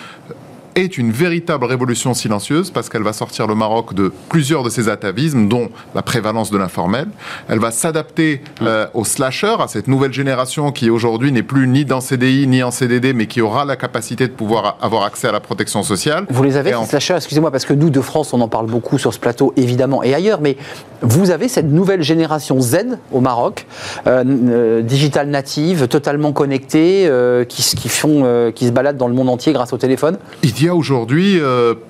est 0.79 0.99
une 0.99 1.11
véritable 1.11 1.65
révolution 1.65 2.15
silencieuse 2.15 2.71
parce 2.71 2.89
qu'elle 2.89 3.03
va 3.03 3.13
sortir 3.13 3.47
le 3.47 3.55
Maroc 3.55 3.95
de 3.95 4.13
plusieurs 4.29 4.63
de 4.63 4.71
ses 4.71 4.89
atavismes, 4.89 5.49
dont 5.49 5.71
la 5.95 6.03
prévalence 6.03 6.51
de 6.51 6.59
l'informel. 6.59 7.09
Elle 7.49 7.59
va 7.59 7.71
s'adapter 7.71 8.43
euh, 8.63 8.87
aux 8.95 9.05
slashers, 9.05 9.57
à 9.61 9.69
cette 9.69 9.89
nouvelle 9.89 10.13
génération 10.13 10.73
qui 10.73 10.91
aujourd'hui 10.91 11.33
n'est 11.33 11.43
plus 11.43 11.67
ni 11.67 11.85
dans 11.85 12.01
CDI 12.01 12.47
ni 12.47 12.63
en 12.63 12.71
CDD, 12.71 13.13
mais 13.13 13.27
qui 13.27 13.41
aura 13.41 13.65
la 13.65 13.77
capacité 13.77 14.27
de 14.29 14.33
pouvoir 14.33 14.79
avoir 14.81 15.05
accès 15.05 15.29
à 15.29 15.33
la 15.33 15.41
protection 15.41 15.83
sociale. 15.83 16.27
Vous 16.31 16.43
les 16.43 16.57
avez, 16.57 16.73
ces 16.73 16.87
slashers, 16.87 17.17
excusez-moi, 17.17 17.51
parce 17.51 17.65
que 17.65 17.75
nous, 17.75 17.91
de 17.91 18.01
France, 18.01 18.33
on 18.33 18.41
en 18.41 18.49
parle 18.49 18.67
beaucoup 18.67 18.99
sur 18.99 19.13
ce 19.13 19.19
plateau, 19.19 19.53
évidemment, 19.57 20.03
et 20.03 20.15
ailleurs, 20.15 20.41
mais 20.41 20.57
vous 21.03 21.31
avez 21.31 21.49
cette 21.49 21.71
nouvelle 21.71 22.03
génération 22.03 22.61
Z 22.61 22.99
au 23.13 23.21
Maroc, 23.21 23.67
euh, 24.07 24.25
euh, 24.27 24.83
digital 24.83 25.29
native, 25.29 25.89
totalement 25.89 26.33
connectée, 26.33 27.07
euh, 27.07 27.45
qui, 27.45 27.63
qui, 27.63 27.89
font, 27.89 28.51
qui 28.55 28.67
se 28.67 28.73
baladent 28.73 28.97
dans 28.97 29.09
le 29.09 29.15
monde 29.15 29.29
entier 29.29 29.53
grâce 29.53 29.73
au 29.73 29.79
téléphone? 29.79 30.19
Il 30.43 30.53
y 30.69 30.71
a 30.71 30.75
aujourd'hui 30.75 31.41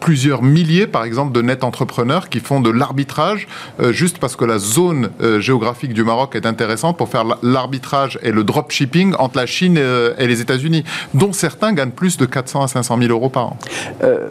plusieurs 0.00 0.42
milliers, 0.42 0.86
par 0.86 1.04
exemple, 1.04 1.32
de 1.32 1.42
net 1.42 1.64
entrepreneurs 1.64 2.28
qui 2.28 2.40
font 2.40 2.60
de 2.60 2.70
l'arbitrage 2.70 3.48
juste 3.90 4.18
parce 4.18 4.36
que 4.36 4.44
la 4.44 4.58
zone 4.58 5.10
géographique 5.38 5.92
du 5.92 6.04
Maroc 6.04 6.34
est 6.36 6.46
intéressante 6.46 6.96
pour 6.96 7.08
faire 7.08 7.24
l'arbitrage 7.42 8.18
et 8.22 8.30
le 8.30 8.44
dropshipping 8.44 9.14
entre 9.18 9.36
la 9.36 9.46
Chine 9.46 9.78
et 9.78 10.26
les 10.26 10.40
États-Unis, 10.40 10.84
dont 11.14 11.32
certains 11.32 11.72
gagnent 11.72 11.90
plus 11.90 12.16
de 12.16 12.26
400 12.26 12.62
à 12.62 12.68
500 12.68 12.98
000 12.98 13.10
euros 13.10 13.28
par 13.28 13.46
an. 13.46 13.56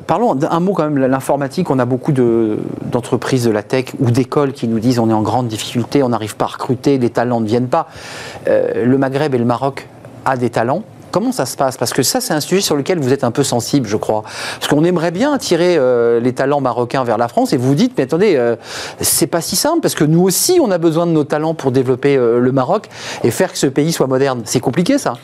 parlons 0.06 0.36
d'un 0.36 0.60
mot 0.60 0.74
quand 0.74 0.90
même, 0.90 0.98
l'informatique. 0.98 1.70
On 1.70 1.80
a 1.80 1.86
beaucoup 1.86 2.12
d'entreprises 2.12 3.44
de, 3.44 3.50
de 3.50 3.54
la 3.54 3.64
tech 3.64 3.86
ou 4.00 4.12
d'écoles 4.12 4.54
qui 4.54 4.68
nous 4.68 4.80
disent 4.80 5.00
on 5.00 5.10
est 5.10 5.14
en 5.14 5.22
grande 5.22 5.48
difficulté, 5.48 6.04
on 6.04 6.10
n'arrive 6.10 6.36
pas 6.36 6.46
à 6.46 6.50
recruter, 6.50 6.98
les 6.98 7.10
talents 7.10 7.42
ne 7.42 7.48
viennent 7.48 7.68
pas. 7.68 7.88
Euh, 8.48 8.86
le 8.86 8.98
Maghreb 8.98 9.34
et 9.36 9.38
le 9.38 9.46
Maroc 9.46 9.88
a 10.26 10.38
des 10.38 10.50
talents. 10.50 10.84
Comment 11.12 11.32
ça 11.32 11.46
se 11.46 11.58
passe? 11.58 11.78
Parce 11.78 11.93
que 11.93 12.04
ça, 12.04 12.22
c'est 12.22 12.34
un 12.34 12.39
sujet 12.39 12.62
sur 12.62 12.76
lequel 12.76 13.00
vous 13.00 13.13
êtes 13.13 13.24
un 13.24 13.32
peu 13.32 13.43
sensible, 13.43 13.88
je 13.88 13.98
crois. 13.98 14.24
Parce 14.60 14.67
qu'on 14.67 14.84
aimerait 14.84 15.12
bien 15.12 15.34
attirer 15.34 15.76
euh, 15.78 16.20
les 16.20 16.34
talents 16.34 16.62
marocains 16.62 17.04
vers 17.04 17.17
la 17.17 17.28
France, 17.28 17.54
et 17.54 17.58
vous 17.58 17.70
vous 17.70 17.76
dites, 17.76 17.93
mais 17.98 18.04
attendez, 18.04 18.36
euh, 18.36 18.56
c'est 19.02 19.28
pas 19.28 19.41
si 19.41 19.56
simple, 19.56 19.82
parce 19.82 19.96
que 19.96 20.04
nous 20.04 20.22
aussi, 20.22 20.60
on 20.62 20.72
a 20.72 20.78
besoin 20.78 21.06
de 21.06 21.12
nos 21.12 21.24
talents 21.24 21.54
pour 21.54 21.72
développer 21.72 22.17
le 22.17 22.52
Maroc 22.52 22.88
et 23.24 23.32
faire 23.32 23.52
que 23.52 23.58
ce 23.58 23.67
pays 23.67 23.91
soit 23.91 24.08
moderne. 24.08 24.41
C'est 24.46 24.60
compliqué, 24.60 24.98
ça 24.98 25.15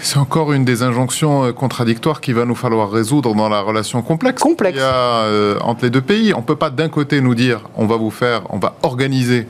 c'est 0.00 0.18
encore 0.18 0.52
une 0.52 0.64
des 0.64 0.82
injonctions 0.82 1.52
contradictoires 1.52 2.20
qu'il 2.20 2.34
va 2.34 2.44
nous 2.44 2.54
falloir 2.54 2.90
résoudre 2.90 3.34
dans 3.34 3.48
la 3.48 3.60
relation 3.60 4.00
complexe, 4.00 4.40
complexe. 4.40 4.78
qu'il 4.78 4.82
y 4.82 4.86
a 4.86 5.56
entre 5.62 5.84
les 5.84 5.90
deux 5.90 6.00
pays. 6.00 6.32
On 6.34 6.38
ne 6.38 6.44
peut 6.44 6.56
pas 6.56 6.70
d'un 6.70 6.88
côté 6.88 7.20
nous 7.20 7.34
dire 7.34 7.62
on 7.76 7.86
va 7.86 7.96
vous 7.96 8.10
faire, 8.10 8.42
on 8.50 8.58
va 8.58 8.74
organiser 8.82 9.48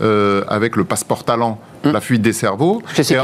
euh, 0.00 0.44
avec 0.48 0.76
le 0.76 0.84
passeport 0.84 1.24
talent 1.24 1.58
hum. 1.84 1.92
la 1.92 2.00
fuite 2.00 2.22
des 2.22 2.32
cerveaux. 2.32 2.82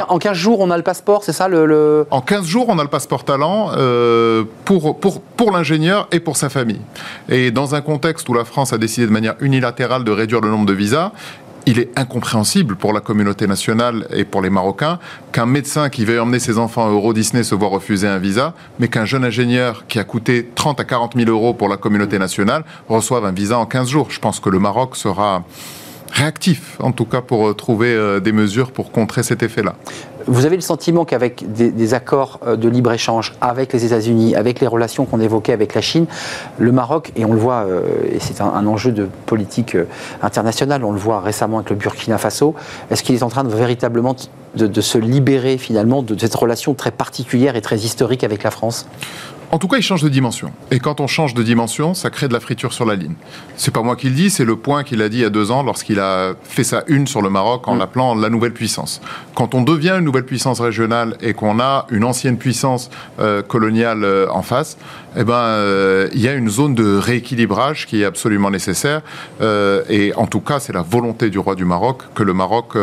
en 0.09 0.19
15 0.19 0.37
jours, 0.37 0.61
on 0.61 0.71
a 0.71 0.77
le 0.77 0.83
passeport, 0.83 1.25
c'est 1.25 1.33
ça 1.33 1.49
le, 1.49 2.07
En 2.11 2.21
15 2.21 2.47
jours, 2.47 2.67
on 2.69 2.79
a 2.79 2.83
le 2.83 2.89
passeport 2.89 3.25
talent 3.25 3.71
euh, 3.77 4.45
pour, 4.65 4.99
pour, 4.99 5.21
pour 5.21 5.51
l'ingénieur 5.51 6.09
et 6.13 6.21
pour 6.21 6.37
sa 6.37 6.49
famille. 6.49 6.81
Et 7.29 7.51
dans 7.51 7.75
un 7.75 7.81
contexte 7.81 8.29
où 8.29 8.35
la 8.35 8.45
France 8.45 8.73
a 8.73 8.79
décidé 8.79 9.07
de 9.07 9.13
manière 9.13 9.35
unilatérale 9.41 10.05
de 10.05 10.11
réduire 10.11 10.41
le 10.41 10.51
nombre 10.51 10.67
de 10.67 10.73
visas, 10.73 11.13
il 11.67 11.79
est 11.79 11.91
incompréhensible 11.99 12.77
pour 12.77 12.93
la 12.93 13.01
communauté 13.01 13.47
nationale 13.47 14.07
et 14.11 14.25
pour 14.25 14.43
les 14.43 14.51
Marocains 14.51 14.99
qu'un 15.33 15.47
médecin 15.47 15.89
qui 15.89 16.05
veut 16.05 16.21
emmener 16.21 16.39
ses 16.39 16.59
enfants 16.59 16.87
à 16.87 16.91
Euro 16.91 17.13
Disney 17.13 17.43
se 17.43 17.55
voit 17.55 17.69
refuser 17.69 18.09
un 18.09 18.19
visa, 18.19 18.55
mais 18.79 18.89
qu'un 18.89 19.05
jeune 19.05 19.25
ingénieur 19.25 19.85
qui 19.87 19.99
a 19.99 20.05
coûté 20.05 20.49
30 20.55 20.81
à 20.81 20.85
40 20.85 21.15
000 21.17 21.31
euros 21.31 21.55
pour 21.55 21.69
la 21.69 21.77
communauté 21.77 22.19
nationale 22.19 22.65
reçoive 22.89 23.25
un 23.25 23.33
visa 23.33 23.59
en 23.59 23.67
15 23.67 23.89
jours. 23.89 24.07
Je 24.11 24.19
pense 24.19 24.41
que 24.41 24.49
le 24.49 24.59
Maroc 24.59 24.97
sera 24.97 25.45
réactif, 26.11 26.77
en 26.81 26.93
tout 26.93 27.05
cas 27.05 27.21
pour 27.21 27.49
euh, 27.49 27.55
trouver 27.55 27.95
euh, 27.95 28.21
des 28.21 28.33
mesures 28.33 28.73
pour 28.73 28.93
contrer 28.93 29.23
cet 29.23 29.43
effet-là. 29.43 29.75
Vous 30.27 30.45
avez 30.45 30.57
le 30.57 30.63
sentiment 30.63 31.05
qu'avec 31.05 31.51
des, 31.53 31.95
accords 31.95 32.41
euh, 32.47 32.57
de 32.57 32.69
libre-échange 32.69 33.35
avec 33.41 33.73
les 33.73 33.87
États-Unis, 33.87 34.35
avec 34.35 34.61
les 34.61 34.67
relations 34.67 35.07
qu'on 35.07 35.21
évoquait 35.21 35.53
avec 35.53 35.75
la 35.75 35.81
Chine, 35.81 36.07
le 36.59 36.73
Maroc, 36.73 37.13
et 37.17 37.25
on 37.25 37.33
le 37.33 37.39
voit, 37.39 37.67
et 38.13 38.19
c'est 38.21 38.41
un, 38.41 38.67
enjeu 38.67 38.93
de 38.93 39.09
politique 39.27 39.77
internationale, 40.23 40.85
on 40.85 40.93
le 40.93 40.99
voit 40.99 41.21
récemment 41.21 41.59
avec 41.59 41.71
le 41.71 41.77
Burkina 41.77 42.19
Faso, 42.19 42.55
est-ce 42.91 43.03
qu'il 43.03 43.15
est 43.15 43.23
en 43.23 43.29
train 43.29 43.45
de 43.45 43.49
véritablement 43.49 44.15
de, 44.55 44.67
de 44.67 44.81
se 44.81 44.99
libérer 44.99 45.59
finalement 45.59 46.03
de 46.03 46.19
cette 46.19 46.35
relation 46.35 46.75
très 46.75 46.91
particulière 46.91 47.57
et 47.57 47.61
très 47.63 47.79
historique 47.79 48.25
avec 48.25 48.43
la 48.43 48.51
France? 48.51 48.87
En 49.53 49.59
tout 49.59 49.67
cas, 49.67 49.79
il 49.79 49.83
change 49.83 50.03
de 50.03 50.09
dimension. 50.09 50.53
Et 50.71 50.79
quand 50.79 51.01
on 51.01 51.09
change 51.09 51.35
de 51.35 51.43
dimension, 51.43 51.93
ça 51.93 52.11
crée 52.11 52.29
de 52.29 52.33
la 52.33 52.39
friture 52.39 52.73
sur 52.73 52.85
la 52.85 52.95
ligne. 52.95 53.15
C'est 53.57 53.73
pas 53.73 53.83
moi 53.83 53.97
qui 53.97 54.09
le 54.09 54.15
dis, 54.15 54.31
c'est 54.31 54.45
le 54.45 54.55
point 54.55 54.85
qu'il 54.85 55.03
a 55.03 55.09
dit 55.09 55.19
il 55.19 55.23
y 55.23 55.25
a 55.25 55.31
deux 55.31 55.51
ans 55.51 55.65
lorsqu'il 55.65 55.99
a 55.99 56.35
fait 56.45 56.63
sa 56.63 56.85
une 56.87 57.09
sur 57.09 57.21
le 57.21 57.31
Maroc 57.31 57.67
en 57.67 57.75
mm. 57.75 57.79
l'appelant 57.79 58.15
la 58.15 58.31
nouvelle 58.31 58.53
puissance. 58.53 59.01
Quand 59.35 59.55
on 59.55 59.63
devient 59.63 59.97
une 59.99 60.05
nouvelle 60.05 60.25
puissance 60.25 60.61
régionale 60.61 61.17
et 61.21 61.35
qu'on 61.35 61.59
a 61.59 61.87
une 61.91 62.05
ancienne 62.05 62.39
puissance 62.39 62.91
euh, 63.19 63.43
coloniale 63.43 64.05
euh, 64.05 64.29
en 64.31 64.43
face, 64.43 64.79
eh 65.17 65.25
ben, 65.25 65.35
euh, 65.35 66.09
il 66.13 66.21
y 66.21 66.29
a 66.29 66.35
une 66.35 66.49
zone 66.49 66.75
de 66.75 66.97
rééquilibrage 66.97 67.87
qui 67.87 68.03
est 68.03 68.05
absolument 68.05 68.51
nécessaire. 68.51 69.03
et 69.41 70.13
en 70.17 70.27
tout 70.27 70.41
cas, 70.41 70.61
c'est 70.61 70.73
la 70.73 70.83
volonté 70.83 71.31
du 71.31 71.39
roi 71.39 71.55
du 71.55 71.65
Maroc 71.65 72.03
que 72.15 72.23
le 72.23 72.33
Maroc 72.33 72.77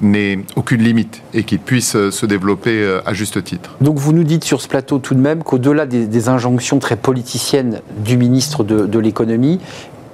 n'ait 0.00 0.38
aucune 0.56 0.82
limite 0.82 1.22
et 1.34 1.44
qu'il 1.44 1.58
puisse 1.58 1.92
se 1.92 2.26
développer 2.26 3.00
à 3.04 3.12
juste 3.12 3.42
titre. 3.44 3.76
Donc 3.80 3.98
vous 3.98 4.12
nous 4.12 4.24
dites 4.24 4.44
sur 4.44 4.60
ce 4.60 4.68
plateau 4.68 4.98
tout 4.98 5.14
de 5.14 5.20
même 5.20 5.42
qu'au-delà 5.42 5.86
des, 5.86 6.28
injonctions 6.28 6.78
très 6.78 6.96
politiciennes 6.96 7.80
du 8.04 8.16
ministre 8.16 8.64
de, 8.64 8.98
l'économie, 8.98 9.60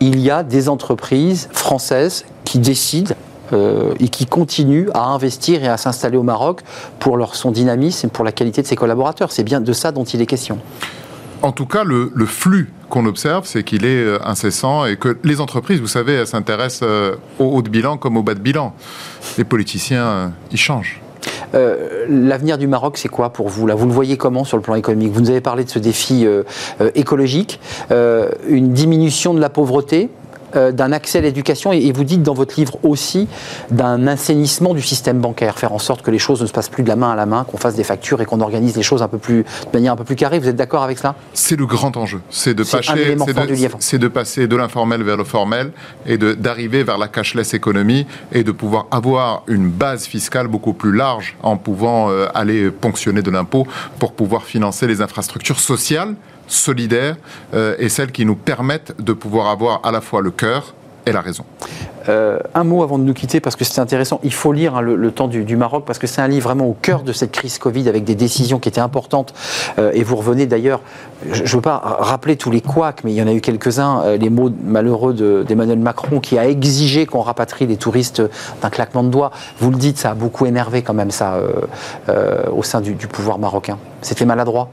il 0.00 0.20
y 0.20 0.30
a 0.30 0.42
des 0.42 0.68
entreprises 0.68 1.48
françaises 1.52 2.24
qui 2.44 2.58
décident 2.58 3.14
euh, 3.52 3.94
et 4.00 4.08
qui 4.08 4.26
continuent 4.26 4.88
à 4.94 5.04
investir 5.04 5.62
et 5.62 5.68
à 5.68 5.76
s'installer 5.76 6.16
au 6.16 6.22
Maroc 6.22 6.62
pour 6.98 7.16
leur, 7.16 7.36
son 7.36 7.50
dynamisme 7.52 8.08
et 8.08 8.10
pour 8.10 8.24
la 8.24 8.32
qualité 8.32 8.62
de 8.62 8.66
ses 8.66 8.76
collaborateurs. 8.76 9.30
C'est 9.30 9.44
bien 9.44 9.60
de 9.60 9.72
ça 9.72 9.92
dont 9.92 10.04
il 10.04 10.20
est 10.20 10.26
question. 10.26 10.58
En 11.46 11.52
tout 11.52 11.66
cas, 11.66 11.84
le, 11.84 12.10
flux 12.26 12.72
qu'on 12.90 13.06
observe, 13.06 13.46
c'est 13.46 13.62
qu'il 13.62 13.84
est 13.84 14.02
euh, 14.02 14.18
incessant 14.24 14.84
et 14.84 14.96
que 14.96 15.16
les 15.22 15.40
entreprises, 15.40 15.80
vous 15.80 15.86
savez, 15.86 16.26
s'intéressent 16.26 16.80
euh, 16.82 17.14
au 17.38 17.44
haut 17.44 17.62
de 17.62 17.68
bilan 17.68 17.98
comme 17.98 18.16
au 18.16 18.24
bas 18.24 18.34
de 18.34 18.40
bilan. 18.40 18.74
Les 19.38 19.44
politiciens, 19.44 20.32
ils 20.50 20.58
changent. 20.58 21.00
Euh, 21.54 22.06
l'avenir 22.08 22.58
du 22.58 22.66
Maroc, 22.66 22.98
c'est 22.98 23.08
quoi 23.08 23.30
pour 23.30 23.48
vous 23.48 23.66
là? 23.66 23.74
Vous 23.74 23.86
le 23.86 23.92
voyez 23.92 24.16
comment 24.16 24.44
sur 24.44 24.56
le 24.56 24.62
plan 24.62 24.74
économique? 24.74 25.12
Vous 25.12 25.20
nous 25.20 25.30
avez 25.30 25.40
parlé 25.40 25.64
de 25.64 25.70
ce 25.70 25.78
défi 25.78 26.26
euh, 26.26 26.42
euh, 26.80 26.90
écologique, 26.94 27.60
une 28.48 28.72
diminution 28.72 29.34
de 29.34 29.40
la 29.40 29.48
pauvreté, 29.48 30.10
euh, 30.56 30.72
d'un 30.72 30.92
accès 30.92 31.18
à 31.18 31.20
l'éducation 31.20 31.72
et, 31.72 31.92
vous 31.92 32.04
dites 32.04 32.22
dans 32.22 32.34
votre 32.34 32.58
livre 32.58 32.78
aussi 32.82 33.28
d'un 33.70 34.06
assainissement 34.06 34.74
du 34.74 34.82
système 34.82 35.20
bancaire, 35.20 35.58
faire 35.58 35.72
en 35.72 35.78
sorte 35.78 36.02
que 36.02 36.10
les 36.10 36.18
choses 36.18 36.42
ne 36.42 36.46
se 36.46 36.52
passent 36.52 36.68
plus 36.68 36.82
de 36.82 36.88
la 36.88 36.96
main 36.96 37.10
à 37.10 37.16
la 37.16 37.26
main, 37.26 37.44
qu'on 37.44 37.56
fasse 37.56 37.74
des 37.74 37.84
factures 37.84 38.20
et 38.20 38.26
qu'on 38.26 38.40
organise 38.40 38.76
les 38.76 38.82
choses 38.82 39.02
un 39.02 39.08
peu 39.08 39.18
plus, 39.18 39.42
de 39.44 39.72
manière 39.72 39.92
un 39.92 39.96
peu 39.96 40.04
plus 40.04 40.16
carrée. 40.16 40.38
Vous 40.38 40.48
êtes 40.48 40.56
d'accord 40.56 40.82
avec 40.82 40.98
cela 40.98 41.14
C'est 41.32 41.56
le 41.56 41.66
grand 41.66 41.96
enjeu. 41.96 42.20
C'est 42.30 42.54
de, 42.54 42.64
passer, 42.64 42.92
de, 42.92 43.98
de 43.98 44.08
passer 44.08 44.46
de 44.46 44.56
l'informel 44.56 45.02
vers 45.02 45.16
le 45.16 45.24
formel 45.24 45.72
et 46.06 46.18
d'arriver 46.18 46.82
vers 46.82 46.98
la 46.98 47.08
cashless 47.08 47.54
économie 47.54 48.06
et 48.32 48.44
de 48.44 48.52
pouvoir 48.52 48.86
avoir 48.90 49.42
une 49.46 49.68
base 49.70 50.06
fiscale 50.06 50.48
beaucoup 50.48 50.72
plus 50.72 50.92
large 50.92 51.36
en 51.42 51.56
pouvant 51.56 52.10
euh, 52.10 52.26
aller 52.34 52.70
ponctionner 52.70 53.22
de 53.22 53.30
l'impôt 53.30 53.66
pour 53.98 54.12
pouvoir 54.12 54.44
financer 54.44 54.86
les 54.86 55.00
infrastructures 55.00 55.60
sociales 55.60 56.14
solidaires 56.46 57.16
euh, 57.54 57.76
et 57.78 57.88
celles 57.88 58.12
qui 58.12 58.24
nous 58.24 58.36
permettent 58.36 58.94
de 59.00 59.12
pouvoir 59.12 59.48
avoir 59.48 59.80
à 59.84 59.92
la 59.92 60.00
fois 60.00 60.22
le 60.22 60.30
cœur 60.30 60.74
et 61.06 61.12
la 61.12 61.20
raison. 61.20 61.44
Euh, 62.08 62.38
un 62.54 62.64
mot 62.64 62.82
avant 62.82 62.98
de 62.98 63.04
nous 63.04 63.14
quitter, 63.14 63.40
parce 63.40 63.54
que 63.54 63.64
c'est 63.64 63.80
intéressant. 63.80 64.20
Il 64.24 64.32
faut 64.32 64.52
lire 64.52 64.76
hein, 64.76 64.80
le, 64.80 65.10
temps 65.12 65.28
du, 65.28 65.56
Maroc, 65.56 65.84
parce 65.86 66.00
que 66.00 66.08
c'est 66.08 66.20
un 66.20 66.26
livre 66.26 66.48
vraiment 66.48 66.66
au 66.66 66.72
cœur 66.72 67.02
de 67.02 67.12
cette 67.12 67.30
crise 67.30 67.58
Covid, 67.58 67.88
avec 67.88 68.02
des 68.02 68.16
décisions 68.16 68.58
qui 68.58 68.68
étaient 68.68 68.80
importantes. 68.80 69.32
Euh, 69.78 69.92
et 69.94 70.02
vous 70.02 70.16
revenez 70.16 70.46
d'ailleurs, 70.46 70.80
je 71.30 71.42
ne 71.42 71.48
veux 71.48 71.60
pas 71.60 71.78
rappeler 71.78 72.36
tous 72.36 72.50
les 72.50 72.60
couacs, 72.60 73.02
mais 73.04 73.12
il 73.12 73.16
y 73.16 73.22
en 73.22 73.28
a 73.28 73.32
eu 73.32 73.40
quelques-uns, 73.40 74.16
les 74.16 74.30
mots 74.30 74.50
malheureux 74.64 75.44
d'Emmanuel 75.44 75.78
Macron, 75.78 76.18
qui 76.20 76.38
a 76.38 76.48
exigé 76.48 77.06
qu'on 77.06 77.22
rapatrie 77.22 77.66
les 77.66 77.76
touristes 77.76 78.22
d'un 78.60 78.70
claquement 78.70 79.04
de 79.04 79.08
doigts. 79.08 79.30
Vous 79.58 79.70
le 79.70 79.76
dites, 79.76 79.98
ça 79.98 80.10
a 80.10 80.14
beaucoup 80.14 80.46
énervé 80.46 80.82
quand 80.82 80.94
même 80.94 81.12
ça 81.12 81.40
au 82.52 82.62
sein 82.62 82.80
du 82.80 82.94
pouvoir 83.06 83.38
marocain. 83.38 83.78
C'était 84.02 84.24
maladroit? 84.24 84.68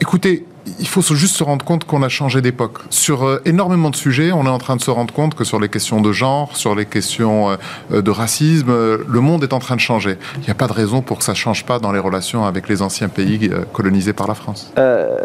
Écoutez, 0.00 0.46
il 0.78 0.88
faut 0.88 1.02
juste 1.14 1.36
se 1.36 1.44
rendre 1.44 1.64
compte 1.64 1.84
qu'on 1.84 2.02
a 2.02 2.08
changé 2.08 2.40
d'époque. 2.40 2.78
Sur 2.90 3.24
euh, 3.24 3.40
énormément 3.44 3.90
de 3.90 3.96
sujets, 3.96 4.32
on 4.32 4.46
est 4.46 4.50
en 4.50 4.58
train 4.58 4.76
de 4.76 4.82
se 4.82 4.90
rendre 4.90 5.12
compte 5.12 5.34
que 5.34 5.44
sur 5.44 5.60
les 5.60 5.68
questions 5.68 6.00
de 6.00 6.12
genre, 6.12 6.56
sur 6.56 6.74
les 6.74 6.86
questions 6.86 7.56
euh, 7.92 8.02
de 8.02 8.10
racisme, 8.10 8.70
euh, 8.70 8.98
le 9.08 9.20
monde 9.20 9.42
est 9.42 9.52
en 9.52 9.58
train 9.58 9.76
de 9.76 9.80
changer. 9.80 10.18
Il 10.36 10.44
n'y 10.44 10.50
a 10.50 10.54
pas 10.54 10.66
de 10.66 10.72
raison 10.72 11.02
pour 11.02 11.18
que 11.18 11.24
ça 11.24 11.32
ne 11.32 11.36
change 11.36 11.64
pas 11.64 11.78
dans 11.78 11.92
les 11.92 11.98
relations 11.98 12.44
avec 12.44 12.68
les 12.68 12.82
anciens 12.82 13.08
pays 13.08 13.50
colonisés 13.72 14.12
par 14.12 14.26
la 14.26 14.34
France. 14.34 14.72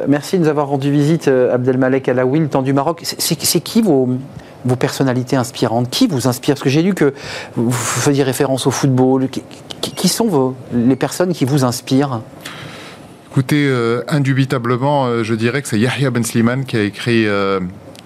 merci 0.08 0.38
de 0.38 0.44
nous 0.44 0.50
avoir 0.50 0.68
rendu 0.68 0.92
visite, 0.92 1.28
Abdelmalek 1.28 2.08
Alaoui, 2.10 2.40
le 2.40 2.50
temps 2.50 2.62
du 2.62 2.74
Maroc. 2.74 3.02
C'est 3.04 3.62
qui 3.62 3.82
vos, 3.82 4.10
vos 4.66 4.76
personnalités 4.76 5.36
inspirantes? 5.36 5.90
Qui 5.90 6.08
vous 6.08 6.28
inspire? 6.28 6.56
Parce 6.56 6.64
que 6.64 6.70
j'ai 6.70 6.82
lu 6.82 6.94
que 6.94 7.14
vous 7.56 7.72
faisiez 7.72 8.24
référence 8.24 8.68
au 8.68 8.72
football. 8.72 9.30
Qui, 9.30 9.44
qui 9.82 10.08
sont 10.08 10.28
vos, 10.28 10.56
les 10.74 10.96
personnes 10.96 11.34
qui 11.34 11.46
vous 11.46 11.64
inspirent? 11.64 12.22
Écoutez, 13.32 13.66
euh, 13.66 14.04
indubitablement, 14.10 15.06
euh, 15.06 15.24
je 15.24 15.34
dirais 15.36 15.62
que 15.62 15.70
c'est 15.70 15.80
Yahya 15.80 16.12
Ben 16.12 16.22
Sliman 16.22 16.66
qui 16.66 16.76
a 16.76 16.84
écrit 16.84 17.26
euh, 17.28 17.62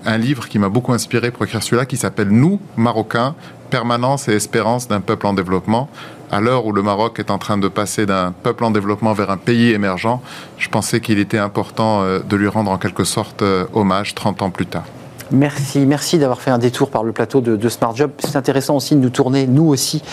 un 0.06 0.20
livre 0.20 0.48
qui 0.48 0.60
m'a 0.60 0.70
beaucoup 0.70 0.94
inspiré 0.94 1.32
pour 1.32 1.44
écrire 1.46 1.64
celui-là, 1.64 1.88
qui 1.88 1.98
s'appelle 1.98 2.30
Nous, 2.30 2.60
Marocains, 2.78 3.34
permanence 3.72 4.28
et 4.28 4.34
espérance 4.34 4.88
d'un 4.88 5.02
peuple 5.02 5.26
en 5.26 5.34
développement. 5.34 5.90
à 6.32 6.42
l'heure 6.42 6.68
où 6.68 6.72
le 6.72 6.84
Maroc 6.84 7.18
est 7.18 7.32
en 7.32 7.40
train 7.40 7.58
de 7.58 7.68
passer 7.68 8.06
d'un 8.06 8.34
peuple 8.34 8.66
en 8.66 8.70
développement 8.70 9.14
vers 9.14 9.32
un 9.32 9.38
pays 9.38 9.72
émergent, 9.72 10.22
je 10.60 10.70
pensais 10.70 11.02
qu'il 11.02 11.18
était 11.18 11.40
important 11.40 12.04
de 12.04 12.36
lui 12.36 12.48
rendre 12.48 12.70
en 12.70 12.78
quelque 12.78 13.04
sorte 13.04 13.44
hommage 13.74 14.14
30 14.14 14.44
ans 14.44 14.52
plus 14.52 14.68
tard. 14.68 14.86
Merci, 15.32 15.86
merci 15.88 16.20
d'avoir 16.20 16.40
fait 16.40 16.52
un 16.52 16.60
détour 16.60 16.92
par 16.92 17.04
le 17.04 17.12
plateau 17.12 17.42
de, 17.42 17.70
Smart 17.70 17.96
Job. 17.96 18.12
C'est 18.20 18.36
intéressant 18.36 18.76
aussi 18.76 18.96
de 18.96 19.00
nous 19.00 19.10
tourner, 19.10 19.48
nous 19.48 19.68
aussi, 19.68 20.04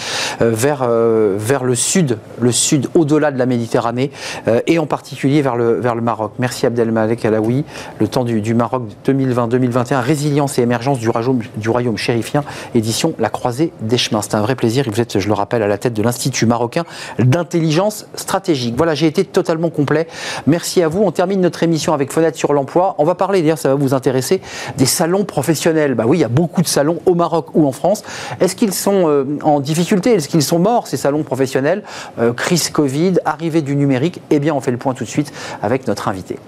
euh, 0.40 0.50
vers, 0.50 0.82
euh, 0.82 1.36
vers 1.38 1.64
le 1.64 1.74
sud, 1.74 2.18
le 2.40 2.50
sud 2.50 2.88
au-delà 2.94 3.30
de 3.30 3.38
la 3.38 3.44
Méditerranée, 3.44 4.10
euh, 4.48 4.60
et 4.66 4.78
en 4.78 4.86
particulier 4.86 5.42
vers 5.42 5.56
le, 5.56 5.80
vers 5.80 5.94
le 5.94 6.00
Maroc. 6.00 6.32
Merci 6.38 6.64
Abdelmalek 6.64 7.24
Alaoui. 7.26 7.64
Le 8.00 8.08
temps 8.08 8.24
du, 8.24 8.54
Maroc 8.54 8.84
2020-2021, 9.06 10.00
résilience 10.00 10.58
et 10.58 10.62
émergence 10.62 10.98
du 10.98 11.10
royaume, 11.10 11.40
du 11.56 11.68
royaume 11.68 11.98
chérifien, 11.98 12.42
édition 12.74 13.12
La 13.18 13.28
Croisée 13.28 13.72
des 13.82 13.98
Chemins. 13.98 14.22
C'est 14.22 14.34
un 14.34 14.40
vrai 14.40 14.54
plaisir. 14.54 14.84
Vous 14.90 15.00
êtes, 15.00 15.18
je 15.18 15.28
le 15.28 15.34
rappelle, 15.34 15.62
à 15.62 15.68
la 15.68 15.76
tête 15.76 15.92
de 15.92 16.02
l'Institut 16.02 16.46
marocain 16.46 16.84
d'intelligence 17.18 18.06
stratégique. 18.14 18.74
Voilà, 18.76 18.94
j'ai 18.94 19.06
été 19.06 19.24
totalement 19.24 19.68
complet. 19.68 20.06
Merci 20.46 20.82
à 20.82 20.88
vous. 20.88 21.02
On 21.02 21.10
termine 21.12 21.40
notre 21.42 21.62
émission 21.62 21.92
avec 21.92 22.12
Fenêtre 22.12 22.38
sur 22.38 22.54
l'emploi. 22.54 22.94
On 22.96 23.04
va 23.04 23.14
parler, 23.14 23.42
d'ailleurs, 23.42 23.58
ça 23.58 23.68
va 23.68 23.74
vous 23.74 23.92
intéresser, 23.92 24.40
des 24.78 24.86
salons 25.02 25.24
professionnels. 25.24 25.96
Bah 25.96 26.04
oui, 26.06 26.18
il 26.18 26.20
y 26.20 26.24
a 26.24 26.28
beaucoup 26.28 26.62
de 26.62 26.68
salons 26.68 27.00
au 27.06 27.16
Maroc 27.16 27.48
ou 27.54 27.66
en 27.66 27.72
France. 27.72 28.04
Est-ce 28.38 28.54
qu'ils 28.54 28.72
sont 28.72 29.08
euh, 29.08 29.24
en 29.42 29.58
difficulté? 29.58 30.12
Est-ce 30.12 30.28
qu'ils 30.28 30.44
sont 30.44 30.60
morts, 30.60 30.86
ces 30.86 30.96
salons 30.96 31.24
professionnels? 31.24 31.82
Euh, 32.20 32.32
Crise 32.32 32.70
Covid, 32.70 33.14
arrivée 33.24 33.62
du 33.62 33.74
numérique 33.74 34.20
Eh 34.30 34.38
bien, 34.38 34.54
on 34.54 34.60
fait 34.60 34.70
le 34.70 34.76
point 34.76 34.94
tout 34.94 35.02
de 35.02 35.08
suite 35.08 35.32
avec 35.60 35.88
notre 35.88 36.06
invité. 36.06 36.38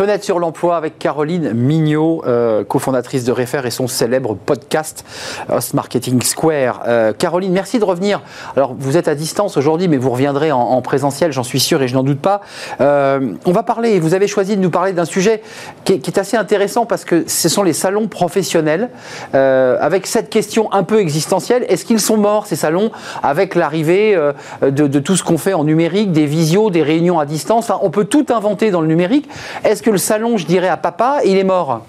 Fenêtre 0.00 0.24
sur 0.24 0.38
l'emploi 0.38 0.78
avec 0.78 0.98
Caroline 0.98 1.52
Mignot, 1.52 2.22
euh, 2.26 2.64
cofondatrice 2.64 3.24
de 3.24 3.32
Refer 3.32 3.60
et 3.66 3.70
son 3.70 3.86
célèbre 3.86 4.34
podcast 4.34 5.04
Host 5.50 5.74
Marketing 5.74 6.22
Square. 6.22 6.84
Euh, 6.88 7.12
Caroline, 7.12 7.52
merci 7.52 7.78
de 7.78 7.84
revenir. 7.84 8.22
Alors, 8.56 8.74
vous 8.78 8.96
êtes 8.96 9.08
à 9.08 9.14
distance 9.14 9.58
aujourd'hui, 9.58 9.88
mais 9.88 9.98
vous 9.98 10.08
reviendrez 10.08 10.52
en, 10.52 10.80
présentiel, 10.80 11.32
j'en 11.32 11.42
suis 11.42 11.60
sûr 11.60 11.82
et 11.82 11.88
je 11.88 11.92
n'en 11.92 12.02
doute 12.02 12.22
pas. 12.22 12.40
Euh, 12.80 13.34
on 13.44 13.52
va 13.52 13.62
parler, 13.62 14.00
vous 14.00 14.14
avez 14.14 14.26
choisi 14.26 14.56
de 14.56 14.62
nous 14.62 14.70
parler 14.70 14.94
d'un 14.94 15.04
sujet 15.04 15.42
qui 15.84 15.92
est, 15.92 16.16
assez 16.16 16.38
intéressant 16.38 16.86
parce 16.86 17.04
que 17.04 17.24
ce 17.26 17.50
sont 17.50 17.62
les 17.62 17.74
salons 17.74 18.08
professionnels. 18.08 18.88
avec 19.34 20.06
cette 20.06 20.30
question 20.30 20.72
un 20.72 20.82
peu 20.82 20.98
existentielle, 20.98 21.66
est-ce 21.68 21.84
qu'ils 21.84 22.00
sont 22.00 22.16
morts, 22.16 22.46
ces 22.46 22.56
salons, 22.56 22.90
avec 23.22 23.54
l'arrivée 23.54 24.18
de, 24.62 24.98
tout 24.98 25.16
ce 25.16 25.22
qu'on 25.22 25.36
fait 25.36 25.52
en 25.52 25.64
numérique, 25.64 26.10
des 26.10 26.24
visios, 26.24 26.70
des 26.70 26.82
réunions 26.82 27.18
à 27.18 27.26
distance? 27.26 27.70
On 27.82 27.90
peut 27.90 28.06
tout 28.06 28.24
inventer 28.30 28.70
dans 28.70 28.80
le 28.80 28.86
numérique. 28.86 29.28
Est-ce 29.62 29.82
que 29.82 29.89
le 29.90 29.98
salon, 29.98 30.36
je 30.36 30.46
dirais, 30.46 30.68
à 30.68 30.76
papa, 30.76 31.20
il 31.24 31.36
est 31.36 31.44
mort. 31.44 31.84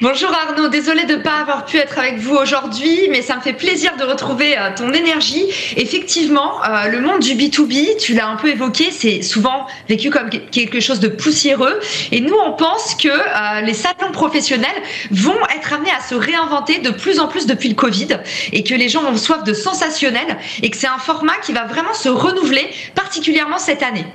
Bonjour 0.00 0.30
Arnaud, 0.30 0.68
désolé 0.68 1.04
de 1.04 1.16
ne 1.16 1.20
pas 1.20 1.40
avoir 1.40 1.64
pu 1.64 1.78
être 1.78 1.98
avec 1.98 2.18
vous 2.18 2.36
aujourd'hui, 2.36 3.08
mais 3.10 3.22
ça 3.22 3.34
me 3.34 3.40
fait 3.40 3.54
plaisir 3.54 3.96
de 3.96 4.04
retrouver 4.04 4.56
euh, 4.56 4.70
ton 4.76 4.92
énergie. 4.92 5.46
Effectivement, 5.76 6.62
euh, 6.62 6.86
le 6.86 7.00
monde 7.00 7.18
du 7.18 7.34
B2B, 7.34 7.96
tu 7.98 8.14
l'as 8.14 8.28
un 8.28 8.36
peu 8.36 8.48
évoqué, 8.48 8.92
c'est 8.92 9.22
souvent 9.22 9.66
vécu 9.88 10.10
comme 10.10 10.30
quelque 10.30 10.78
chose 10.78 11.00
de 11.00 11.08
poussiéreux. 11.08 11.80
Et 12.12 12.20
nous, 12.20 12.36
on 12.36 12.52
pense 12.52 12.94
que 12.94 13.08
euh, 13.08 13.60
les 13.62 13.74
salons 13.74 14.12
professionnels 14.12 14.70
vont 15.10 15.44
être 15.56 15.72
amenés 15.72 15.90
à 15.90 16.00
se 16.00 16.14
réinventer 16.14 16.78
de 16.78 16.90
plus 16.90 17.18
en 17.18 17.26
plus 17.26 17.46
depuis 17.46 17.68
le 17.68 17.74
Covid 17.74 18.20
et 18.52 18.62
que 18.62 18.74
les 18.74 18.88
gens 18.88 19.04
ont 19.04 19.16
soif 19.16 19.42
de 19.42 19.54
sensationnel 19.54 20.38
et 20.62 20.70
que 20.70 20.76
c'est 20.76 20.86
un 20.86 20.98
format 20.98 21.36
qui 21.42 21.52
va 21.52 21.64
vraiment 21.64 21.94
se 21.94 22.08
renouveler, 22.08 22.70
particulièrement 22.94 23.58
cette 23.58 23.82
année. 23.82 24.06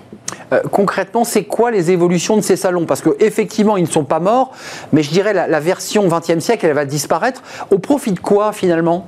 Euh, 0.54 0.62
concrètement, 0.72 1.24
c'est 1.24 1.43
quoi 1.43 1.72
les 1.72 1.91
évolutions 1.91 2.36
de 2.36 2.41
ces 2.41 2.56
salons? 2.56 2.86
Parce 2.86 3.02
qu'effectivement, 3.02 3.78
ils 3.78 3.86
ne 3.86 3.89
sont 3.89 4.04
pas 4.04 4.20
morts, 4.20 4.52
mais 4.91 5.04
je 5.04 5.10
dirais 5.10 5.34
la, 5.34 5.47
la 5.47 5.60
version 5.60 6.08
20e 6.08 6.39
siècle, 6.39 6.66
elle 6.66 6.74
va 6.74 6.86
disparaître. 6.86 7.41
Au 7.70 7.80
profit 7.80 8.12
de 8.12 8.20
quoi 8.20 8.52
finalement? 8.52 9.08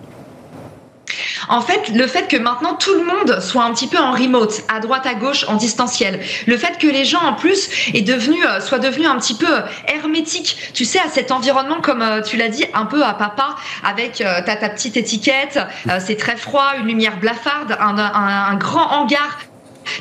En 1.50 1.62
fait, 1.62 1.90
le 1.90 2.08
fait 2.08 2.28
que 2.28 2.38
maintenant 2.38 2.76
tout 2.76 2.94
le 2.96 3.04
monde 3.04 3.40
soit 3.42 3.64
un 3.64 3.74
petit 3.74 3.88
peu 3.88 3.98
en 3.98 4.12
remote, 4.12 4.64
à 4.74 4.80
droite, 4.80 5.06
à 5.06 5.14
gauche, 5.14 5.46
en 5.48 5.56
distanciel, 5.56 6.20
le 6.48 6.58
fait 6.58 6.78
que 6.80 6.88
les 6.88 7.06
gens 7.06 7.22
en 7.22 7.34
plus 7.34 7.70
devenu, 7.94 8.44
euh, 8.46 8.62
soient 8.62 8.80
devenus 8.80 9.08
un 9.08 9.18
petit 9.18 9.36
peu 9.36 9.54
hermétiques, 9.88 10.72
tu 10.74 10.86
sais, 10.86 11.00
à 11.00 11.10
cet 11.10 11.32
environnement, 11.32 11.82
comme 11.82 12.02
euh, 12.02 12.22
tu 12.22 12.38
l'as 12.38 12.48
dit, 12.48 12.66
un 12.74 12.86
peu 12.86 13.04
à 13.04 13.14
papa, 13.14 13.56
avec 13.84 14.14
ta, 14.16 14.42
ta 14.42 14.70
petite 14.70 14.98
étiquette, 14.98 15.60
c'est 16.00 16.16
très 16.16 16.38
froid, 16.38 16.74
une 16.80 16.88
lumière 16.88 17.18
blafarde, 17.18 17.76
un, 17.80 17.98
un 17.98 18.56
grand 18.56 18.92
hangar 18.92 19.40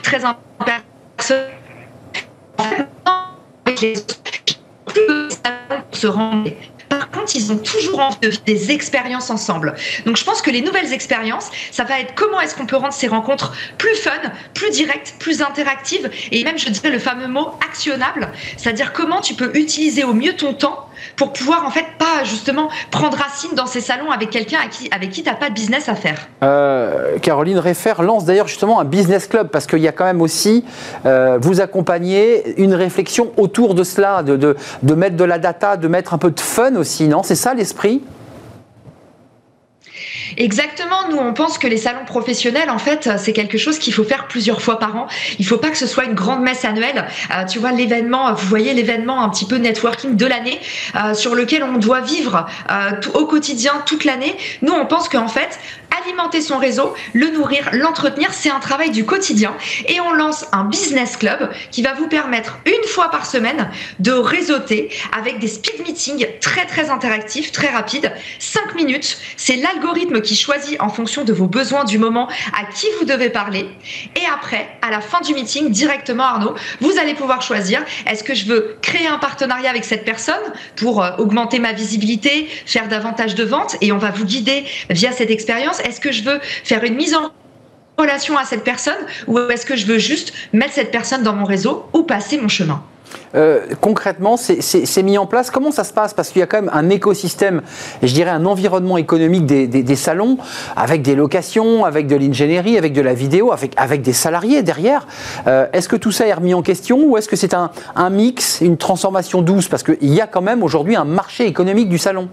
très 0.02 0.24
important 0.24 0.82
se 1.22 1.34
par 6.88 7.10
contre, 7.10 7.36
ils 7.36 7.52
ont 7.52 7.58
toujours 7.58 8.00
envie 8.00 8.18
de 8.20 8.28
vivre 8.28 8.42
des 8.44 8.70
expériences 8.70 9.30
ensemble. 9.30 9.74
Donc, 10.04 10.16
je 10.16 10.24
pense 10.24 10.42
que 10.42 10.50
les 10.50 10.60
nouvelles 10.60 10.92
expériences, 10.92 11.50
ça 11.70 11.84
va 11.84 12.00
être 12.00 12.14
comment 12.14 12.40
est-ce 12.40 12.54
qu'on 12.54 12.66
peut 12.66 12.76
rendre 12.76 12.92
ces 12.92 13.08
rencontres 13.08 13.52
plus 13.78 13.94
fun, 13.94 14.10
plus 14.52 14.70
directes, 14.70 15.14
plus 15.18 15.42
interactives, 15.42 16.10
et 16.30 16.44
même, 16.44 16.58
je 16.58 16.68
dirais, 16.68 16.90
le 16.90 16.98
fameux 16.98 17.28
mot 17.28 17.50
actionnable, 17.64 18.30
c'est-à-dire 18.56 18.92
comment 18.92 19.20
tu 19.20 19.34
peux 19.34 19.56
utiliser 19.56 20.04
au 20.04 20.12
mieux 20.12 20.34
ton 20.34 20.54
temps 20.54 20.88
pour 21.16 21.32
pouvoir 21.32 21.66
en 21.66 21.70
fait 21.70 21.86
pas 21.98 22.24
justement 22.24 22.68
prendre 22.90 23.16
racine 23.16 23.50
dans 23.54 23.66
ces 23.66 23.80
salons 23.80 24.10
avec 24.10 24.30
quelqu'un 24.30 24.58
avec 24.90 25.10
qui 25.10 25.22
tu 25.22 25.28
n'as 25.28 25.36
pas 25.36 25.48
de 25.48 25.54
business 25.54 25.88
à 25.88 25.94
faire. 25.94 26.28
Euh, 26.42 27.18
Caroline 27.20 27.58
Réfer 27.58 27.94
lance 28.00 28.24
d'ailleurs 28.24 28.48
justement 28.48 28.80
un 28.80 28.84
business 28.84 29.26
club 29.26 29.48
parce 29.48 29.66
qu'il 29.66 29.80
y 29.80 29.88
a 29.88 29.92
quand 29.92 30.04
même 30.04 30.22
aussi, 30.22 30.64
euh, 31.06 31.38
vous 31.40 31.60
accompagner 31.60 32.60
une 32.60 32.74
réflexion 32.74 33.32
autour 33.36 33.74
de 33.74 33.84
cela, 33.84 34.22
de, 34.22 34.36
de, 34.36 34.56
de 34.82 34.94
mettre 34.94 35.16
de 35.16 35.24
la 35.24 35.38
data, 35.38 35.76
de 35.76 35.88
mettre 35.88 36.14
un 36.14 36.18
peu 36.18 36.30
de 36.30 36.40
fun 36.40 36.74
aussi, 36.76 37.08
non? 37.08 37.22
C'est 37.22 37.34
ça 37.34 37.54
l'esprit? 37.54 38.02
Exactement. 40.36 41.08
Nous, 41.10 41.16
on 41.16 41.32
pense 41.32 41.58
que 41.58 41.66
les 41.66 41.76
salons 41.76 42.04
professionnels, 42.04 42.70
en 42.70 42.78
fait, 42.78 43.10
c'est 43.18 43.32
quelque 43.32 43.58
chose 43.58 43.78
qu'il 43.78 43.92
faut 43.92 44.04
faire 44.04 44.26
plusieurs 44.26 44.62
fois 44.62 44.78
par 44.78 44.96
an. 44.96 45.06
Il 45.38 45.42
ne 45.42 45.48
faut 45.48 45.58
pas 45.58 45.70
que 45.70 45.78
ce 45.78 45.86
soit 45.86 46.04
une 46.04 46.14
grande 46.14 46.42
messe 46.42 46.64
annuelle. 46.64 47.06
Euh, 47.30 47.44
tu 47.44 47.58
vois, 47.58 47.72
l'événement, 47.72 48.32
vous 48.32 48.46
voyez 48.48 48.74
l'événement 48.74 49.22
un 49.22 49.28
petit 49.28 49.44
peu 49.44 49.56
networking 49.56 50.16
de 50.16 50.26
l'année 50.26 50.60
euh, 50.96 51.14
sur 51.14 51.34
lequel 51.34 51.62
on 51.62 51.78
doit 51.78 52.00
vivre 52.00 52.46
euh, 52.70 52.90
au 53.14 53.26
quotidien 53.26 53.82
toute 53.86 54.04
l'année. 54.04 54.36
Nous, 54.62 54.72
on 54.72 54.86
pense 54.86 55.08
qu'en 55.08 55.28
fait, 55.28 55.58
alimenter 56.00 56.40
son 56.40 56.58
réseau, 56.58 56.94
le 57.12 57.30
nourrir, 57.30 57.70
l'entretenir, 57.72 58.32
c'est 58.32 58.50
un 58.50 58.60
travail 58.60 58.90
du 58.90 59.04
quotidien. 59.04 59.54
Et 59.88 60.00
on 60.00 60.12
lance 60.12 60.46
un 60.52 60.64
business 60.64 61.16
club 61.16 61.50
qui 61.70 61.82
va 61.82 61.94
vous 61.94 62.08
permettre 62.08 62.58
une 62.66 62.88
fois 62.88 63.10
par 63.10 63.26
semaine 63.26 63.70
de 63.98 64.12
réseauter 64.12 64.90
avec 65.16 65.38
des 65.38 65.48
speed 65.48 65.86
meetings 65.86 66.26
très 66.40 66.66
très 66.66 66.90
interactifs, 66.90 67.52
très 67.52 67.68
rapides. 67.68 68.12
5 68.38 68.74
minutes, 68.74 69.18
c'est 69.36 69.56
l'algorithme 69.56 70.20
qui 70.20 70.36
choisit 70.36 70.80
en 70.80 70.88
fonction 70.88 71.24
de 71.24 71.32
vos 71.32 71.46
besoins 71.46 71.84
du 71.84 71.98
moment 71.98 72.28
à 72.52 72.64
qui 72.72 72.86
vous 72.98 73.04
devez 73.04 73.30
parler. 73.30 73.68
Et 74.16 74.26
après, 74.32 74.68
à 74.82 74.90
la 74.90 75.00
fin 75.00 75.20
du 75.20 75.34
meeting, 75.34 75.70
directement 75.70 76.24
Arnaud, 76.24 76.54
vous 76.80 76.98
allez 76.98 77.14
pouvoir 77.14 77.42
choisir 77.42 77.84
est-ce 78.06 78.24
que 78.24 78.34
je 78.34 78.46
veux 78.46 78.76
créer 78.82 79.06
un 79.06 79.18
partenariat 79.18 79.70
avec 79.70 79.84
cette 79.84 80.04
personne 80.04 80.34
pour 80.76 81.02
euh, 81.02 81.16
augmenter 81.18 81.58
ma 81.58 81.72
visibilité, 81.72 82.48
faire 82.66 82.88
davantage 82.88 83.34
de 83.34 83.44
ventes? 83.44 83.76
Et 83.80 83.92
on 83.92 83.98
va 83.98 84.10
vous 84.10 84.24
guider 84.24 84.64
via 84.90 85.12
cette 85.12 85.30
expérience 85.30 85.80
est-ce 85.84 86.00
que 86.00 86.12
je 86.12 86.22
veux 86.22 86.40
faire 86.64 86.84
une 86.84 86.94
mise 86.94 87.14
en 87.14 87.30
relation 87.98 88.36
à 88.38 88.44
cette 88.44 88.64
personne 88.64 88.94
ou 89.26 89.38
est-ce 89.38 89.66
que 89.66 89.76
je 89.76 89.86
veux 89.86 89.98
juste 89.98 90.32
mettre 90.52 90.72
cette 90.72 90.90
personne 90.90 91.22
dans 91.22 91.34
mon 91.34 91.44
réseau 91.44 91.86
ou 91.92 92.02
passer 92.02 92.38
mon 92.38 92.48
chemin 92.48 92.82
euh, 93.34 93.66
concrètement, 93.80 94.36
c'est 94.36 95.02
mis 95.02 95.18
en 95.18 95.26
place 95.26 95.50
Comment 95.50 95.70
ça 95.70 95.84
se 95.84 95.92
passe? 95.92 96.14
Parce 96.14 96.30
qu'il 96.30 96.40
y 96.40 96.42
a 96.42 96.46
quand 96.46 96.60
même 96.60 96.70
un 96.72 96.90
écosystème, 96.90 97.62
je 98.02 98.12
dirais 98.12 98.30
un 98.30 98.44
environnement 98.44 98.98
économique 98.98 99.46
des, 99.46 99.96
salons, 99.96 100.38
avec 100.76 101.02
des 101.02 101.14
locations, 101.14 101.84
avec 101.84 102.06
de 102.06 102.16
l'ingénierie, 102.16 102.78
avec 102.78 102.92
de 102.92 103.00
la 103.00 103.14
vidéo, 103.14 103.52
avec, 103.52 104.02
des 104.02 104.12
salariés 104.12 104.62
derrière. 104.62 105.06
Euh, 105.46 105.66
est-ce 105.72 105.88
que 105.88 105.96
tout 105.96 106.12
ça 106.12 106.26
est 106.26 106.32
remis 106.32 106.54
en 106.54 106.62
question 106.62 107.04
ou 107.04 107.16
est-ce 107.16 107.28
que 107.28 107.36
c'est 107.36 107.54
un 107.54 108.10
mix, 108.10 108.60
une 108.60 108.76
transformation 108.76 109.42
douce? 109.42 109.68
Parce 109.68 109.82
qu'il 109.82 110.12
y 110.12 110.20
a 110.20 110.26
quand 110.26 110.42
même 110.42 110.62
aujourd'hui 110.62 110.96
un 110.96 111.04
marché 111.04 111.46
économique 111.46 111.88
du 111.88 111.98
salon. 111.98 112.28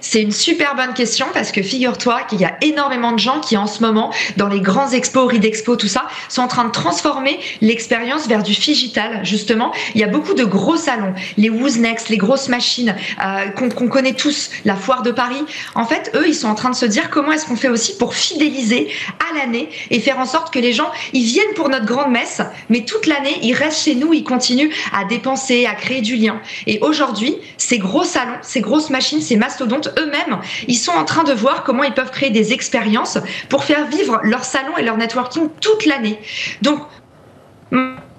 C'est 0.00 0.22
une 0.22 0.32
super 0.32 0.76
bonne 0.76 0.94
question 0.94 1.26
parce 1.34 1.52
que 1.52 1.62
figure-toi 1.62 2.22
qu'il 2.28 2.40
y 2.40 2.44
a 2.44 2.56
énormément 2.62 3.12
de 3.12 3.18
gens 3.18 3.40
qui 3.40 3.56
en 3.56 3.66
ce 3.66 3.82
moment, 3.82 4.12
dans 4.36 4.48
les 4.48 4.60
grands 4.60 4.90
expos, 4.90 5.28
Ridexpo, 5.28 5.76
tout 5.76 5.88
ça, 5.88 6.06
sont 6.28 6.42
en 6.42 6.48
train 6.48 6.64
de 6.64 6.70
transformer 6.70 7.38
l'expérience 7.60 8.26
vers 8.28 8.42
du 8.42 8.52
digital. 8.52 9.20
Justement, 9.24 9.72
il 9.94 10.00
y 10.00 10.04
a 10.04 10.06
beaucoup 10.06 10.34
de 10.34 10.44
gros 10.44 10.76
salons, 10.76 11.14
les 11.36 11.50
Wooznext, 11.50 12.08
les 12.08 12.16
grosses 12.16 12.48
machines 12.48 12.94
euh, 13.22 13.48
qu'on 13.50 13.88
connaît 13.88 14.14
tous, 14.14 14.50
la 14.64 14.76
foire 14.76 15.02
de 15.02 15.10
Paris. 15.10 15.42
En 15.74 15.84
fait, 15.84 16.10
eux, 16.14 16.28
ils 16.28 16.34
sont 16.34 16.48
en 16.48 16.54
train 16.54 16.70
de 16.70 16.76
se 16.76 16.86
dire 16.86 17.10
comment 17.10 17.32
est-ce 17.32 17.46
qu'on 17.46 17.56
fait 17.56 17.68
aussi 17.68 17.96
pour 17.96 18.14
fidéliser 18.14 18.88
à 19.30 19.38
l'année 19.38 19.68
et 19.90 20.00
faire 20.00 20.18
en 20.18 20.26
sorte 20.26 20.52
que 20.52 20.58
les 20.58 20.72
gens, 20.72 20.90
ils 21.12 21.24
viennent 21.24 21.54
pour 21.54 21.68
notre 21.68 21.86
grande 21.86 22.12
messe, 22.12 22.40
mais 22.70 22.84
toute 22.84 23.06
l'année, 23.06 23.38
ils 23.42 23.54
restent 23.54 23.84
chez 23.84 23.94
nous, 23.94 24.14
ils 24.14 24.24
continuent 24.24 24.70
à 24.92 25.04
dépenser, 25.04 25.66
à 25.66 25.74
créer 25.74 26.00
du 26.00 26.16
lien. 26.16 26.40
Et 26.66 26.78
aujourd'hui, 26.80 27.36
ces 27.58 27.78
gros 27.78 28.04
salons, 28.04 28.38
ces 28.42 28.60
grosses 28.60 28.90
machines, 28.90 29.20
ces 29.20 29.36
mastodontes 29.36 29.65
mastodontes 29.66 29.98
eux-mêmes, 29.98 30.38
ils 30.68 30.76
sont 30.76 30.92
en 30.92 31.04
train 31.04 31.24
de 31.24 31.32
voir 31.32 31.64
comment 31.64 31.82
ils 31.82 31.94
peuvent 31.94 32.10
créer 32.10 32.30
des 32.30 32.52
expériences 32.52 33.18
pour 33.48 33.64
faire 33.64 33.86
vivre 33.86 34.20
leur 34.22 34.44
salon 34.44 34.76
et 34.78 34.82
leur 34.82 34.96
networking 34.96 35.48
toute 35.60 35.86
l'année. 35.86 36.18
Donc, 36.62 36.80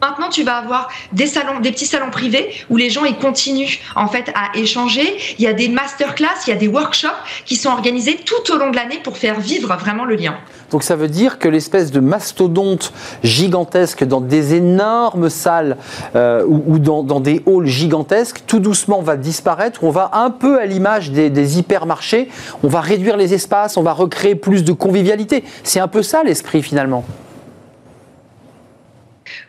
Maintenant, 0.01 0.29
tu 0.29 0.43
vas 0.43 0.57
avoir 0.57 0.89
des 1.11 1.25
salons, 1.25 1.59
des 1.59 1.71
petits 1.71 1.85
salons 1.85 2.11
privés 2.11 2.51
où 2.69 2.77
les 2.77 2.89
gens 2.89 3.03
ils 3.05 3.17
continuent 3.17 3.79
en 3.95 4.07
fait 4.07 4.31
à 4.35 4.55
échanger. 4.57 5.17
Il 5.39 5.43
y 5.43 5.47
a 5.47 5.53
des 5.53 5.69
masterclass, 5.69 6.27
il 6.45 6.51
y 6.51 6.53
a 6.53 6.55
des 6.55 6.67
workshops 6.67 7.07
qui 7.45 7.55
sont 7.55 7.69
organisés 7.69 8.17
tout 8.23 8.53
au 8.53 8.57
long 8.57 8.69
de 8.69 8.75
l'année 8.75 8.99
pour 9.03 9.17
faire 9.17 9.39
vivre 9.39 9.75
vraiment 9.77 10.05
le 10.05 10.15
lien. 10.15 10.37
Donc 10.69 10.83
ça 10.83 10.95
veut 10.95 11.07
dire 11.07 11.39
que 11.39 11.47
l'espèce 11.47 11.91
de 11.91 11.99
mastodonte 11.99 12.93
gigantesque 13.23 14.03
dans 14.03 14.21
des 14.21 14.53
énormes 14.53 15.29
salles 15.29 15.77
euh, 16.15 16.43
ou, 16.45 16.77
dans, 16.77 17.19
des 17.19 17.41
halls 17.47 17.65
gigantesques, 17.65 18.43
tout 18.45 18.59
doucement 18.59 19.01
va 19.01 19.15
disparaître. 19.15 19.83
On 19.83 19.91
va 19.91 20.11
un 20.13 20.29
peu 20.29 20.59
à 20.59 20.65
l'image 20.65 21.11
des, 21.11 21.29
des 21.29 21.57
hypermarchés, 21.57 22.29
on 22.63 22.67
va 22.67 22.81
réduire 22.81 23.17
les 23.17 23.33
espaces, 23.33 23.77
on 23.77 23.83
va 23.83 23.93
recréer 23.93 24.35
plus 24.35 24.63
de 24.63 24.73
convivialité. 24.73 25.43
C'est 25.63 25.79
un 25.79 25.87
peu 25.87 26.03
ça 26.03 26.23
l'esprit 26.23 26.61
finalement. 26.61 27.05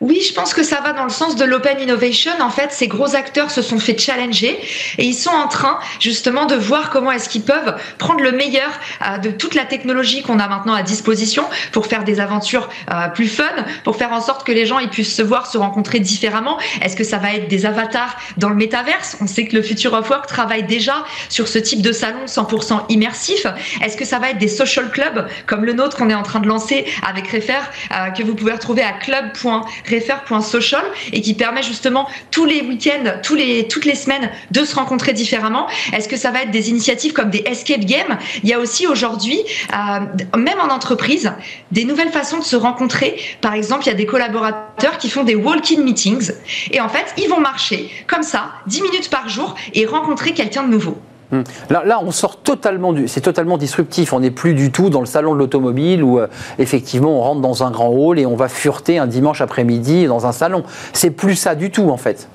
Oui, 0.01 0.21
je 0.27 0.33
pense 0.33 0.55
que 0.55 0.63
ça 0.63 0.81
va 0.81 0.93
dans 0.93 1.03
le 1.03 1.11
sens 1.11 1.35
de 1.35 1.45
l'open 1.45 1.81
innovation. 1.81 2.31
En 2.41 2.51
fait, 2.51 2.71
ces 2.71 2.87
gros 2.87 3.17
acteurs 3.17 3.51
se 3.51 3.63
sont 3.63 3.81
fait 3.81 3.99
challenger 3.99 4.57
et 4.97 5.05
ils 5.05 5.15
sont 5.15 5.31
en 5.31 5.49
train 5.49 5.81
justement 5.99 6.47
de 6.47 6.55
voir 6.55 6.91
comment 6.91 7.11
est-ce 7.11 7.29
qu'ils 7.29 7.43
peuvent 7.43 7.75
prendre 7.99 8.21
le 8.23 8.31
meilleur 8.31 8.71
euh, 9.03 9.19
de 9.19 9.31
toute 9.31 9.57
la 9.57 9.65
technologie 9.65 10.23
qu'on 10.23 10.39
a 10.39 10.47
maintenant 10.47 10.75
à 10.75 10.83
disposition 10.83 11.45
pour 11.73 11.87
faire 11.87 12.05
des 12.05 12.21
aventures 12.21 12.69
euh, 12.93 13.09
plus 13.09 13.27
fun, 13.27 13.45
pour 13.83 13.97
faire 13.97 14.13
en 14.13 14.21
sorte 14.21 14.47
que 14.47 14.53
les 14.53 14.67
gens 14.67 14.79
ils 14.79 14.89
puissent 14.89 15.17
se 15.17 15.23
voir, 15.23 15.51
se 15.51 15.59
rencontrer 15.59 15.99
différemment. 15.99 16.59
Est-ce 16.81 16.95
que 16.95 17.05
ça 17.05 17.19
va 17.19 17.35
être 17.35 17.49
des 17.49 17.67
avatars 17.67 18.17
dans 18.37 18.51
le 18.51 18.57
métaverse? 18.57 19.17
On 19.21 19.27
sait 19.27 19.47
que 19.47 19.57
le 19.57 19.63
Future 19.63 19.95
of 19.95 20.09
Work 20.09 20.29
travaille 20.29 20.63
déjà 20.63 21.05
sur 21.29 21.49
ce 21.49 21.59
type 21.59 21.83
de 21.83 21.91
salon 21.91 22.27
100% 22.27 22.85
immersif. 22.89 23.47
Est-ce 23.83 23.97
que 23.97 24.05
ça 24.05 24.21
va 24.21 24.31
être 24.31 24.39
des 24.39 24.47
social 24.47 24.93
clubs 24.93 25.27
comme 25.47 25.65
le 25.65 25.73
nôtre 25.73 25.97
qu'on 25.97 26.09
est 26.09 26.15
en 26.15 26.23
train 26.23 26.39
de 26.39 26.47
lancer 26.47 26.87
avec 27.05 27.27
Refer, 27.33 27.59
euh, 27.93 28.11
que 28.11 28.23
vous 28.23 28.37
pouvez 28.37 28.53
retrouver 28.53 28.83
à 28.83 28.93
club.com 28.93 29.65
refer.social 29.89 30.85
et 31.13 31.21
qui 31.21 31.35
permet 31.35 31.63
justement 31.63 32.09
tous 32.31 32.45
les 32.45 32.63
week-ends, 32.63 33.19
tous 33.23 33.35
les, 33.35 33.69
toutes 33.69 33.85
les 33.85 33.95
semaines 33.95 34.31
de 34.51 34.65
se 34.65 34.75
rencontrer 34.75 35.13
différemment. 35.13 35.67
Est-ce 35.93 36.09
que 36.09 36.17
ça 36.17 36.31
va 36.31 36.43
être 36.43 36.51
des 36.51 36.71
initiatives 36.71 37.13
comme 37.13 37.31
des 37.31 37.43
escape 37.47 37.81
games? 37.81 38.19
Il 38.43 38.49
y 38.49 38.53
a 38.53 38.59
aussi 38.59 38.87
aujourd'hui, 38.87 39.39
euh, 39.73 40.37
même 40.37 40.61
en 40.61 40.73
entreprise, 40.73 41.33
des 41.73 41.85
nouvelles 41.85 42.11
façons 42.11 42.39
de 42.39 42.45
se 42.45 42.57
rencontrer. 42.57 43.21
Par 43.41 43.55
exemple, 43.55 43.85
il 43.85 43.89
y 43.89 43.93
a 43.93 43.95
des 43.95 44.07
collaborateurs 44.07 44.99
qui 44.99 45.11
font 45.11 45.25
des 45.25 45.35
walk-in 45.35 45.83
meetings 45.83 46.33
et 46.71 46.81
en 46.81 46.89
fait, 46.89 47.07
ils 47.17 47.29
vont 47.29 47.41
marcher 47.41 47.91
comme 48.07 48.23
ça, 48.23 48.53
10 48.67 48.83
minutes 48.83 49.11
par 49.11 49.29
jour 49.29 49.55
et 49.75 49.87
rencontrer 49.87 50.33
quelqu'un 50.33 50.63
de 50.63 50.69
nouveau. 50.69 50.99
Hmm. 51.31 51.43
Là, 51.69 52.01
on 52.03 52.11
sort 52.11 52.37
totalement 52.37 52.93
du, 52.93 53.07
c'est 53.07 53.21
totalement 53.21 53.59
disruptif. 53.59 54.13
On 54.13 54.21
n'est 54.21 54.31
plus 54.31 54.55
du 54.55 54.73
tout 54.73 54.89
dans 54.89 55.01
le 55.01 55.07
salon 55.07 55.35
de 55.35 55.39
l'automobile 55.39 56.03
où 56.03 56.19
euh, 56.19 56.27
effectivement 56.59 57.19
on 57.19 57.21
rentre 57.21 57.41
dans 57.43 57.65
un 57.65 57.71
grand 57.71 57.89
hall 57.89 58.19
et 58.19 58.25
on 58.25 58.37
va 58.37 58.49
fureter 58.49 58.99
un 58.99 59.07
dimanche 59.07 59.41
après-midi 59.41 60.07
dans 60.07 60.27
un 60.27 60.33
salon. 60.33 60.63
C'est 60.93 61.11
plus 61.11 61.37
ça 61.37 61.55
du 61.55 61.71
tout 61.71 61.91
en 61.91 61.99
fait 61.99 62.29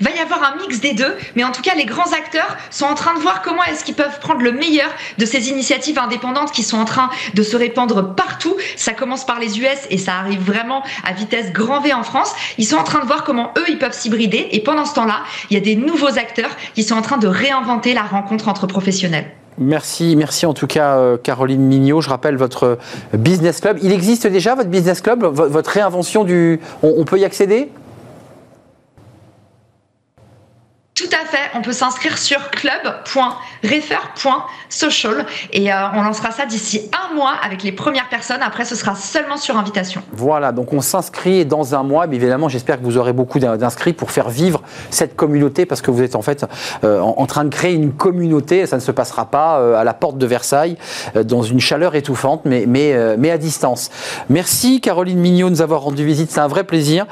va 0.00 0.10
y 0.10 0.18
avoir 0.18 0.42
un 0.42 0.56
mix 0.56 0.80
des 0.80 0.92
deux, 0.92 1.14
mais 1.36 1.44
en 1.44 1.52
tout 1.52 1.62
cas, 1.62 1.74
les 1.76 1.84
grands 1.84 2.12
acteurs 2.12 2.56
sont 2.70 2.84
en 2.84 2.94
train 2.94 3.14
de 3.14 3.20
voir 3.20 3.42
comment 3.42 3.62
est-ce 3.64 3.84
qu'ils 3.84 3.94
peuvent 3.94 4.18
prendre 4.20 4.42
le 4.42 4.52
meilleur 4.52 4.88
de 5.18 5.24
ces 5.24 5.50
initiatives 5.50 5.98
indépendantes 5.98 6.52
qui 6.52 6.62
sont 6.62 6.78
en 6.78 6.84
train 6.84 7.10
de 7.34 7.42
se 7.42 7.56
répandre 7.56 8.14
partout. 8.14 8.56
Ça 8.76 8.92
commence 8.92 9.24
par 9.24 9.38
les 9.38 9.60
US 9.60 9.78
et 9.90 9.98
ça 9.98 10.14
arrive 10.14 10.40
vraiment 10.40 10.82
à 11.04 11.12
vitesse 11.12 11.52
grand 11.52 11.80
V 11.80 11.92
en 11.92 12.02
France. 12.02 12.32
Ils 12.58 12.66
sont 12.66 12.76
en 12.76 12.84
train 12.84 13.00
de 13.00 13.06
voir 13.06 13.24
comment 13.24 13.52
eux, 13.56 13.64
ils 13.68 13.78
peuvent 13.78 13.92
s'hybrider 13.92 14.48
et 14.50 14.60
pendant 14.60 14.84
ce 14.84 14.94
temps-là, 14.94 15.22
il 15.50 15.54
y 15.54 15.56
a 15.56 15.62
des 15.62 15.76
nouveaux 15.76 16.18
acteurs 16.18 16.50
qui 16.74 16.82
sont 16.82 16.96
en 16.96 17.02
train 17.02 17.18
de 17.18 17.28
réinventer 17.28 17.94
la 17.94 18.02
rencontre 18.02 18.48
entre 18.48 18.66
professionnels. 18.66 19.26
Merci, 19.60 20.14
merci 20.14 20.46
en 20.46 20.54
tout 20.54 20.68
cas 20.68 20.98
euh, 20.98 21.16
Caroline 21.16 21.62
Mignot. 21.62 22.00
Je 22.00 22.08
rappelle 22.08 22.36
votre 22.36 22.78
business 23.12 23.60
club. 23.60 23.78
Il 23.82 23.92
existe 23.92 24.26
déjà 24.28 24.54
votre 24.54 24.70
business 24.70 25.00
club, 25.00 25.24
votre 25.24 25.70
réinvention 25.70 26.22
du. 26.22 26.60
on 26.82 27.04
peut 27.04 27.18
y 27.18 27.24
accéder? 27.24 27.68
Tout 30.98 31.08
à 31.12 31.24
fait. 31.24 31.50
On 31.54 31.62
peut 31.62 31.72
s'inscrire 31.72 32.18
sur 32.18 32.50
club.refer.social 32.50 35.26
et 35.52 35.72
euh, 35.72 35.76
on 35.94 36.02
lancera 36.02 36.32
ça 36.32 36.44
d'ici 36.44 36.90
un 36.92 37.14
mois 37.14 37.34
avec 37.40 37.62
les 37.62 37.70
premières 37.70 38.08
personnes. 38.08 38.42
Après, 38.42 38.64
ce 38.64 38.74
sera 38.74 38.96
seulement 38.96 39.36
sur 39.36 39.56
invitation. 39.56 40.02
Voilà, 40.10 40.50
donc 40.50 40.72
on 40.72 40.80
s'inscrit 40.80 41.46
dans 41.46 41.76
un 41.76 41.84
mois. 41.84 42.08
Mais 42.08 42.16
évidemment, 42.16 42.48
j'espère 42.48 42.80
que 42.80 42.84
vous 42.84 42.96
aurez 42.96 43.12
beaucoup 43.12 43.38
d'inscrits 43.38 43.92
pour 43.92 44.10
faire 44.10 44.28
vivre 44.28 44.60
cette 44.90 45.14
communauté 45.14 45.66
parce 45.66 45.82
que 45.82 45.92
vous 45.92 46.02
êtes 46.02 46.16
en 46.16 46.22
fait 46.22 46.44
euh, 46.82 46.98
en, 46.98 47.26
train 47.26 47.44
de 47.44 47.50
créer 47.50 47.74
une 47.74 47.92
communauté. 47.92 48.66
Ça 48.66 48.74
ne 48.74 48.80
se 48.80 48.90
passera 48.90 49.26
pas 49.26 49.60
euh, 49.60 49.76
à 49.76 49.84
la 49.84 49.94
porte 49.94 50.18
de 50.18 50.26
Versailles 50.26 50.76
dans 51.14 51.44
une 51.44 51.60
chaleur 51.60 51.94
étouffante, 51.94 52.40
mais, 52.44 52.64
mais, 52.66 53.16
mais 53.16 53.30
à 53.30 53.38
distance. 53.38 53.92
Merci 54.30 54.80
Caroline 54.80 55.20
Mignot 55.20 55.46
de 55.46 55.52
nous 55.52 55.62
avoir 55.62 55.82
rendu 55.82 56.04
visite. 56.04 56.32
C'est 56.32 56.40
un 56.40 56.48
vrai 56.48 56.64
plaisir. 56.64 57.06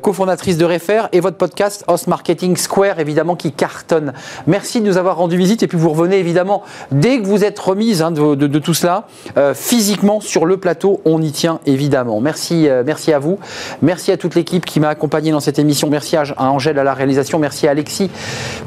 cofondatrice 0.00 0.58
de 0.58 0.64
Refer 0.64 1.08
et 1.10 1.18
votre 1.18 1.38
podcast 1.38 1.82
Host 1.88 2.06
Marketing 2.06 2.56
Square, 2.56 3.00
évidemment 3.00 3.31
qui 3.36 3.52
cartonne. 3.52 4.12
Merci 4.46 4.80
de 4.80 4.86
nous 4.86 4.96
avoir 4.96 5.16
rendu 5.16 5.36
visite 5.36 5.62
et 5.62 5.66
puis 5.66 5.78
vous 5.78 5.90
revenez 5.90 6.18
évidemment 6.18 6.62
dès 6.90 7.20
que 7.20 7.26
vous 7.26 7.44
êtes 7.44 7.58
remise 7.58 8.02
hein, 8.02 8.10
de, 8.10 8.58
tout 8.58 8.74
cela 8.74 9.06
euh, 9.36 9.54
physiquement 9.54 10.20
sur 10.20 10.46
le 10.46 10.56
plateau. 10.56 11.00
On 11.04 11.20
y 11.22 11.32
tient 11.32 11.60
évidemment. 11.66 12.20
Merci, 12.20 12.68
euh, 12.68 12.82
merci 12.84 13.12
à 13.12 13.18
vous. 13.18 13.38
Merci 13.82 14.12
à 14.12 14.16
toute 14.16 14.34
l'équipe 14.34 14.64
qui 14.64 14.80
m'a 14.80 14.88
accompagné 14.88 15.30
dans 15.30 15.40
cette 15.40 15.58
émission. 15.58 15.88
Merci 15.90 16.16
à, 16.16 16.24
Angèle 16.38 16.78
à 16.78 16.84
la 16.84 16.94
réalisation. 16.94 17.38
Merci 17.38 17.66
à 17.66 17.70
Alexis 17.70 18.10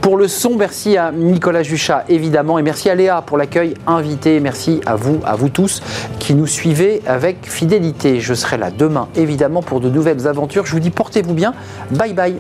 pour 0.02 0.18
le 0.18 0.28
son. 0.28 0.56
Merci 0.56 0.98
à 0.98 1.12
Nicolas 1.12 1.64
Juchat 1.64 2.06
évidemment 2.10 2.60
et 2.60 2.64
merci 2.64 2.90
à 2.90 2.96
Léa 2.96 3.22
pour 3.22 3.38
l'accueil 3.38 3.76
invité. 3.88 4.40
Merci 4.40 4.82
à 4.86 4.96
vous, 4.96 5.20
à 5.26 5.36
vous 5.36 5.50
tous 5.50 5.82
qui 6.20 6.34
nous 6.34 6.48
suivez 6.48 7.02
avec 7.06 7.50
fidélité. 7.50 8.20
Je 8.20 8.34
serai 8.34 8.58
là 8.58 8.72
demain 8.72 9.08
évidemment 9.16 9.62
pour 9.62 9.80
de 9.80 9.90
nouvelles 9.90 10.28
aventures. 10.28 10.66
Je 10.66 10.72
vous 10.72 10.80
dis 10.80 10.92
portez-vous 10.92 11.34
bien. 11.34 11.54
Bye 11.92 12.14
bye. 12.14 12.36